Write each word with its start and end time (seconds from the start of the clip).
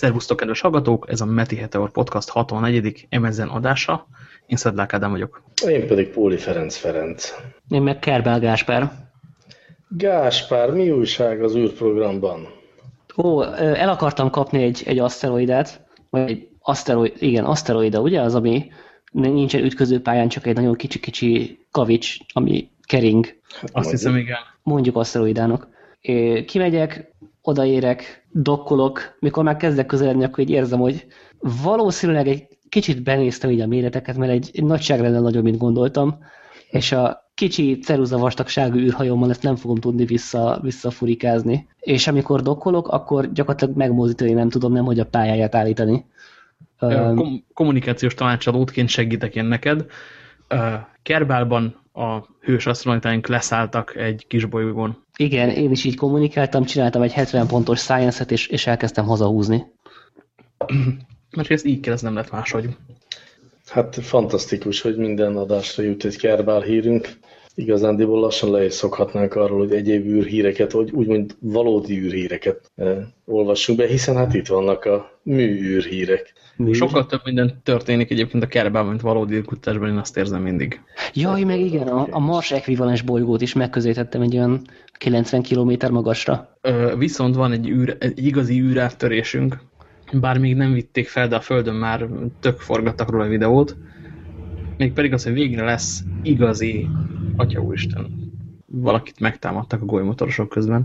Szervusztok, 0.00 0.36
kedves 0.36 0.60
hallgatók! 0.60 1.06
Ez 1.08 1.20
a 1.20 1.24
Meti 1.24 1.56
Heteor 1.56 1.90
Podcast 1.90 2.28
64. 2.28 3.06
emezen 3.08 3.48
adása. 3.48 4.06
Én 4.46 4.56
Szedlák 4.56 4.92
Ádám 4.92 5.10
vagyok. 5.10 5.42
Én 5.66 5.86
pedig 5.86 6.08
Póli 6.08 6.36
Ferenc 6.36 6.76
Ferenc. 6.76 7.34
Én 7.68 7.82
meg 7.82 7.98
Kerbel 7.98 8.40
Gáspár. 8.40 8.90
Gáspár, 9.88 10.70
mi 10.70 10.90
újság 10.90 11.42
az 11.42 11.56
űrprogramban? 11.56 12.48
Ó, 13.16 13.42
el 13.52 13.88
akartam 13.88 14.30
kapni 14.30 14.62
egy, 14.62 14.82
egy 14.86 14.98
aszteroidát, 14.98 15.86
vagy 16.10 16.30
egy 16.30 16.48
aszteroid, 16.60 17.12
igen, 17.18 17.44
aszteroida, 17.44 18.00
ugye? 18.00 18.20
Az, 18.20 18.34
ami 18.34 18.70
nincsen 19.12 19.64
ütközőpályán, 19.64 20.28
csak 20.28 20.46
egy 20.46 20.54
nagyon 20.54 20.74
kicsi-kicsi 20.74 21.58
kavics, 21.70 22.16
ami 22.32 22.70
kering. 22.82 23.26
Azt 23.72 23.90
hiszem, 23.90 24.16
igen. 24.16 24.38
Mondjuk 24.62 24.96
aszteroidának. 24.96 25.68
É, 26.00 26.44
kimegyek, 26.44 27.09
odaérek, 27.42 28.26
dokkolok, 28.32 29.16
mikor 29.20 29.44
már 29.44 29.56
kezdek 29.56 29.86
közeledni, 29.86 30.24
akkor 30.24 30.38
így 30.38 30.50
érzem, 30.50 30.78
hogy 30.78 31.06
valószínűleg 31.62 32.28
egy 32.28 32.48
kicsit 32.68 33.02
benéztem 33.02 33.50
így 33.50 33.60
a 33.60 33.66
méreteket, 33.66 34.16
mert 34.16 34.32
egy, 34.32 34.50
egy 34.52 34.64
nagyságrendel 34.64 35.20
nagyobb, 35.20 35.44
mint 35.44 35.58
gondoltam, 35.58 36.18
és 36.70 36.92
a 36.92 37.30
kicsi 37.34 37.78
ceruza 37.78 38.18
vastagságú 38.18 38.78
űrhajómmal 38.78 39.30
ezt 39.30 39.42
nem 39.42 39.56
fogom 39.56 39.76
tudni 39.76 40.04
vissza, 40.04 40.58
visszafurikázni. 40.62 41.68
És 41.78 42.06
amikor 42.06 42.42
dokkolok, 42.42 42.88
akkor 42.88 43.32
gyakorlatilag 43.32 43.76
megmozdítani 43.76 44.32
nem 44.32 44.48
tudom, 44.48 44.72
nem 44.72 44.84
hogy 44.84 45.00
a 45.00 45.06
pályáját 45.06 45.54
állítani. 45.54 46.04
Kom 46.78 47.44
kommunikációs 47.54 48.14
tanácsadótként 48.14 48.88
segítek 48.88 49.34
én 49.34 49.44
neked. 49.44 49.86
Kerbálban 51.02 51.80
a 51.92 52.18
hős 52.40 52.66
asztronautáink 52.66 53.26
leszálltak 53.26 53.96
egy 53.96 54.24
kis 54.28 54.44
bolygón. 54.44 55.04
Igen, 55.16 55.48
én 55.48 55.70
is 55.70 55.84
így 55.84 55.96
kommunikáltam, 55.96 56.64
csináltam 56.64 57.02
egy 57.02 57.12
70 57.12 57.46
pontos 57.46 57.78
science-et, 57.80 58.30
és, 58.30 58.46
és 58.46 58.66
elkezdtem 58.66 59.04
hazahúzni. 59.04 59.66
Mert 61.36 61.50
ezt 61.50 61.64
így 61.64 61.80
kell, 61.80 61.92
ez 61.92 62.02
nem 62.02 62.14
lett 62.14 62.30
máshogy. 62.30 62.76
Hát 63.66 63.94
fantasztikus, 63.94 64.80
hogy 64.80 64.96
minden 64.96 65.36
adásra 65.36 65.82
jut 65.82 66.04
egy 66.04 66.16
kerbál 66.16 66.60
hírünk. 66.60 67.08
Igazándiból 67.60 68.20
lassan 68.20 68.50
le 68.50 68.64
is 68.64 68.72
szokhatnánk 68.72 69.34
arról, 69.34 69.58
hogy 69.58 69.72
egyéb 69.72 70.06
űrhíreket, 70.06 70.72
vagy 70.72 70.90
úgymond 70.90 71.36
valódi 71.38 71.98
űrhíreket 71.98 72.70
eh, 72.76 72.96
olvassunk 73.24 73.78
be, 73.78 73.86
hiszen 73.86 74.16
hát 74.16 74.34
itt 74.34 74.46
vannak 74.46 74.84
a 74.84 75.20
mű 75.22 75.60
űrhírek. 75.62 76.32
Mi? 76.56 76.72
Sokkal 76.72 77.06
több 77.06 77.20
minden 77.24 77.60
történik 77.62 78.10
egyébként 78.10 78.42
a 78.42 78.46
kerbában, 78.46 78.88
mint 78.88 79.00
valódi 79.00 79.42
kutatásban, 79.42 79.88
én 79.88 79.96
azt 79.96 80.16
érzem 80.16 80.42
mindig. 80.42 80.80
Jaj, 81.14 81.42
meg 81.42 81.60
igen, 81.60 81.88
a, 81.88 82.06
a 82.10 82.18
Mars 82.18 82.52
ekvivalens 82.52 83.02
bolygót 83.02 83.40
is 83.40 83.52
megközelítettem 83.52 84.20
egy 84.20 84.36
olyan 84.36 84.62
90 84.92 85.42
km 85.42 85.72
magasra. 85.90 86.56
Ö, 86.60 86.94
viszont 86.98 87.34
van 87.34 87.52
egy, 87.52 87.68
űr, 87.68 87.96
egy 87.98 88.26
igazi 88.26 88.60
űrávtörésünk, 88.60 89.58
bár 90.12 90.38
még 90.38 90.56
nem 90.56 90.72
vitték 90.72 91.08
fel, 91.08 91.28
de 91.28 91.36
a 91.36 91.40
Földön 91.40 91.74
már 91.74 92.08
tök 92.40 92.58
forgattak 92.58 93.10
róla 93.10 93.24
a 93.24 93.28
videót. 93.28 93.76
Még 94.80 94.92
pedig 94.92 95.12
az, 95.12 95.24
hogy 95.24 95.32
végre 95.32 95.64
lesz 95.64 96.02
igazi, 96.22 96.88
atya 97.36 97.60
úristen, 97.60 98.32
valakit 98.66 99.20
megtámadtak 99.20 99.82
a 99.82 99.84
golymotorosok 99.84 100.48
közben. 100.48 100.84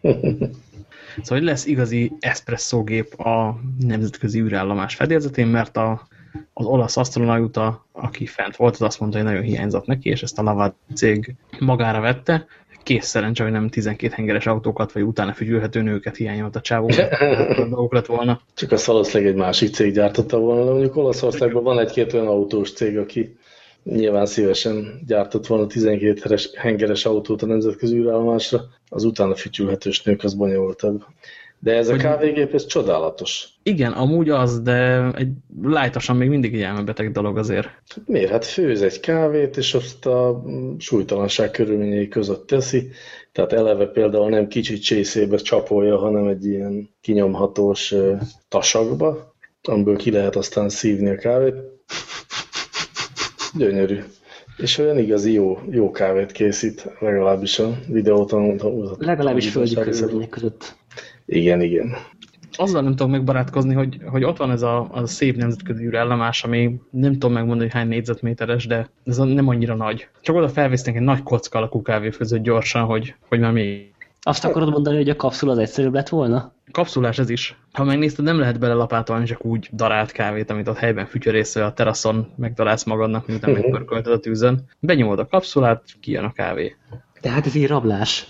Szóval 0.00 1.38
hogy 1.38 1.42
lesz 1.42 1.66
igazi 1.66 2.12
eszpresszógép 2.20 3.20
a 3.20 3.60
nemzetközi 3.78 4.40
űrállomás 4.40 4.94
fedélzetén, 4.94 5.46
mert 5.46 5.76
a, 5.76 6.06
az 6.52 6.66
olasz 6.66 6.96
asztronauta, 6.96 7.86
aki 7.92 8.26
fent 8.26 8.56
volt, 8.56 8.74
az 8.74 8.82
azt 8.82 9.00
mondta, 9.00 9.18
hogy 9.18 9.26
nagyon 9.26 9.42
hiányzott 9.42 9.86
neki, 9.86 10.08
és 10.08 10.22
ezt 10.22 10.38
a 10.38 10.42
Lavad 10.42 10.74
cég 10.94 11.34
magára 11.58 12.00
vette. 12.00 12.46
Kész 12.92 13.06
szerencse, 13.06 13.42
hogy 13.42 13.52
nem 13.52 13.68
12 13.68 14.12
hengeres 14.14 14.46
autókat, 14.46 14.92
vagy 14.92 15.02
utána 15.02 15.32
fügyülhető 15.32 15.82
nőket 15.82 16.16
hiányolt 16.16 16.56
a 16.56 16.60
csávó, 16.60 16.90
dolgok 17.56 17.92
lett 17.92 18.06
volna. 18.06 18.40
Csak 18.54 18.72
azt 18.72 18.84
valószínűleg 18.84 19.32
egy 19.32 19.38
másik 19.38 19.74
cég 19.74 19.92
gyártotta 19.92 20.38
volna, 20.38 20.64
de 20.64 20.70
mondjuk 20.70 20.96
Olaszországban 20.96 21.62
van 21.62 21.78
egy-két 21.78 22.12
olyan 22.12 22.26
autós 22.26 22.72
cég, 22.72 22.98
aki 22.98 23.36
nyilván 23.84 24.26
szívesen 24.26 25.02
gyártott 25.06 25.46
volna 25.46 25.66
12 25.66 26.36
hengeres 26.56 27.04
autót 27.04 27.42
a 27.42 27.46
nemzetközi 27.46 27.96
űrállomásra, 27.96 28.60
az 28.88 29.04
utána 29.04 29.34
fütyülhetős 29.34 30.02
nők 30.02 30.24
az 30.24 30.34
bonyolultabb. 30.34 31.04
De 31.64 31.76
ez 31.76 31.88
a 31.88 31.96
kávégép, 31.96 32.54
ez 32.54 32.66
csodálatos. 32.66 33.48
Igen, 33.62 33.92
amúgy 33.92 34.28
az, 34.28 34.62
de 34.62 35.10
egy 35.14 35.28
lájtosan 35.62 36.16
még 36.16 36.28
mindig 36.28 36.54
egy 36.54 36.62
elmebeteg 36.62 37.12
dolog 37.12 37.38
azért. 37.38 37.66
Hát 37.66 38.00
miért? 38.06 38.30
Hát 38.30 38.44
főz 38.44 38.82
egy 38.82 39.00
kávét, 39.00 39.56
és 39.56 39.74
azt 39.74 40.06
a 40.06 40.42
súlytalanság 40.78 41.50
körülményei 41.50 42.08
között 42.08 42.46
teszi. 42.46 42.90
Tehát 43.32 43.52
eleve 43.52 43.86
például 43.86 44.28
nem 44.28 44.48
kicsit 44.48 44.82
csészébe 44.82 45.36
csapolja, 45.36 45.98
hanem 45.98 46.26
egy 46.26 46.46
ilyen 46.46 46.90
kinyomhatós 47.00 47.94
tasakba, 48.48 49.34
amiből 49.62 49.96
ki 49.96 50.10
lehet 50.10 50.36
aztán 50.36 50.68
szívni 50.68 51.08
a 51.08 51.16
kávét. 51.16 51.54
Gyönyörű. 53.56 53.98
És 54.56 54.78
olyan 54.78 54.98
igazi 54.98 55.32
jó, 55.32 55.58
jó 55.70 55.90
kávét 55.90 56.32
készít, 56.32 56.86
legalábbis 57.00 57.58
a 57.58 57.78
videótanultam. 57.88 58.84
Legalábbis 58.98 59.48
földi 59.48 59.74
körülmények 59.74 60.28
között. 60.28 60.80
Igen, 61.26 61.60
igen. 61.60 61.94
Azzal 62.56 62.82
nem 62.82 62.96
tudok 62.96 63.12
megbarátkozni, 63.12 63.74
hogy, 63.74 63.98
hogy 64.06 64.24
ott 64.24 64.36
van 64.36 64.50
ez 64.50 64.62
a, 64.62 64.88
az 64.90 65.02
a 65.02 65.06
szép 65.06 65.36
nemzetközi 65.36 65.84
űrállomás, 65.84 66.44
ami 66.44 66.80
nem 66.90 67.12
tudom 67.12 67.32
megmondani, 67.32 67.62
hogy 67.70 67.78
hány 67.78 67.88
négyzetméteres, 67.88 68.66
de 68.66 68.90
ez 69.04 69.16
nem 69.16 69.48
annyira 69.48 69.74
nagy. 69.74 70.08
Csak 70.20 70.36
oda 70.36 70.48
felvésznek 70.48 70.96
egy 70.96 71.02
nagy 71.02 71.22
kocka 71.22 71.58
alakú 71.58 71.82
kávéfőzőt 71.82 72.42
gyorsan, 72.42 72.84
hogy, 72.84 73.14
hogy 73.28 73.40
már 73.40 73.52
még 73.52 73.92
azt 74.24 74.44
akarod 74.44 74.70
mondani, 74.70 74.96
hogy 74.96 75.08
a 75.08 75.16
kapszula 75.16 75.52
az 75.52 75.58
egyszerűbb 75.58 75.94
lett 75.94 76.08
volna? 76.08 76.52
Kapszulás 76.70 77.18
ez 77.18 77.30
is. 77.30 77.56
Ha 77.72 77.84
megnézted, 77.84 78.24
nem 78.24 78.38
lehet 78.38 78.58
belelapátolni 78.58 79.24
csak 79.24 79.44
úgy 79.44 79.68
darált 79.72 80.12
kávét, 80.12 80.50
amit 80.50 80.68
ott 80.68 80.76
helyben 80.76 81.06
fütyörészve 81.06 81.64
a 81.64 81.72
teraszon 81.72 82.32
megdarálsz 82.36 82.84
magadnak, 82.84 83.26
miután 83.26 83.50
-huh. 83.50 83.62
megpörkölted 83.62 84.12
a 84.12 84.18
tűzön. 84.18 84.64
Benyomod 84.80 85.18
a 85.18 85.26
kapszulát, 85.26 85.82
kijön 86.00 86.24
a 86.24 86.32
kávé. 86.32 86.76
De 87.20 87.30
hát 87.30 87.46
ez 87.46 87.54
így 87.54 87.66
rablás. 87.66 88.28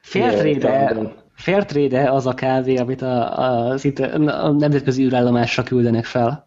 Fairtrade, 0.00 1.12
Fairtrade 1.40 2.10
az 2.10 2.26
a 2.26 2.34
kávé, 2.34 2.76
amit 2.76 3.02
a, 3.02 3.38
a, 3.38 3.76
a 4.26 4.50
nemzetközi 4.50 5.04
űrállomásra 5.04 5.62
küldenek 5.62 6.04
fel. 6.04 6.46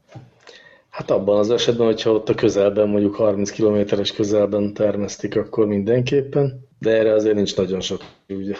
Hát 0.89 1.11
abban 1.11 1.37
az 1.39 1.49
esetben, 1.49 1.85
hogyha 1.85 2.11
ott 2.11 2.29
a 2.29 2.33
közelben, 2.33 2.89
mondjuk 2.89 3.15
30 3.15 3.49
kilométeres 3.51 4.11
közelben 4.11 4.73
termesztik, 4.73 5.35
akkor 5.35 5.67
mindenképpen, 5.67 6.67
de 6.79 6.97
erre 6.97 7.13
azért 7.13 7.35
nincs 7.35 7.55
nagyon 7.55 7.79
sok 7.79 8.01
ugye. 8.27 8.55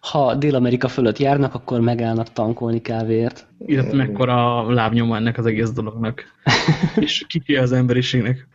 Ha 0.00 0.34
Dél-Amerika 0.34 0.88
fölött 0.88 1.18
járnak, 1.18 1.54
akkor 1.54 1.80
megállnak 1.80 2.32
tankolni 2.32 2.80
kávéért. 2.80 3.46
Illetve 3.66 3.96
mekkora 3.96 4.58
a 4.58 4.72
lábnyoma 4.72 5.16
ennek 5.16 5.38
az 5.38 5.46
egész 5.46 5.70
dolognak. 5.70 6.22
És 7.00 7.24
kiki 7.28 7.56
az 7.56 7.72
emberiségnek. 7.72 8.48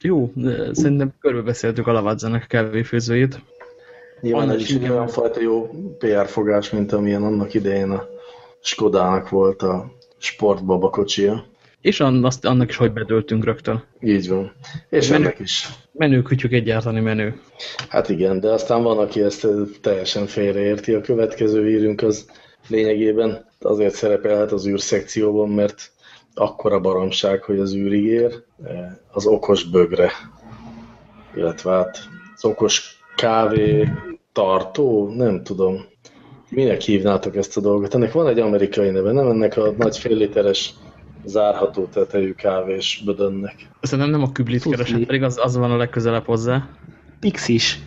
Jó, 0.00 0.32
szerintem 0.72 1.12
körbebeszéltük 1.20 1.86
a 1.86 1.92
Lavazzának 1.92 2.42
a 2.42 2.46
kávéfőzőjét. 2.46 3.40
Nyilván 4.20 4.50
ez 4.50 4.60
is 4.60 4.74
egy 4.74 4.88
olyan 4.88 5.08
fajta 5.08 5.40
jó 5.40 5.70
PR 5.98 6.26
fogás, 6.26 6.70
mint 6.70 6.92
amilyen 6.92 7.22
annak 7.22 7.54
idején 7.54 7.90
a 7.90 8.08
Skodának 8.60 9.28
volt 9.28 9.62
a 9.62 9.92
sportbaba 10.18 10.90
kocsia. 10.90 11.44
És 11.80 12.00
annak, 12.00 12.32
annak 12.42 12.68
is, 12.68 12.76
hogy 12.76 12.92
bedöltünk 12.92 13.44
rögtön. 13.44 13.84
Így 14.00 14.28
van. 14.28 14.52
És 14.88 15.08
menő, 15.08 15.24
ennek 15.24 15.38
is. 15.38 15.68
Menő 15.92 16.22
kütyük 16.22 16.52
egyáltalán 16.52 17.02
menő. 17.02 17.40
Hát 17.88 18.08
igen, 18.08 18.40
de 18.40 18.48
aztán 18.48 18.82
van, 18.82 18.98
aki 18.98 19.22
ezt 19.22 19.46
teljesen 19.80 20.26
félreérti. 20.26 20.92
A 20.92 21.00
következő 21.00 21.70
írünk 21.70 22.02
az 22.02 22.26
lényegében 22.68 23.46
azért 23.60 23.94
szerepelhet 23.94 24.52
az 24.52 24.66
űrszekcióban, 24.66 25.48
mert 25.48 25.90
akkora 26.34 26.80
baromság, 26.80 27.42
hogy 27.42 27.58
az 27.58 27.74
ér, 27.74 28.42
az 29.12 29.26
okos 29.26 29.64
bögre, 29.64 30.10
illetve 31.34 31.70
hát 31.70 31.98
az 32.34 32.44
okos 32.44 32.95
kávé 33.16 33.88
tartó, 34.32 35.08
nem 35.16 35.42
tudom. 35.42 35.84
Minek 36.50 36.80
hívnátok 36.80 37.36
ezt 37.36 37.56
a 37.56 37.60
dolgot? 37.60 37.94
Ennek 37.94 38.12
van 38.12 38.28
egy 38.28 38.38
amerikai 38.38 38.90
neve, 38.90 39.12
nem 39.12 39.28
ennek 39.28 39.56
a 39.56 39.72
nagy 39.78 39.98
fél 39.98 40.16
literes 40.16 40.74
zárható 41.24 41.84
tetejű 41.84 42.32
kávés 42.32 43.02
bödönnek. 43.04 43.68
Szerintem 43.80 44.10
nem 44.10 44.22
a 44.22 44.32
küblit 44.32 44.62
keresett, 44.62 45.04
pedig 45.04 45.22
az, 45.22 45.38
az 45.42 45.56
van 45.56 45.70
a 45.70 45.76
legközelebb 45.76 46.24
hozzá. 46.24 46.68
Pixis. 47.20 47.80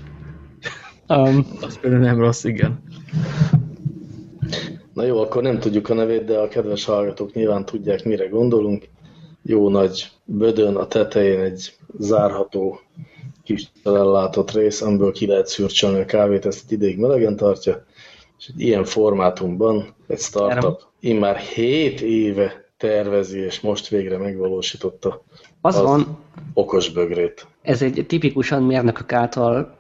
Um, 1.08 1.46
az 1.62 1.80
például 1.80 2.02
nem 2.02 2.20
rossz, 2.20 2.44
igen. 2.44 2.84
Na 4.94 5.04
jó, 5.04 5.22
akkor 5.22 5.42
nem 5.42 5.60
tudjuk 5.60 5.90
a 5.90 5.94
nevét, 5.94 6.26
de 6.26 6.38
a 6.38 6.48
kedves 6.48 6.86
hallgatók 6.86 7.34
nyilván 7.34 7.66
tudják, 7.66 8.04
mire 8.04 8.28
gondolunk. 8.28 8.90
Jó 9.44 9.70
nagy 9.70 10.10
bödön 10.26 10.76
a 10.76 10.88
tetején 10.88 11.40
egy 11.40 11.74
zárható 11.98 12.80
kis 13.56 13.72
ellátott 13.84 14.52
rész, 14.52 14.82
amiből 14.82 15.12
ki 15.12 15.26
lehet 15.26 15.48
szürcsölni 15.48 16.00
a 16.00 16.06
kávét, 16.06 16.46
ezt 16.46 16.72
ideig 16.72 16.98
melegen 16.98 17.36
tartja, 17.36 17.86
és 18.38 18.48
egy 18.48 18.62
ilyen 18.62 18.84
formátumban 18.84 19.96
egy 20.08 20.20
startup 20.20 20.82
immár 21.00 21.38
7 21.38 22.02
éve 22.02 22.66
tervezi, 22.78 23.40
és 23.40 23.60
most 23.60 23.88
végre 23.88 24.18
megvalósította 24.18 25.24
az, 25.62 25.76
az 25.76 25.82
van, 25.82 26.18
okos 26.54 26.90
bögrét. 26.90 27.48
Ez 27.62 27.82
egy 27.82 28.06
tipikusan 28.08 28.64
mérnökök 28.64 29.14
által 29.14 29.78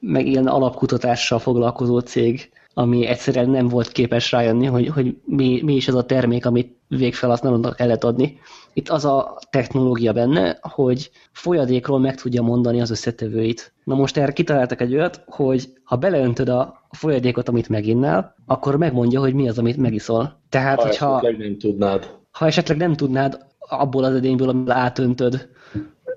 meg 0.00 0.26
ilyen 0.26 0.46
alapkutatással 0.46 1.38
foglalkozó 1.38 1.98
cég. 1.98 2.52
Ami 2.74 3.06
egyszerűen 3.06 3.50
nem 3.50 3.68
volt 3.68 3.88
képes 3.88 4.32
rájönni, 4.32 4.66
hogy, 4.66 4.88
hogy 4.88 5.16
mi, 5.24 5.60
mi 5.64 5.74
is 5.74 5.88
az 5.88 5.94
a 5.94 6.04
termék, 6.04 6.46
amit 6.46 6.76
végfelhasználónak 6.88 7.76
kellett 7.76 8.04
adni. 8.04 8.38
Itt 8.72 8.88
az 8.88 9.04
a 9.04 9.38
technológia 9.50 10.12
benne, 10.12 10.58
hogy 10.60 11.10
folyadékról 11.32 11.98
meg 11.98 12.14
tudja 12.14 12.42
mondani 12.42 12.80
az 12.80 12.90
összetevőit. 12.90 13.72
Na 13.84 13.94
most 13.94 14.16
erre 14.16 14.32
kitaláltak 14.32 14.80
egy 14.80 14.94
olyat, 14.94 15.24
hogy 15.26 15.72
ha 15.84 15.96
beleöntöd 15.96 16.48
a 16.48 16.86
folyadékot, 16.90 17.48
amit 17.48 17.68
meginnál, 17.68 18.34
akkor 18.46 18.76
megmondja, 18.76 19.20
hogy 19.20 19.34
mi 19.34 19.48
az, 19.48 19.58
amit 19.58 19.76
megiszol. 19.76 20.40
Tehát, 20.48 20.76
ha 20.80 20.86
hogyha, 20.86 21.06
esetleg 21.06 21.36
nem 21.36 21.58
tudnád. 21.58 22.10
ha 22.30 22.46
esetleg 22.46 22.76
nem 22.76 22.94
tudnád 22.94 23.46
abból 23.58 24.04
az 24.04 24.14
edényből, 24.14 24.48
amiből 24.48 24.74
átöntöd, 24.74 25.48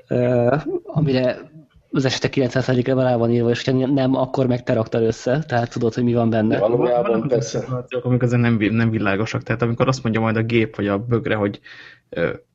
uh, 0.09 0.61
amire 0.83 1.51
az 1.97 2.05
esetek 2.05 2.33
9%-ra 2.35 3.01
rá 3.01 3.15
van 3.15 3.31
írva, 3.31 3.49
és 3.49 3.63
ha 3.63 3.71
nem, 3.71 4.15
akkor 4.15 4.47
meg 4.47 4.63
te 4.63 4.73
raktad 4.73 5.03
össze, 5.03 5.43
tehát 5.47 5.69
tudod, 5.69 5.93
hogy 5.93 6.03
mi 6.03 6.13
van 6.13 6.29
benne. 6.29 6.59
Valójában 6.59 7.27
persze. 7.27 7.59
szituációk, 7.59 8.05
amik 8.05 8.21
azért 8.21 8.41
nem, 8.41 8.57
nem 8.57 8.89
világosak. 8.89 9.43
Tehát 9.43 9.61
amikor 9.61 9.87
azt 9.87 10.03
mondja 10.03 10.21
majd 10.21 10.35
a 10.35 10.43
gép 10.43 10.75
vagy 10.75 10.87
a 10.87 10.97
bögre, 10.97 11.35
hogy 11.35 11.59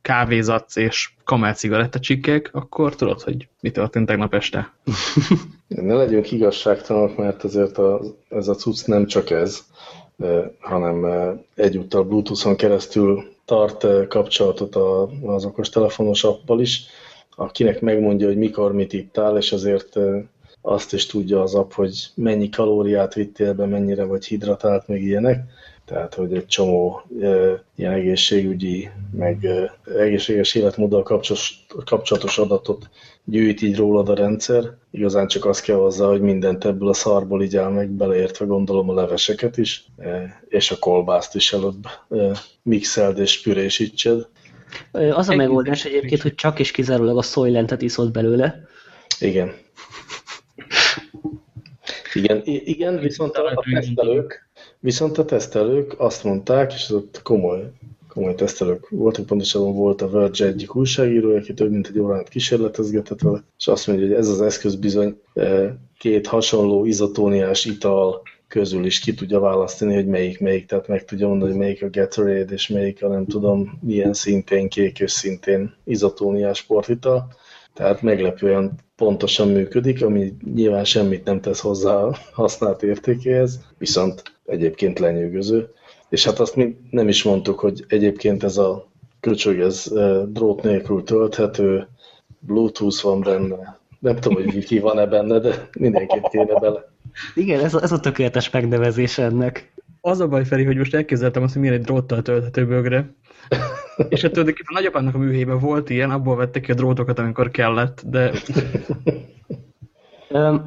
kávézatsz 0.01 0.75
és 0.75 1.09
kamel 1.23 1.53
cigarettacsikkek, 1.53 2.49
akkor 2.53 2.95
tudod, 2.95 3.21
hogy 3.21 3.47
mi 3.59 3.71
történt 3.71 4.07
tegnap 4.07 4.33
este. 4.33 4.73
Ne 5.67 5.93
legyünk 5.93 6.31
igazságtalanok, 6.31 7.17
mert 7.17 7.43
azért 7.43 7.77
a, 7.77 8.01
ez 8.29 8.47
a 8.47 8.55
cucc 8.55 8.85
nem 8.85 9.05
csak 9.05 9.29
ez, 9.29 9.59
hanem 10.59 11.05
egyúttal 11.55 12.03
Bluetooth-on 12.03 12.55
keresztül 12.55 13.23
tart 13.45 14.07
kapcsolatot 14.07 14.75
a, 14.75 15.09
az 15.23 15.45
okostelefonos 15.45 16.23
appal 16.23 16.59
is, 16.59 16.85
akinek 17.35 17.81
megmondja, 17.81 18.27
hogy 18.27 18.37
mikor 18.37 18.73
mit 18.73 18.93
ittál, 18.93 19.37
és 19.37 19.51
azért 19.51 19.99
azt 20.61 20.93
is 20.93 21.05
tudja 21.05 21.41
az 21.41 21.55
app, 21.55 21.71
hogy 21.71 22.07
mennyi 22.15 22.49
kalóriát 22.49 23.13
vittél 23.13 23.53
be, 23.53 23.65
mennyire 23.65 24.03
vagy 24.03 24.25
hidratált, 24.25 24.87
meg 24.87 25.01
ilyenek. 25.01 25.43
Tehát, 25.85 26.13
hogy 26.13 26.33
egy 26.33 26.45
csomó 26.45 27.01
ilyen 27.75 27.91
egészségügyi, 27.91 28.89
meg 29.11 29.47
egészséges 29.97 30.55
életmóddal 30.55 31.03
kapcsolatos, 31.85 32.37
adatot 32.37 32.89
gyűjt 33.23 33.61
így 33.61 33.75
rólad 33.75 34.09
a 34.09 34.15
rendszer. 34.15 34.75
Igazán 34.91 35.27
csak 35.27 35.45
azt 35.45 35.63
kell 35.63 35.75
hozzá, 35.75 36.07
hogy 36.07 36.21
mindent 36.21 36.65
ebből 36.65 36.89
a 36.89 36.93
szarból 36.93 37.43
így 37.43 37.57
áll 37.57 37.71
meg, 37.71 37.89
beleértve 37.89 38.45
gondolom 38.45 38.89
a 38.89 38.93
leveseket 38.93 39.57
is, 39.57 39.85
és 40.47 40.71
a 40.71 40.79
kolbászt 40.79 41.35
is 41.35 41.53
előbb 41.53 41.87
mixeld 42.61 43.19
és 43.19 43.41
pürésítsed. 43.41 44.27
Az 44.91 45.29
a 45.29 45.35
megoldás 45.35 45.85
egyébként, 45.85 46.21
hogy 46.21 46.35
csak 46.35 46.59
és 46.59 46.71
kizárólag 46.71 47.17
a 47.17 47.21
szójlentet 47.21 47.81
iszod 47.81 48.11
belőle. 48.11 48.67
Igen. 49.19 49.53
Igen, 52.13 52.41
igen 52.45 52.99
viszont 52.99 53.37
a, 53.37 53.45
a 53.45 53.63
tesztelők, 53.71 54.49
viszont 54.79 55.17
a 55.17 55.25
tesztelők 55.25 55.99
azt 55.99 56.23
mondták, 56.23 56.73
és 56.73 56.89
ott 56.89 57.21
komoly, 57.23 57.71
komoly 58.07 58.35
tesztelők 58.35 58.89
voltak, 58.89 59.25
pontosabban 59.25 59.75
volt 59.75 60.01
a 60.01 60.09
Verge 60.09 60.45
egyik 60.45 60.75
újságírója, 60.75 61.37
aki 61.37 61.53
több 61.53 61.71
mint 61.71 61.87
egy 61.87 61.99
órát 61.99 62.29
kísérletezgetett 62.29 63.21
vele, 63.21 63.43
és 63.57 63.67
azt 63.67 63.87
mondja, 63.87 64.05
hogy 64.05 64.15
ez 64.15 64.27
az 64.27 64.41
eszköz 64.41 64.75
bizony 64.75 65.21
eh, 65.33 65.71
két 65.97 66.27
hasonló 66.27 66.85
izotóniás 66.85 67.65
ital 67.65 68.21
közül 68.53 68.85
is 68.85 68.99
ki 68.99 69.13
tudja 69.13 69.39
választani, 69.39 69.93
hogy 69.93 70.07
melyik 70.07 70.39
melyik, 70.39 70.65
tehát 70.65 70.87
meg 70.87 71.05
tudja 71.05 71.27
mondani, 71.27 71.51
hogy 71.51 71.59
melyik 71.59 71.83
a 71.83 71.89
Gatorade, 71.91 72.53
és 72.53 72.67
melyik 72.67 73.03
a 73.03 73.07
nem 73.07 73.25
tudom 73.25 73.79
milyen 73.81 74.13
szintén 74.13 74.69
kék 74.69 74.99
és 74.99 75.11
szintén 75.11 75.75
izotóniás 75.83 76.57
sportital. 76.57 77.27
Tehát 77.73 78.01
meglepően 78.01 78.71
pontosan 78.95 79.47
működik, 79.47 80.03
ami 80.03 80.33
nyilván 80.53 80.85
semmit 80.85 81.25
nem 81.25 81.41
tesz 81.41 81.59
hozzá 81.59 81.95
a 81.95 82.15
használt 82.33 82.83
értékéhez, 82.83 83.59
viszont 83.77 84.23
egyébként 84.45 84.99
lenyűgöző. 84.99 85.69
És 86.09 86.25
hát 86.25 86.39
azt 86.39 86.55
mi 86.55 86.75
nem 86.89 87.07
is 87.07 87.23
mondtuk, 87.23 87.59
hogy 87.59 87.85
egyébként 87.87 88.43
ez 88.43 88.57
a 88.57 88.87
köcsög, 89.19 89.59
ez 89.59 89.91
drót 90.27 90.63
nélkül 90.63 91.03
tölthető, 91.03 91.87
Bluetooth 92.39 93.03
van 93.03 93.21
benne, 93.21 93.79
nem 93.99 94.15
tudom, 94.15 94.43
hogy 94.43 94.53
Wi-Fi 94.53 94.79
van-e 94.79 95.05
benne, 95.05 95.39
de 95.39 95.69
mindenképp 95.79 96.23
kéne 96.23 96.59
bele. 96.59 96.92
Igen, 97.35 97.63
ez 97.63 97.73
a, 97.73 97.81
ez 97.81 97.91
a 97.91 97.99
tökéletes 97.99 98.49
megnevezés 98.49 99.17
ennek. 99.17 99.73
Az 100.01 100.19
a 100.19 100.27
baj, 100.27 100.45
Feri, 100.45 100.63
hogy 100.63 100.77
most 100.77 100.95
elképzeltem 100.95 101.43
azt, 101.43 101.53
hogy 101.53 101.61
milyen 101.61 101.77
egy 101.77 101.83
dróttal 101.83 102.21
tölthető 102.21 102.65
bögre. 102.65 103.13
És 104.09 104.21
hát 104.21 104.31
tulajdonképpen 104.31 104.73
nagyapának 104.73 105.15
a 105.15 105.17
műhelyben 105.17 105.59
volt 105.59 105.89
ilyen, 105.89 106.11
abból 106.11 106.35
vettek 106.35 106.61
ki 106.61 106.71
a 106.71 106.75
drótokat, 106.75 107.19
amikor 107.19 107.51
kellett, 107.51 108.01
de 108.05 108.31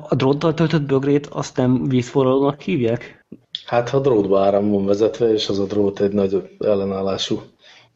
A 0.09 0.15
dróttal 0.15 0.55
töltött 0.55 0.83
bögrét 0.83 1.27
azt 1.27 1.57
nem 1.57 1.85
vízforralónak 1.89 2.61
hívják? 2.61 3.27
Hát, 3.65 3.89
ha 3.89 4.01
drótba 4.01 4.41
áram 4.41 4.71
van 4.71 4.87
vezetve, 4.87 5.33
és 5.33 5.49
az 5.49 5.59
a 5.59 5.67
drót 5.67 6.01
egy 6.01 6.13
nagy 6.13 6.57
ellenállású, 6.59 7.41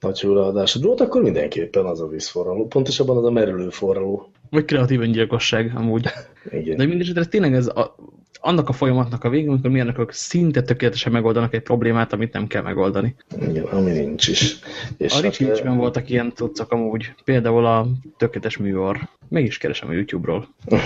nagy 0.01 0.21
hőreadású 0.21 0.81
drót, 0.81 1.01
akkor 1.01 1.23
mindenképpen 1.23 1.87
az 1.87 2.01
a 2.01 2.07
vízforraló. 2.07 2.67
Pontosabban 2.67 3.17
az 3.17 3.25
a 3.25 3.31
merülő 3.31 3.69
forraló. 3.69 4.31
vagy 4.51 4.65
kreatív 4.65 5.01
öngyilkosság 5.01 5.73
amúgy. 5.75 6.07
Igen. 6.51 6.77
De 6.77 6.87
mindesetre 6.87 7.25
tényleg 7.25 7.55
ez 7.55 7.67
a, 7.67 7.97
annak 8.41 8.69
a 8.69 8.73
folyamatnak 8.73 9.25
a 9.25 9.29
vége, 9.29 9.49
amikor 9.49 9.71
milyenek 9.71 10.13
szinte 10.13 10.63
tökéletesen 10.63 11.13
megoldanak 11.13 11.55
egy 11.55 11.63
problémát, 11.63 12.13
amit 12.13 12.33
nem 12.33 12.47
kell 12.47 12.63
megoldani. 12.63 13.15
Igen, 13.49 13.65
ami 13.65 13.91
nincs 13.91 14.29
is. 14.29 14.59
És 14.97 15.13
A 15.13 15.15
hát, 15.15 15.37
Rich 15.37 15.77
voltak 15.77 16.11
ilyen 16.11 16.33
cuccok 16.35 16.73
amúgy, 16.73 17.15
például 17.25 17.67
a 17.67 17.87
tökéletes 18.17 18.57
műor. 18.57 18.99
Meg 19.29 19.45
is 19.45 19.59
keresem 19.59 19.89
a 19.89 19.93
YouTube-ról. 19.93 20.49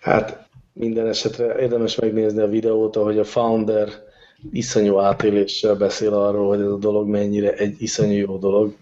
Hát 0.00 0.48
minden 0.72 1.06
esetre 1.06 1.58
érdemes 1.58 1.96
megnézni 1.96 2.40
a 2.40 2.48
videót, 2.48 2.96
ahogy 2.96 3.18
a 3.18 3.24
founder 3.24 3.88
iszonyú 4.52 4.98
átéléssel 4.98 5.74
beszél 5.74 6.14
arról, 6.14 6.48
hogy 6.48 6.60
ez 6.60 6.66
a 6.66 6.76
dolog 6.76 7.08
mennyire 7.08 7.52
egy 7.52 7.74
iszonyú 7.78 8.16
jó 8.16 8.36
dolog, 8.38 8.74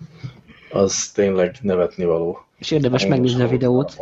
az 0.71 1.11
tényleg 1.15 1.57
nevetni 1.61 2.05
való. 2.05 2.39
És 2.65 2.71
érdemes 2.71 3.07
megnézni 3.07 3.43
a 3.43 3.49
videót, 3.49 3.97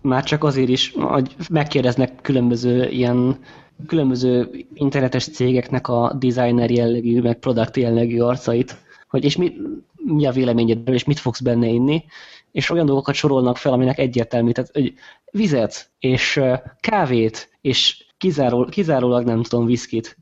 már 0.00 0.24
csak 0.24 0.44
azért 0.44 0.68
is, 0.68 0.92
hogy 0.96 1.36
megkérdeznek 1.50 2.20
különböző 2.22 2.88
ilyen 2.88 3.38
különböző 3.86 4.50
internetes 4.74 5.24
cégeknek 5.24 5.88
a 5.88 6.12
designer 6.18 6.70
jellegű, 6.70 7.20
meg 7.20 7.38
product 7.38 7.76
jellegű 7.76 8.20
arcait, 8.20 8.76
hogy 9.08 9.24
és 9.24 9.36
mi, 9.36 9.52
mi 9.94 10.26
a 10.26 10.32
véleményed, 10.32 10.88
és 10.88 11.04
mit 11.04 11.18
fogsz 11.18 11.40
benne 11.40 11.66
inni, 11.66 12.04
és 12.52 12.70
olyan 12.70 12.86
dolgokat 12.86 13.14
sorolnak 13.14 13.56
fel, 13.56 13.72
aminek 13.72 13.98
egyértelmű, 13.98 14.52
tehát 14.52 14.70
hogy 14.72 14.94
vizet, 15.30 15.90
és 15.98 16.40
kávét, 16.80 17.50
és 17.60 18.06
kizáról, 18.18 18.68
kizárólag 18.68 19.24
nem 19.24 19.42
tudom, 19.42 19.66
viszkit. 19.66 20.16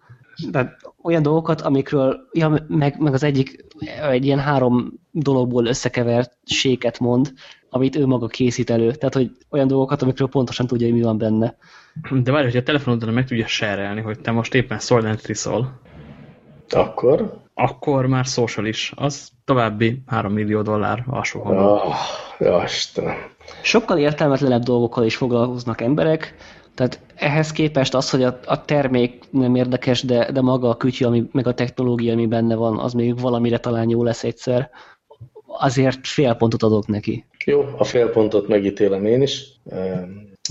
Tehát 0.51 0.77
olyan 1.03 1.23
dolgokat, 1.23 1.61
amikről, 1.61 2.29
ja, 2.33 2.65
meg, 2.69 3.01
meg 3.01 3.13
az 3.13 3.23
egyik 3.23 3.65
egy 4.11 4.25
ilyen 4.25 4.41
három 4.41 5.01
dologból 5.13 5.67
összekevert 5.67 6.37
séket 6.45 6.99
mond, 6.99 7.33
amit 7.71 7.97
ő 7.97 8.07
maga 8.07 8.27
készít 8.27 8.71
elő. 8.71 8.93
Tehát, 8.93 9.15
hogy 9.15 9.31
olyan 9.51 9.67
dolgokat, 9.67 10.03
amikről 10.03 10.29
pontosan 10.29 10.67
tudja, 10.67 10.87
hogy 10.87 10.97
mi 10.97 11.03
van 11.03 11.19
benne. 11.19 11.57
De 12.23 12.33
várj, 12.33 12.45
hogy 12.45 12.57
a 12.57 12.63
telefonodon 12.63 13.15
meg 13.15 13.27
tudja 13.27 13.47
serelni, 13.47 14.01
hogy 14.01 14.21
te 14.21 14.31
most 14.31 14.55
éppen 14.55 14.79
Solent 14.79 15.29
iszol, 15.29 15.81
Akkor? 16.69 17.41
akkor 17.55 18.07
már 18.07 18.25
social 18.25 18.67
is. 18.67 18.93
Az 18.97 19.29
további 19.45 20.03
3 20.07 20.33
millió 20.33 20.63
dollár 20.63 21.05
alsó. 21.07 21.41
Oh, 21.41 21.95
ja, 22.39 22.63
Istenem. 22.65 23.17
Sokkal 23.63 23.99
értelmetlenebb 23.99 24.63
dolgokkal 24.63 25.05
is 25.05 25.17
foglalkoznak 25.17 25.81
emberek, 25.81 26.35
tehát 26.75 27.01
ehhez 27.15 27.53
képest 27.53 27.95
az, 27.95 28.11
hogy 28.11 28.23
a, 28.23 28.39
a 28.47 28.65
termék 28.65 29.25
nem 29.31 29.55
érdekes, 29.55 30.03
de, 30.03 30.33
de 30.33 30.41
maga 30.41 30.69
a 30.69 30.77
kütyű, 30.77 31.05
ami, 31.05 31.29
meg 31.33 31.47
a 31.47 31.55
technológia, 31.55 32.13
ami 32.13 32.27
benne 32.27 32.55
van, 32.55 32.79
az 32.79 32.93
még 32.93 33.21
valamire 33.21 33.59
talán 33.59 33.89
jó 33.89 34.03
lesz 34.03 34.25
egyszer, 34.25 34.71
azért 35.59 36.07
fél 36.07 36.35
pontot 36.35 36.63
adok 36.63 36.87
neki. 36.87 37.27
Jó, 37.45 37.65
a 37.79 37.85
fél 37.85 38.11
pontot 38.11 38.49
megítélem 38.49 39.07
én 39.07 39.23
is. 39.23 39.61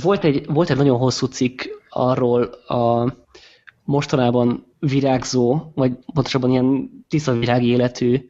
Volt 0.01 0.23
egy, 0.23 0.45
volt 0.45 0.69
egy 0.69 0.77
nagyon 0.77 0.97
hosszú 0.97 1.25
cikk 1.25 1.61
arról 1.89 2.43
a 2.67 3.13
mostanában 3.83 4.75
virágzó, 4.79 5.71
vagy 5.75 5.91
pontosabban 6.13 6.49
ilyen 6.49 6.89
tiszta 7.07 7.33
virági 7.33 7.67
életű 7.67 8.25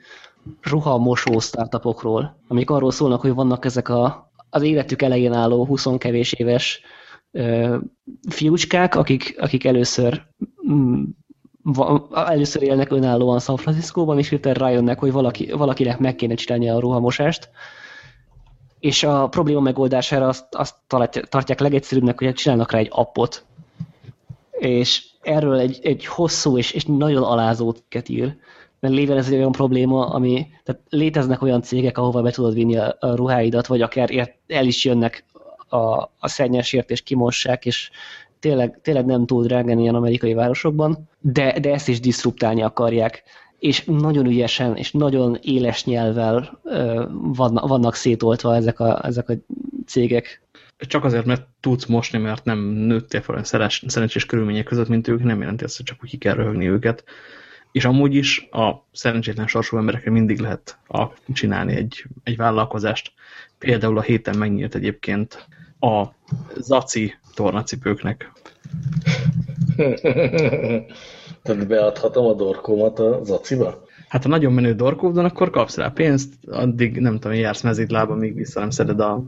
ruhamosó 0.62 1.40
startupokról, 1.40 2.38
amik 2.48 2.70
arról 2.70 2.92
szólnak, 2.92 3.22
hogy 3.22 3.34
vannak 3.34 3.66
ezek 3.66 3.90
a, 3.90 4.32
az 4.50 4.62
életük 4.62 5.02
elején 5.02 5.34
álló 5.34 5.66
20 5.66 5.86
kevés 5.98 6.34
éves 6.34 6.82
ö, 7.32 7.78
fiúcskák, 8.30 8.96
akik, 8.96 9.36
akik 9.38 9.66
először 9.66 10.22
mm, 11.70 11.72
va, 11.74 12.08
először 12.14 12.62
élnek 12.64 12.92
önállóan 12.92 13.40
San 13.40 13.58
Franciscóban, 13.58 14.18
és 14.18 14.30
hirtelen 14.30 14.58
rájönnek, 14.58 15.00
hogy 15.00 15.12
valaki, 15.12 15.52
valakinek 15.52 16.00
meg 16.00 16.16
kéne 16.16 16.36
csinálni 16.36 16.70
a 16.70 16.80
ruhamosást, 16.80 17.50
és 18.80 19.04
a 19.04 19.28
probléma 19.28 19.60
megoldására 19.60 20.28
azt, 20.28 20.56
azt 20.56 20.76
tartják 21.30 21.60
legegyszerűbbnek, 21.60 22.20
hogy 22.20 22.34
csinálnak 22.34 22.72
rá 22.72 22.78
egy 22.78 22.90
appot. 22.92 23.46
És 24.52 25.06
erről 25.22 25.60
egy, 25.60 25.80
egy 25.84 26.06
hosszú 26.06 26.58
és, 26.58 26.72
és 26.72 26.86
nagyon 26.86 27.24
alázó 27.24 27.72
cikket 27.72 28.10
ír. 28.10 28.36
Mert 28.80 28.94
léven 28.94 29.18
ez 29.18 29.28
egy 29.28 29.34
olyan 29.34 29.52
probléma, 29.52 30.06
ami, 30.06 30.48
tehát 30.64 30.82
léteznek 30.90 31.42
olyan 31.42 31.62
cégek, 31.62 31.98
ahova 31.98 32.22
be 32.22 32.32
tudod 32.32 32.54
vinni 32.54 32.78
a, 32.78 32.96
a 33.00 33.16
ruháidat, 33.16 33.68
vagy 33.68 33.82
akár 33.82 34.36
el 34.48 34.66
is 34.66 34.86
jönnek 34.86 35.26
a, 35.70 36.02
a 36.20 36.28
szennyesért, 36.28 36.90
és 36.90 37.02
kimossák, 37.02 37.66
és 37.66 37.92
tényleg, 38.42 38.80
tényleg 38.82 39.06
nem 39.06 39.26
túl 39.26 39.44
drágán 39.44 39.80
ilyen 39.80 39.96
amerikai 39.96 40.34
városokban, 40.34 41.10
de, 41.20 41.60
de 41.60 41.74
ezt 41.74 41.88
is 41.88 42.00
diszruptálni 42.00 42.62
akarják 42.62 43.24
és 43.62 43.84
nagyon 43.86 44.26
ügyesen 44.26 44.76
és 44.76 44.92
nagyon 44.92 45.38
éles 45.42 45.86
nyelvvel 45.86 46.60
vannak, 47.12 47.68
vannak 47.68 47.96
szétoltva 47.96 48.56
ezek 48.56 48.80
a, 48.80 49.06
ezek 49.06 49.30
a 49.30 49.34
cégek. 49.86 50.42
Csak 50.78 51.04
azért, 51.04 51.26
mert 51.26 51.48
tudsz 51.60 51.86
mosni, 51.86 52.20
mert 52.20 52.46
nem 52.46 52.60
nőttél 52.60 53.22
fel 53.22 53.34
olyan 53.34 53.72
szerencsés 53.88 54.26
körülmények 54.26 54.64
között, 54.64 54.88
mint 54.88 55.08
ők, 55.08 55.24
nem 55.24 55.40
jelenti 55.40 55.64
azt, 55.64 55.78
hogy 55.78 55.86
csak 55.86 56.04
úgy 56.04 56.10
ki 56.10 56.18
kell 56.18 56.34
röhögni 56.34 56.70
őket. 56.70 57.04
És 57.72 57.86
amúgy 57.86 58.16
is 58.16 58.48
a 58.52 58.88
szerencsétlen 58.92 59.48
sorsú 59.48 59.78
emberekre 59.78 60.12
mindig 60.12 60.40
lehet 60.40 60.78
a, 60.88 61.06
csinálni 61.34 61.76
egy, 61.76 62.06
egy 62.24 62.38
vállalkozást. 62.38 63.12
Például 63.58 63.98
a 63.98 64.02
héten 64.02 64.38
megnyílt 64.38 64.76
egyébként 64.76 65.48
a 65.80 66.06
Zaci 66.56 67.14
tornacipőknek. 67.34 68.32
Tehát 71.44 71.68
beadhatom 71.68 72.26
a 72.26 72.34
dorkómat 72.34 73.00
a 73.00 73.20
zaciba? 73.24 73.84
Hát 74.08 74.24
ha 74.24 74.30
nagyon 74.30 74.54
menő 74.54 74.74
dorkódon, 74.74 75.26
akkor 75.26 75.50
kapsz 75.50 75.78
rá 75.78 75.88
pénzt, 75.88 76.34
addig 76.48 77.00
nem 77.00 77.20
tudom, 77.20 77.38
jársz 77.38 77.62
mezítlába, 77.62 78.16
míg 78.16 78.36
vissza 78.36 78.60
nem 78.60 78.70
szeded 78.70 79.00
a 79.00 79.24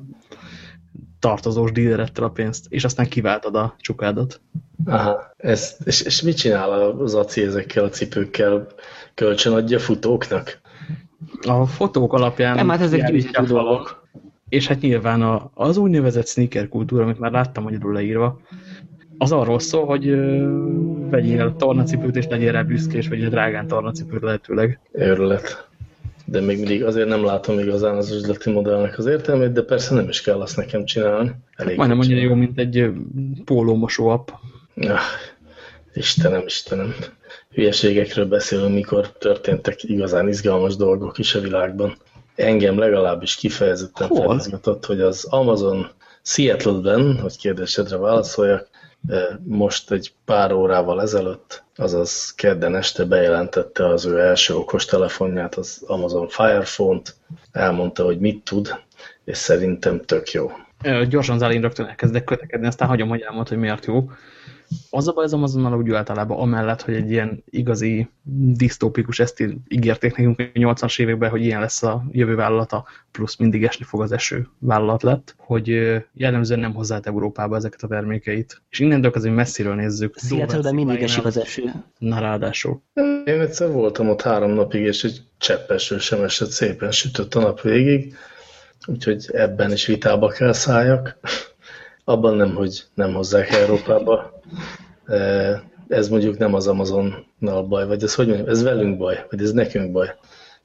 tartozós 1.19 1.72
dílerettel 1.72 2.24
a 2.24 2.29
pénzt, 2.29 2.65
és 2.69 2.83
aztán 2.83 3.07
kiváltad 3.07 3.55
a 3.55 3.75
csukádat. 3.77 4.41
Aha, 4.86 5.33
ez, 5.38 5.75
és, 5.86 6.01
és 6.01 6.22
mit 6.22 6.38
csinál 6.38 6.72
az 6.72 7.13
ACI 7.13 7.41
ezekkel 7.41 7.83
a 7.83 7.89
cipőkkel? 7.89 8.67
Kölcsön 9.13 9.53
adja 9.53 9.79
futóknak? 9.79 10.62
A 11.41 11.65
fotók 11.65 12.13
alapján... 12.13 12.55
Nem, 12.55 12.69
hát 12.69 12.81
ezek 12.81 13.05
gyűjtő 13.05 13.43
dolgok. 13.43 14.02
És 14.53 14.67
hát 14.67 14.81
nyilván 14.81 15.22
a, 15.22 15.51
az 15.53 15.77
úgynevezett 15.77 16.27
sneaker 16.27 16.69
kultúra, 16.69 17.03
amit 17.03 17.19
már 17.19 17.31
láttam 17.31 17.63
magyarul 17.63 17.93
leírva, 17.93 18.39
az 19.17 19.31
arról 19.31 19.60
szól, 19.60 19.86
hogy 19.86 20.15
vegyél 21.10 21.55
tornacipőt, 21.57 22.15
és 22.15 22.27
legyél 22.27 22.51
rá 22.51 22.62
büszke, 22.62 22.98
és 22.98 23.07
vegyél 23.07 23.29
drágán 23.29 23.67
tornacipőt 23.67 24.22
lehetőleg. 24.22 24.79
Őrület. 24.91 25.67
De 26.25 26.41
még 26.41 26.57
mindig 26.57 26.83
azért 26.83 27.07
nem 27.07 27.24
látom 27.24 27.60
igazán 27.60 27.95
az 27.95 28.12
üzleti 28.12 28.51
modellnek 28.51 28.98
az 28.98 29.05
értelmét, 29.05 29.51
de 29.51 29.62
persze 29.62 29.93
nem 29.95 30.10
is 30.10 30.22
kell 30.22 30.41
azt 30.41 30.57
nekem 30.57 30.86
csinálni. 30.86 31.31
Elég 31.55 31.77
Majdnem 31.77 32.00
annyira 32.00 32.22
jó, 32.22 32.33
mint 32.33 32.60
egy 32.60 32.91
pólómosó 33.45 34.07
app. 34.07 34.29
Ja, 34.75 34.98
Istenem, 35.93 36.43
Istenem. 36.45 36.93
Hülyeségekről 37.53 38.25
beszélünk, 38.25 38.74
mikor 38.74 39.12
történtek 39.12 39.83
igazán 39.83 40.27
izgalmas 40.27 40.75
dolgok 40.75 41.17
is 41.17 41.36
a 41.36 41.39
világban. 41.39 41.95
Engem 42.35 42.77
legalábbis 42.77 43.35
kifejezetten 43.35 44.07
felizgatott, 44.07 44.85
hogy 44.85 45.01
az 45.01 45.25
Amazon 45.29 45.89
Seattle-ben, 46.21 47.19
hogy 47.19 47.37
kérdésedre 47.37 47.97
válaszoljak, 47.97 48.67
most 49.43 49.91
egy 49.91 50.13
pár 50.25 50.51
órával 50.51 51.01
ezelőtt, 51.01 51.63
azaz 51.75 52.33
kedden 52.35 52.75
este 52.75 53.05
bejelentette 53.05 53.87
az 53.87 54.05
ő 54.05 54.19
első 54.19 54.55
okostelefonját, 54.55 55.55
az 55.55 55.83
Amazon 55.87 56.27
Fire 56.27 56.63
Phone-t, 56.75 57.15
elmondta, 57.51 58.03
hogy 58.03 58.19
mit 58.19 58.43
tud, 58.43 58.75
és 59.23 59.37
szerintem 59.37 60.01
tök 60.01 60.31
jó. 60.31 60.51
Gyorsan 61.09 61.37
Zálin 61.37 61.61
rögtön 61.61 61.85
elkezdek 61.85 62.23
kötekedni, 62.23 62.67
aztán 62.67 62.87
hagyom, 62.87 63.09
hogy 63.09 63.21
elmond, 63.21 63.47
hogy 63.47 63.57
miért 63.57 63.85
jó. 63.85 64.09
Az 64.89 65.07
a 65.07 65.13
baj 65.13 65.23
az 65.23 65.33
Amazonnal 65.33 65.77
úgy 65.77 65.91
általában 65.91 66.39
amellett, 66.39 66.81
hogy 66.81 66.93
egy 66.93 67.11
ilyen 67.11 67.43
igazi 67.49 68.09
disztópikus, 68.53 69.19
ezt 69.19 69.43
ígérték 69.67 70.15
nekünk 70.15 70.39
a 70.39 70.43
80-as 70.43 70.99
években, 70.99 71.29
hogy 71.29 71.41
ilyen 71.41 71.59
lesz 71.59 71.83
a 71.83 72.03
jövő 72.11 72.35
vállalata, 72.35 72.85
plusz 73.11 73.35
mindig 73.35 73.63
esni 73.63 73.85
fog 73.85 74.01
az 74.01 74.11
eső 74.11 74.47
vállalat 74.59 75.03
lett, 75.03 75.35
hogy 75.37 75.67
jellemzően 76.13 76.59
nem 76.59 76.73
hozzált 76.73 77.07
Európába 77.07 77.55
ezeket 77.55 77.81
a 77.81 77.87
termékeit. 77.87 78.61
És 78.69 78.79
innentől 78.79 79.11
azért 79.13 79.35
messziről 79.35 79.75
nézzük. 79.75 80.15
seattle 80.17 80.71
mindig 80.71 81.01
esik 81.01 81.25
az 81.25 81.37
eső. 81.37 81.63
Na 81.97 82.19
ráadásul. 82.19 82.81
Én 83.25 83.39
egyszer 83.39 83.71
voltam 83.71 84.09
ott 84.09 84.21
három 84.21 84.51
napig, 84.51 84.81
és 84.81 85.03
egy 85.03 85.21
cseppeső 85.37 85.97
sem 85.97 86.23
esett, 86.23 86.49
szépen 86.49 86.91
sütött 86.91 87.35
a 87.35 87.39
nap 87.39 87.61
végig, 87.61 88.15
úgyhogy 88.87 89.25
ebben 89.31 89.71
is 89.71 89.85
vitába 89.85 90.27
kell 90.27 90.53
szálljak. 90.53 91.17
Abban 92.03 92.35
nem, 92.35 92.55
hogy 92.55 92.83
nem 92.93 93.13
hozzák 93.13 93.51
Európába. 93.51 94.41
E, 95.05 95.63
ez 95.87 96.09
mondjuk 96.09 96.37
nem 96.37 96.53
az 96.53 96.67
Amazonnal 96.67 97.63
baj, 97.67 97.87
vagy 97.87 98.03
ez 98.03 98.15
hogy 98.15 98.27
mondjam, 98.27 98.47
ez 98.47 98.63
velünk 98.63 98.97
baj, 98.97 99.25
vagy 99.29 99.41
ez 99.41 99.51
nekünk 99.51 99.91
baj. 99.91 100.15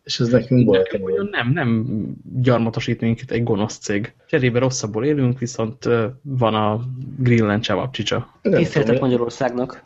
És 0.04 0.20
ez 0.20 0.28
nekünk 0.28 0.64
baj. 0.64 0.78
Nekünk 0.78 1.30
nem, 1.30 1.50
nem 1.52 1.87
gyarmatosít 2.40 3.00
minket 3.00 3.30
egy 3.30 3.42
gonosz 3.42 3.78
cég. 3.78 4.14
Cserébe 4.26 4.58
rosszabbul 4.58 5.04
élünk, 5.04 5.38
viszont 5.38 5.88
van 6.22 6.54
a 6.54 6.80
Greenland 7.18 7.62
csavapcsicsa. 7.62 8.40
Tiszteltek 8.42 9.00
Magyarországnak. 9.00 9.84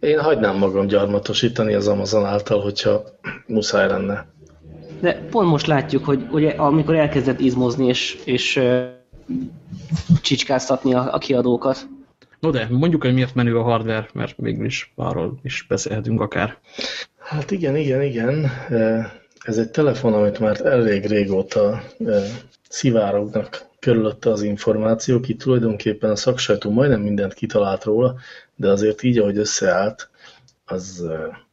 Én 0.00 0.20
hagynám 0.20 0.56
magam 0.56 0.86
gyarmatosítani 0.86 1.74
az 1.74 1.88
Amazon 1.88 2.24
által, 2.24 2.60
hogyha 2.60 3.04
muszáj 3.46 3.88
lenne. 3.88 4.26
De 5.00 5.26
pont 5.30 5.48
most 5.48 5.66
látjuk, 5.66 6.04
hogy 6.04 6.26
ugye, 6.30 6.50
amikor 6.50 6.94
elkezdett 6.94 7.40
izmozni, 7.40 7.86
és, 7.86 8.20
és 8.24 8.60
csicskáztatni 10.22 10.94
a, 10.94 11.14
a 11.14 11.18
kiadókat. 11.18 11.88
No 12.40 12.50
de, 12.50 12.66
mondjuk, 12.70 13.02
hogy 13.02 13.14
miért 13.14 13.34
menő 13.34 13.58
a 13.58 13.62
hardware, 13.62 14.08
mert 14.12 14.34
is 14.42 14.92
arról 14.94 15.38
is 15.42 15.64
beszélhetünk 15.68 16.20
akár. 16.20 16.58
Hát 17.18 17.50
igen, 17.50 17.76
igen, 17.76 18.02
igen. 18.02 18.50
Ez 19.44 19.58
egy 19.58 19.70
telefon, 19.70 20.12
amit 20.12 20.38
már 20.38 20.60
elég 20.64 21.06
régóta 21.06 21.82
szivárognak 22.68 23.66
körülötte 23.78 24.30
az 24.30 24.42
információk. 24.42 25.28
Itt 25.28 25.40
tulajdonképpen 25.40 26.10
a 26.10 26.16
szaksajtó 26.16 26.70
majdnem 26.70 27.00
mindent 27.00 27.34
kitalált 27.34 27.84
róla, 27.84 28.14
de 28.56 28.68
azért 28.68 29.02
így, 29.02 29.18
ahogy 29.18 29.36
összeállt, 29.36 30.10
az, 30.64 31.04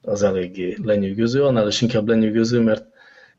az 0.01 0.23
eléggé 0.23 0.77
lenyűgöző. 0.83 1.43
Annál 1.43 1.67
is 1.67 1.81
inkább 1.81 2.07
lenyűgöző, 2.07 2.59
mert 2.59 2.85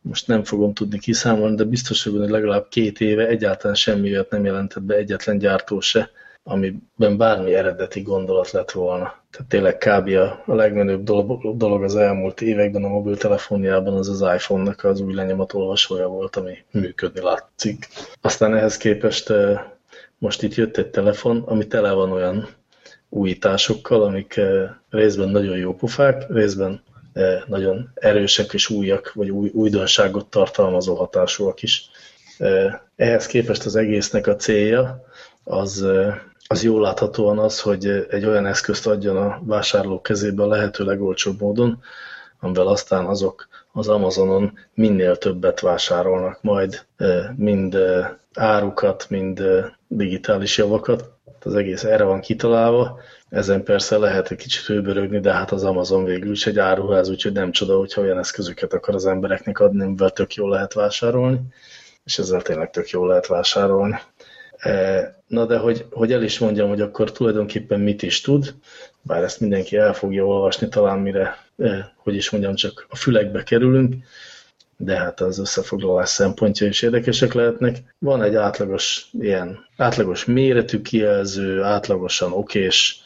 most 0.07 0.27
nem 0.27 0.45
fogom 0.45 0.75
tudni 0.75 0.99
kiszámolni, 0.99 1.57
de 1.57 1.65
biztos, 1.65 2.05
hogy 2.05 2.13
legalább 2.13 2.67
két 2.69 3.01
éve 3.01 3.27
egyáltalán 3.27 3.77
semmi 3.77 4.11
olyat 4.11 4.31
nem 4.31 4.45
jelentett 4.45 4.83
be 4.83 4.95
egyetlen 4.95 5.39
gyártó 5.39 5.81
se, 5.81 6.11
amiben 6.43 7.17
bármi 7.17 7.55
eredeti 7.55 8.01
gondolat 8.03 8.51
lett 8.51 8.71
volna. 8.71 9.15
Tehát 9.31 9.49
tényleg 9.49 9.77
kb. 9.77 10.09
a 10.47 10.55
legmenőbb 10.55 11.03
dolog 11.57 11.83
az 11.83 11.97
elmúlt 11.97 12.41
években 12.41 12.85
a 12.85 12.89
mobiltelefonjában 12.89 13.95
az 13.95 14.09
az 14.09 14.35
iPhone-nak 14.35 14.85
az 14.85 15.01
új 15.01 15.15
olvasója 15.53 16.07
volt, 16.07 16.37
ami 16.37 16.57
működni 16.71 17.21
látszik. 17.21 17.89
Aztán 18.21 18.55
ehhez 18.55 18.77
képest 18.77 19.33
most 20.19 20.43
itt 20.43 20.55
jött 20.55 20.77
egy 20.77 20.91
telefon, 20.91 21.43
ami 21.47 21.67
tele 21.67 21.93
van 21.93 22.13
olyan 22.13 22.49
újításokkal, 23.09 24.03
amik 24.03 24.41
részben 24.91 25.29
nagyon 25.29 25.57
jó 25.57 25.75
pufák, 25.75 26.25
részben 26.29 26.83
nagyon 27.47 27.91
erősek 27.95 28.53
és 28.53 28.71
újak, 28.71 29.13
vagy 29.15 29.31
új, 29.31 29.51
újdonságot 29.53 30.27
tartalmazó 30.27 30.95
hatásúak 30.95 31.63
is. 31.63 31.91
Ehhez 32.97 33.27
képest 33.27 33.65
az 33.65 33.77
egésznek 33.77 34.27
a 34.27 34.37
célja 34.37 35.05
az, 35.45 35.87
az 36.47 36.63
jól 36.63 36.81
láthatóan 36.81 37.39
az, 37.39 37.61
hogy 37.61 38.07
egy 38.11 38.25
olyan 38.25 38.47
eszközt 38.47 38.87
adjon 38.87 39.17
a 39.17 39.41
vásárlók 39.45 40.03
kezébe 40.03 40.43
a 40.43 40.47
lehető 40.47 40.85
legolcsóbb 40.85 41.41
módon, 41.41 41.83
amivel 42.41 42.67
aztán 42.67 43.05
azok 43.05 43.49
az 43.73 43.89
Amazonon 43.89 44.59
minél 44.75 45.17
többet 45.17 45.61
vásárolnak 45.61 46.43
majd, 46.43 46.85
mind 47.37 47.79
árukat, 48.35 49.07
mind 49.09 49.43
digitális 49.89 50.59
javakat. 50.59 51.11
Az 51.43 51.55
egész 51.55 51.85
erre 51.85 52.05
van 52.05 52.21
kitalálva, 52.21 52.99
ezen 53.37 53.62
persze 53.62 53.99
lehet 53.99 54.31
egy 54.31 54.37
kicsit 54.37 54.64
hőbörögni, 54.64 55.21
de 55.21 55.33
hát 55.33 55.50
az 55.52 55.64
Amazon 55.64 56.05
végül 56.05 56.31
is 56.31 56.47
egy 56.47 56.59
áruház, 56.59 57.09
úgyhogy 57.09 57.33
nem 57.33 57.50
csoda, 57.50 57.78
hogyha 57.78 58.00
olyan 58.00 58.19
eszközöket 58.19 58.73
akar 58.73 58.95
az 58.95 59.07
embereknek 59.07 59.61
adni, 59.61 59.83
amivel 59.83 60.11
tök 60.11 60.35
jól 60.35 60.50
lehet 60.50 60.73
vásárolni, 60.73 61.40
és 62.05 62.19
ezzel 62.19 62.43
tényleg 62.43 62.71
tök 62.71 62.88
jól 62.88 63.09
lehet 63.09 63.26
vásárolni. 63.26 63.99
E, 64.57 65.14
na 65.26 65.47
de 65.47 65.57
hogy, 65.57 65.87
hogy 65.90 66.12
el 66.12 66.23
is 66.23 66.38
mondjam, 66.38 66.69
hogy 66.69 66.81
akkor 66.81 67.12
tulajdonképpen 67.12 67.81
mit 67.81 68.02
is 68.02 68.21
tud, 68.21 68.55
bár 69.02 69.23
ezt 69.23 69.40
mindenki 69.40 69.76
el 69.76 69.93
fogja 69.93 70.25
olvasni 70.25 70.69
talán 70.69 70.99
mire, 70.99 71.38
e, 71.59 71.95
hogy 71.97 72.14
is 72.14 72.31
mondjam, 72.31 72.55
csak 72.55 72.87
a 72.88 72.97
fülekbe 72.97 73.43
kerülünk, 73.43 73.95
de 74.76 74.97
hát 74.97 75.21
az 75.21 75.38
összefoglalás 75.38 76.09
szempontja 76.09 76.66
is 76.66 76.83
érdekesek 76.83 77.33
lehetnek. 77.33 77.95
Van 77.99 78.23
egy 78.23 78.35
átlagos 78.35 79.07
ilyen 79.12 79.66
átlagos 79.76 80.25
méretű 80.25 80.83
kijelző, 80.83 81.62
átlagosan 81.62 82.33
okés, 82.33 83.05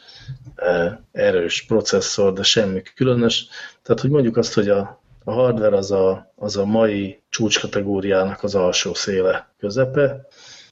erős 1.12 1.64
processzor, 1.66 2.32
de 2.32 2.42
semmi 2.42 2.82
különös. 2.94 3.46
Tehát, 3.82 4.00
hogy 4.00 4.10
mondjuk 4.10 4.36
azt, 4.36 4.54
hogy 4.54 4.68
a, 4.68 5.02
a 5.24 5.32
hardware 5.32 5.76
az 5.76 5.90
a, 5.90 6.32
az 6.36 6.56
a 6.56 6.64
mai 6.64 7.22
csúcskategóriának 7.28 8.42
az 8.42 8.54
alsó 8.54 8.94
széle 8.94 9.52
közepe, 9.58 10.26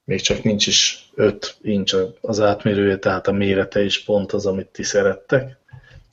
még 0.05 0.21
csak 0.21 0.43
nincs 0.43 0.67
is 0.67 1.11
5 1.15 1.57
incs 1.63 1.95
az 2.21 2.41
átmérője, 2.41 2.99
tehát 2.99 3.27
a 3.27 3.33
mérete 3.33 3.85
is 3.85 4.05
pont 4.05 4.33
az, 4.33 4.47
amit 4.47 4.67
ti 4.67 4.83
szerettek, 4.83 5.57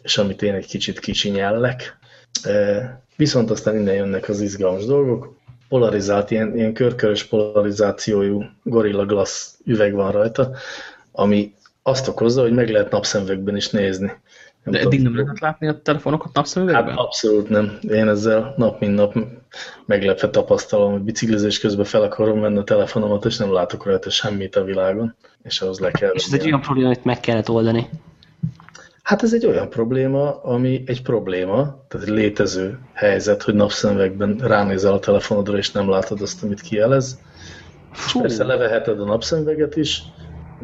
és 0.03 0.17
amit 0.17 0.41
én 0.41 0.53
egy 0.53 0.65
kicsit 0.65 0.99
kicsinyellek. 0.99 1.97
E, 2.43 3.01
viszont 3.15 3.51
aztán 3.51 3.75
innen 3.75 3.95
jönnek 3.95 4.29
az 4.29 4.41
izgalmas 4.41 4.85
dolgok. 4.85 5.37
Polarizált, 5.69 6.31
ilyen, 6.31 6.55
ilyen 6.55 6.73
körkörös 6.73 7.23
polarizációjú 7.23 8.43
Gorilla 8.63 9.05
Glass 9.05 9.51
üveg 9.65 9.93
van 9.93 10.11
rajta, 10.11 10.51
ami 11.11 11.53
azt 11.87 12.07
okozza, 12.07 12.41
hogy 12.41 12.53
meg 12.53 12.69
lehet 12.69 12.91
napszemüvegben 12.91 13.55
is 13.55 13.69
nézni. 13.69 14.11
Nem 14.63 14.73
De 14.73 14.79
eddig 14.79 15.01
nem 15.01 15.15
lehet 15.15 15.39
látni 15.39 15.67
a 15.67 15.81
telefonokat 15.81 16.33
napszemüvegben? 16.33 16.87
Hát 16.87 16.97
abszolút 16.97 17.49
nem. 17.49 17.77
Én 17.81 18.07
ezzel 18.07 18.53
nap 18.57 18.79
mint 18.79 18.95
nap 18.95 19.15
meglepve 19.85 20.29
tapasztalom, 20.29 20.91
hogy 20.91 21.01
biciklizés 21.01 21.59
közben 21.59 21.85
fel 21.85 22.01
akarom 22.01 22.39
menni 22.39 22.57
a 22.57 22.63
telefonomat, 22.63 23.25
és 23.25 23.37
nem 23.37 23.53
látok 23.53 23.85
rajta 23.85 24.09
semmit 24.09 24.55
a 24.55 24.63
világon, 24.63 25.15
és 25.43 25.61
ahhoz 25.61 25.79
le 25.79 25.91
kell. 25.91 26.11
És 26.13 26.25
ez 26.25 26.33
egy 26.33 26.45
olyan 26.45 26.61
probléma, 26.61 26.87
amit 26.87 27.03
meg 27.03 27.19
kellett 27.19 27.49
oldani. 27.49 27.89
Hát 29.03 29.23
ez 29.23 29.33
egy 29.33 29.45
olyan 29.45 29.69
probléma, 29.69 30.43
ami 30.43 30.83
egy 30.85 31.01
probléma, 31.01 31.85
tehát 31.87 32.07
egy 32.07 32.13
létező 32.13 32.79
helyzet, 32.93 33.43
hogy 33.43 33.53
napszemüvegben 33.53 34.37
ránézel 34.37 34.93
a 34.93 34.99
telefonodra, 34.99 35.57
és 35.57 35.71
nem 35.71 35.89
látod 35.89 36.21
azt, 36.21 36.43
amit 36.43 36.61
kijelez. 36.61 37.19
És 38.05 38.15
persze 38.19 38.43
leveheted 38.43 39.01
a 39.01 39.05
napszemüveget 39.05 39.75
is, 39.75 40.03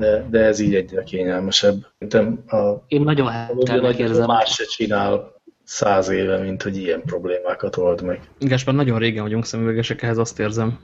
de, 0.01 0.25
de 0.29 0.39
ez 0.39 0.59
így 0.59 0.75
egyre 0.75 1.03
kényelmesebb. 1.03 1.85
a, 2.47 2.83
Én 2.87 3.01
nagyon 3.01 3.27
hátrának 3.27 3.97
érzem. 3.97 4.25
Más 4.25 4.53
se 4.53 4.63
csinál 4.65 5.33
száz 5.63 6.09
éve, 6.09 6.37
mint 6.37 6.63
hogy 6.63 6.77
ilyen 6.77 7.01
problémákat 7.01 7.77
old 7.77 8.01
meg. 8.01 8.21
Gáspár, 8.39 8.75
nagyon 8.75 8.99
régen 8.99 9.23
vagyunk 9.23 9.45
szemüvegesek, 9.45 10.01
ehhez 10.01 10.17
azt 10.17 10.39
érzem. 10.39 10.79